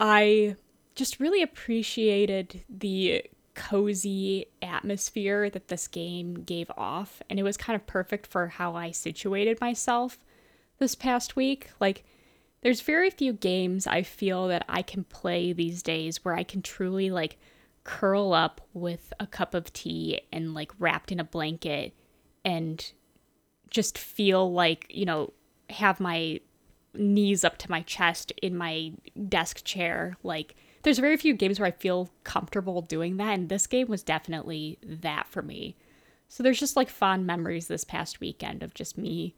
[0.00, 0.56] I
[0.94, 3.24] just really appreciated the
[3.54, 8.74] cozy atmosphere that this game gave off and it was kind of perfect for how
[8.74, 10.18] I situated myself
[10.78, 11.70] this past week.
[11.80, 12.04] Like
[12.62, 16.62] there's very few games I feel that I can play these days where I can
[16.62, 17.38] truly like
[17.86, 21.94] curl up with a cup of tea and like wrapped in a blanket
[22.44, 22.92] and
[23.70, 25.32] just feel like, you know,
[25.70, 26.40] have my
[26.94, 28.92] knees up to my chest in my
[29.28, 30.16] desk chair.
[30.24, 34.02] Like, there's very few games where I feel comfortable doing that, and this game was
[34.02, 35.76] definitely that for me.
[36.28, 39.36] So there's just like fond memories this past weekend of just me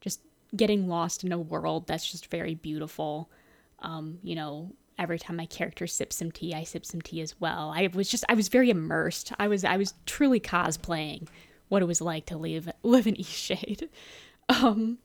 [0.00, 0.20] just
[0.56, 3.30] getting lost in a world that's just very beautiful.
[3.80, 7.40] Um, you know, every time my character sips some tea, I sip some tea as
[7.40, 7.72] well.
[7.74, 9.32] I was just I was very immersed.
[9.38, 11.28] I was I was truly cosplaying
[11.68, 13.88] what it was like to live live in Eastshade.
[14.50, 14.98] Um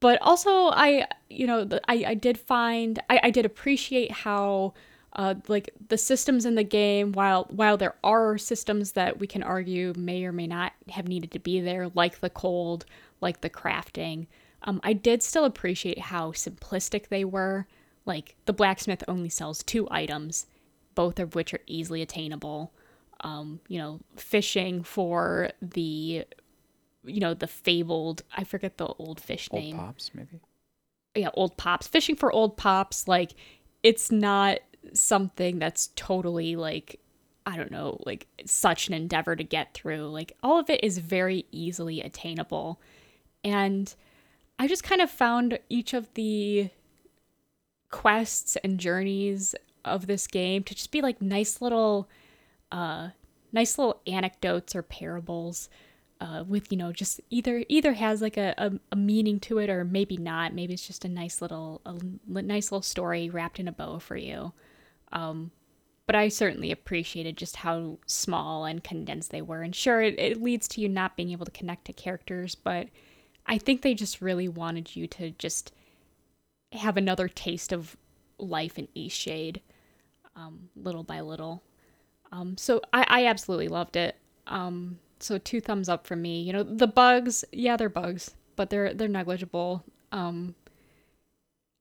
[0.00, 4.72] but also I you know the, I I did find I I did appreciate how
[5.14, 9.42] uh, like the systems in the game while while there are systems that we can
[9.42, 12.84] argue may or may not have needed to be there like the cold
[13.20, 14.26] like the crafting
[14.62, 17.66] um, i did still appreciate how simplistic they were
[18.08, 20.46] like the blacksmith only sells two items
[20.94, 22.72] both of which are easily attainable
[23.20, 26.24] um, you know fishing for the
[27.04, 30.40] you know the fabled i forget the old fish Old name pops, maybe.
[31.14, 31.86] yeah, old pops.
[31.88, 33.34] Fishing for old pops, like
[33.82, 34.58] it's not
[34.92, 37.00] something that's totally like
[37.46, 40.08] I don't know, like such an endeavor to get through.
[40.10, 42.78] Like all of it is very easily attainable.
[43.42, 43.94] And
[44.58, 46.68] I just kind of found each of the
[47.90, 49.54] quests and journeys
[49.84, 52.08] of this game to just be like nice little
[52.70, 53.08] uh
[53.52, 55.68] nice little anecdotes or parables
[56.20, 59.70] uh, with you know just either either has like a, a, a meaning to it
[59.70, 60.52] or maybe not.
[60.52, 61.96] Maybe it's just a nice little a
[62.42, 64.52] nice little story wrapped in a bow for you.
[65.12, 65.52] Um,
[66.06, 69.62] but i certainly appreciated just how small and condensed they were.
[69.62, 72.88] And sure it, it leads to you not being able to connect to characters but
[73.46, 75.72] i think they just really wanted you to just
[76.72, 77.96] have another taste of
[78.38, 79.60] life in eastshade
[80.36, 81.62] um, little by little
[82.30, 84.16] um, so I, I absolutely loved it
[84.46, 86.42] um, so two thumbs up from me.
[86.42, 89.84] You know, the bugs, yeah, they're bugs, but they're they're negligible.
[90.12, 90.54] Um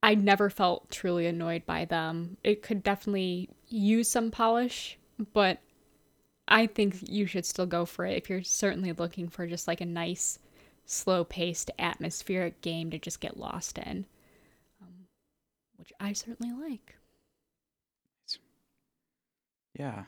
[0.03, 2.37] I never felt truly annoyed by them.
[2.43, 4.97] It could definitely use some polish,
[5.33, 5.59] but
[6.47, 9.81] I think you should still go for it if you're certainly looking for just like
[9.81, 10.39] a nice,
[10.85, 14.05] slow-paced, atmospheric game to just get lost in.
[15.77, 16.97] Which I certainly like.
[19.77, 20.05] Yeah.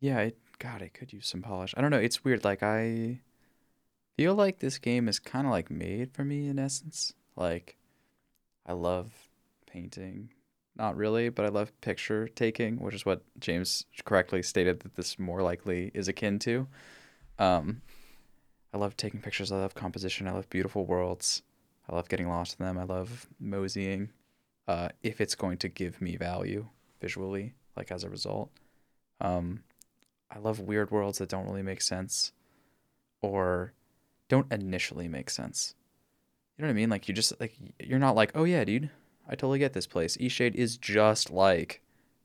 [0.00, 1.74] Yeah, it God, it could use some polish.
[1.76, 2.44] I don't know, it's weird.
[2.44, 3.20] Like I
[4.16, 7.14] feel like this game is kind of like made for me in essence.
[7.36, 7.76] Like
[8.66, 9.12] I love
[9.66, 10.30] painting
[10.76, 15.18] not really, but I love picture taking, which is what James correctly stated that this
[15.18, 16.66] more likely is akin to.
[17.38, 17.80] Um,
[18.74, 19.50] I love taking pictures.
[19.50, 20.28] I love composition.
[20.28, 21.42] I love beautiful worlds.
[21.88, 22.78] I love getting lost in them.
[22.78, 24.10] I love moseying.
[24.68, 26.66] Uh, if it's going to give me value
[27.00, 28.50] visually, like as a result.
[29.20, 29.62] Um,
[30.30, 32.32] I love weird worlds that don't really make sense
[33.22, 33.72] or
[34.28, 35.74] don't initially make sense.
[36.56, 36.90] You know what I mean?
[36.90, 38.90] Like you just like you're not like, "Oh yeah, dude,
[39.28, 40.16] I totally get this place.
[40.16, 41.82] Eastshade is just like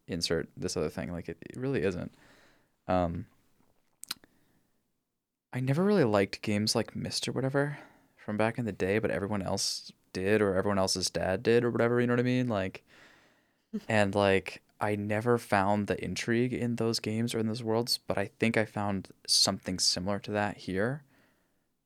[0.07, 1.11] insert this other thing.
[1.11, 2.13] Like it, it really isn't.
[2.88, 3.26] Um
[5.53, 7.77] I never really liked games like Myst or whatever
[8.15, 11.71] from back in the day, but everyone else did or everyone else's dad did or
[11.71, 12.47] whatever, you know what I mean?
[12.47, 12.83] Like
[13.89, 18.17] and like I never found the intrigue in those games or in those worlds, but
[18.17, 21.03] I think I found something similar to that here.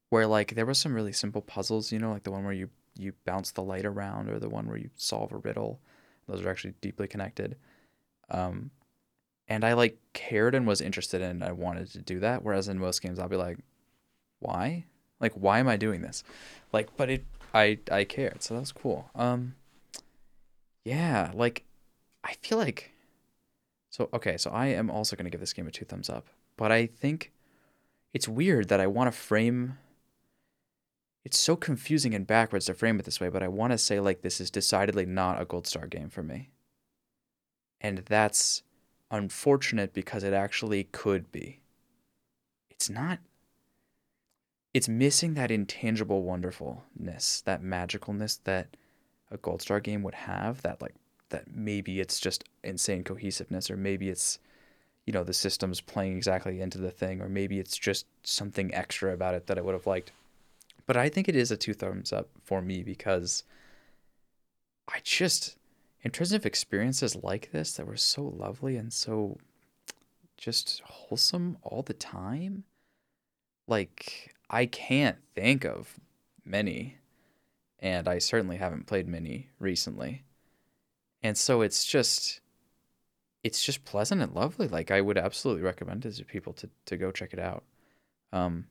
[0.09, 2.69] Where like there was some really simple puzzles, you know, like the one where you
[2.97, 5.81] you bounce the light around or the one where you solve a riddle.
[6.27, 7.57] Those are actually deeply connected.
[8.29, 8.71] Um
[9.47, 12.43] and I like cared and was interested in I wanted to do that.
[12.43, 13.57] Whereas in most games I'll be like,
[14.39, 14.85] why?
[15.19, 16.23] Like why am I doing this?
[16.71, 17.25] Like but it
[17.55, 19.09] I I cared, so that was cool.
[19.15, 19.55] Um
[20.83, 21.63] yeah, like
[22.23, 22.91] I feel like
[23.89, 26.27] so okay, so I am also gonna give this game a two thumbs up.
[26.57, 27.31] But I think
[28.13, 29.77] it's weird that I want to frame
[31.25, 33.99] it's so confusing and backwards to frame it this way, but I want to say
[33.99, 36.51] like this is decidedly not a gold star game for me.
[37.81, 38.61] And that's
[39.09, 41.61] unfortunate because it actually could be.
[42.69, 43.19] It's not
[44.75, 48.75] it's missing that intangible wonderfulness, that magicalness that
[49.31, 50.93] a gold star game would have, that like
[51.29, 54.37] that maybe it's just insane cohesiveness or maybe it's
[55.05, 59.13] you know the systems playing exactly into the thing or maybe it's just something extra
[59.13, 60.11] about it that I would have liked.
[60.85, 63.45] But I think it is a two thumbs up for me because
[64.89, 65.55] I just,
[66.01, 69.37] in terms of experiences like this that were so lovely and so
[70.35, 72.65] just wholesome all the time,
[73.69, 75.99] like I can't think of
[76.43, 76.97] many.
[77.79, 80.23] And I certainly haven't played many recently.
[81.23, 82.41] And so it's just
[83.43, 84.67] it's just pleasant and lovely.
[84.67, 87.63] Like I would absolutely recommend it to people to to go check it out.
[88.31, 88.65] Um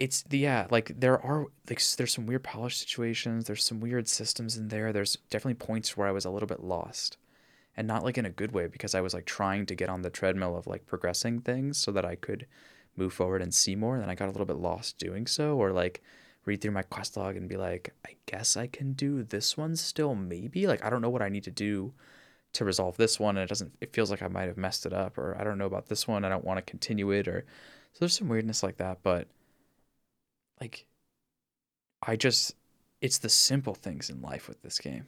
[0.00, 4.08] it's the yeah like there are like there's some weird polish situations there's some weird
[4.08, 7.18] systems in there there's definitely points where i was a little bit lost
[7.76, 10.02] and not like in a good way because i was like trying to get on
[10.02, 12.46] the treadmill of like progressing things so that i could
[13.00, 15.56] move forward and see more and then i got a little bit lost doing so
[15.56, 16.02] or like
[16.44, 19.74] read through my quest log and be like i guess i can do this one
[19.74, 21.92] still maybe like i don't know what i need to do
[22.52, 24.92] to resolve this one and it doesn't it feels like i might have messed it
[24.92, 27.44] up or i don't know about this one i don't want to continue it or
[27.92, 29.26] so there's some weirdness like that but
[30.60, 30.86] like
[32.02, 32.54] I just
[33.00, 35.06] it's the simple things in life with this game.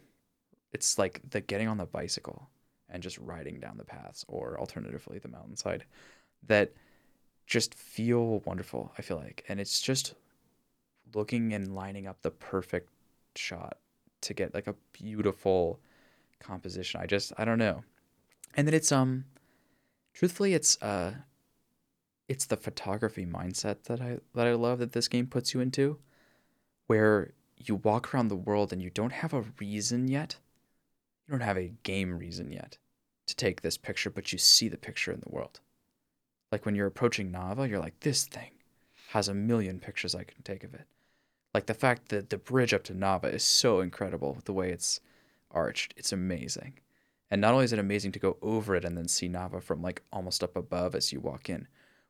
[0.72, 2.48] It's like the getting on the bicycle
[2.88, 5.84] and just riding down the paths or alternatively the mountainside
[6.46, 6.72] that
[7.46, 9.44] just feel wonderful, I feel like.
[9.48, 10.14] And it's just
[11.14, 12.90] looking and lining up the perfect
[13.36, 13.78] shot
[14.22, 15.80] to get like a beautiful
[16.40, 17.00] composition.
[17.00, 17.84] I just I don't know.
[18.54, 19.24] And then it's um
[20.14, 21.14] truthfully it's uh
[22.28, 25.98] it's the photography mindset that I that I love that this game puts you into,
[26.86, 30.36] where you walk around the world and you don't have a reason yet.
[31.26, 32.78] You don't have a game reason yet
[33.26, 35.60] to take this picture, but you see the picture in the world.
[36.52, 38.50] Like when you're approaching Nava, you're like, this thing
[39.08, 40.86] has a million pictures I can take of it.
[41.54, 45.00] Like the fact that the bridge up to Nava is so incredible, the way it's
[45.50, 46.74] arched, it's amazing.
[47.30, 49.82] And not only is it amazing to go over it and then see Nava from
[49.82, 51.66] like almost up above as you walk in,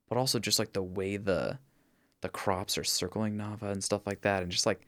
[0.09, 1.59] but also just like the way the
[2.21, 4.87] the crops are circling Nava and stuff like that, and just like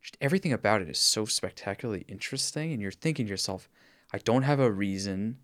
[0.00, 2.72] just everything about it is so spectacularly interesting.
[2.72, 3.68] And you're thinking to yourself,
[4.12, 5.38] I don't have a reason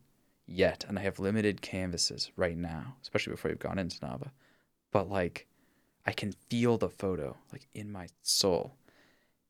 [0.46, 4.30] yet, and I have limited canvases right now, especially before you've gone into Nava.
[4.92, 5.46] But like,
[6.06, 8.74] I can feel the photo like in my soul,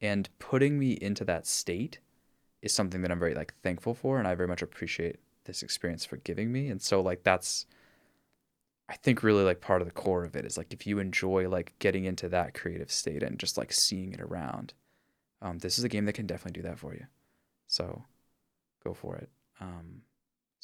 [0.01, 1.99] and putting me into that state
[2.62, 6.05] is something that I'm very like thankful for, and I very much appreciate this experience
[6.05, 6.69] for giving me.
[6.69, 7.66] And so like that's
[8.89, 11.49] I think really like part of the core of it is like if you enjoy
[11.49, 14.75] like getting into that creative state and just like seeing it around,
[15.41, 17.07] um, this is a game that can definitely do that for you.
[17.66, 18.05] So
[18.83, 19.31] go for it.
[19.61, 20.03] Um,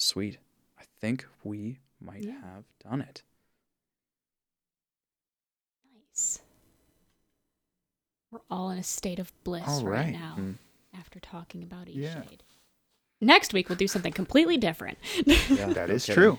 [0.01, 0.39] sweet.
[0.79, 2.41] I think we might Yeah.
[2.41, 3.23] have done it.
[5.95, 6.41] Nice.
[8.31, 10.05] We're all in a state of bliss All right.
[10.07, 10.13] right.
[10.13, 10.59] now Mm.
[10.95, 12.23] after talking about each Yeah.
[12.23, 12.43] shade.
[13.21, 14.99] Next week we'll do something completely different.
[15.27, 16.15] Yeah, That no is kidding.
[16.15, 16.39] true.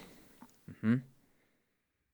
[0.81, 0.95] hmm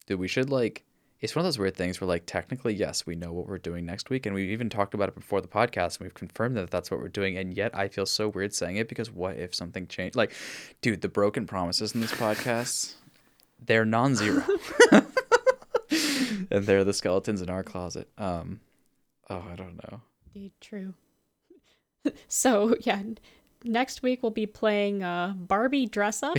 [0.06, 0.84] Dude, we should like
[1.20, 3.86] it's one of those weird things where like technically yes we know what we're doing
[3.86, 6.70] next week and we've even talked about it before the podcast and we've confirmed that
[6.70, 9.54] that's what we're doing and yet i feel so weird saying it because what if
[9.56, 10.16] something changed?
[10.16, 10.34] Like
[10.82, 12.94] dude the broken promises in this podcast
[13.66, 14.44] they're non-zero.
[16.50, 18.08] And they're the skeletons in our closet.
[18.18, 18.60] Um
[19.30, 20.02] oh i don't know.
[20.34, 20.94] Indeed, true.
[22.28, 23.02] so yeah,
[23.64, 26.38] next week we'll be playing uh, Barbie Dress Up,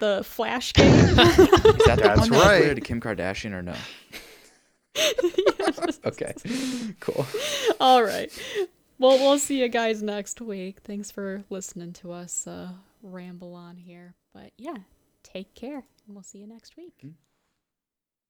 [0.00, 0.92] the Flash game.
[0.94, 2.56] is that the That's one that's right.
[2.56, 3.74] related to kim kardashian or no
[6.04, 6.34] okay
[7.00, 7.24] cool
[7.80, 8.30] All right.
[8.98, 10.80] Well, we'll see you guys next week.
[10.84, 12.72] Thanks for listening to us uh,
[13.02, 14.14] ramble on here.
[14.34, 14.76] But yeah,
[15.22, 17.06] take care, and we'll see you next week.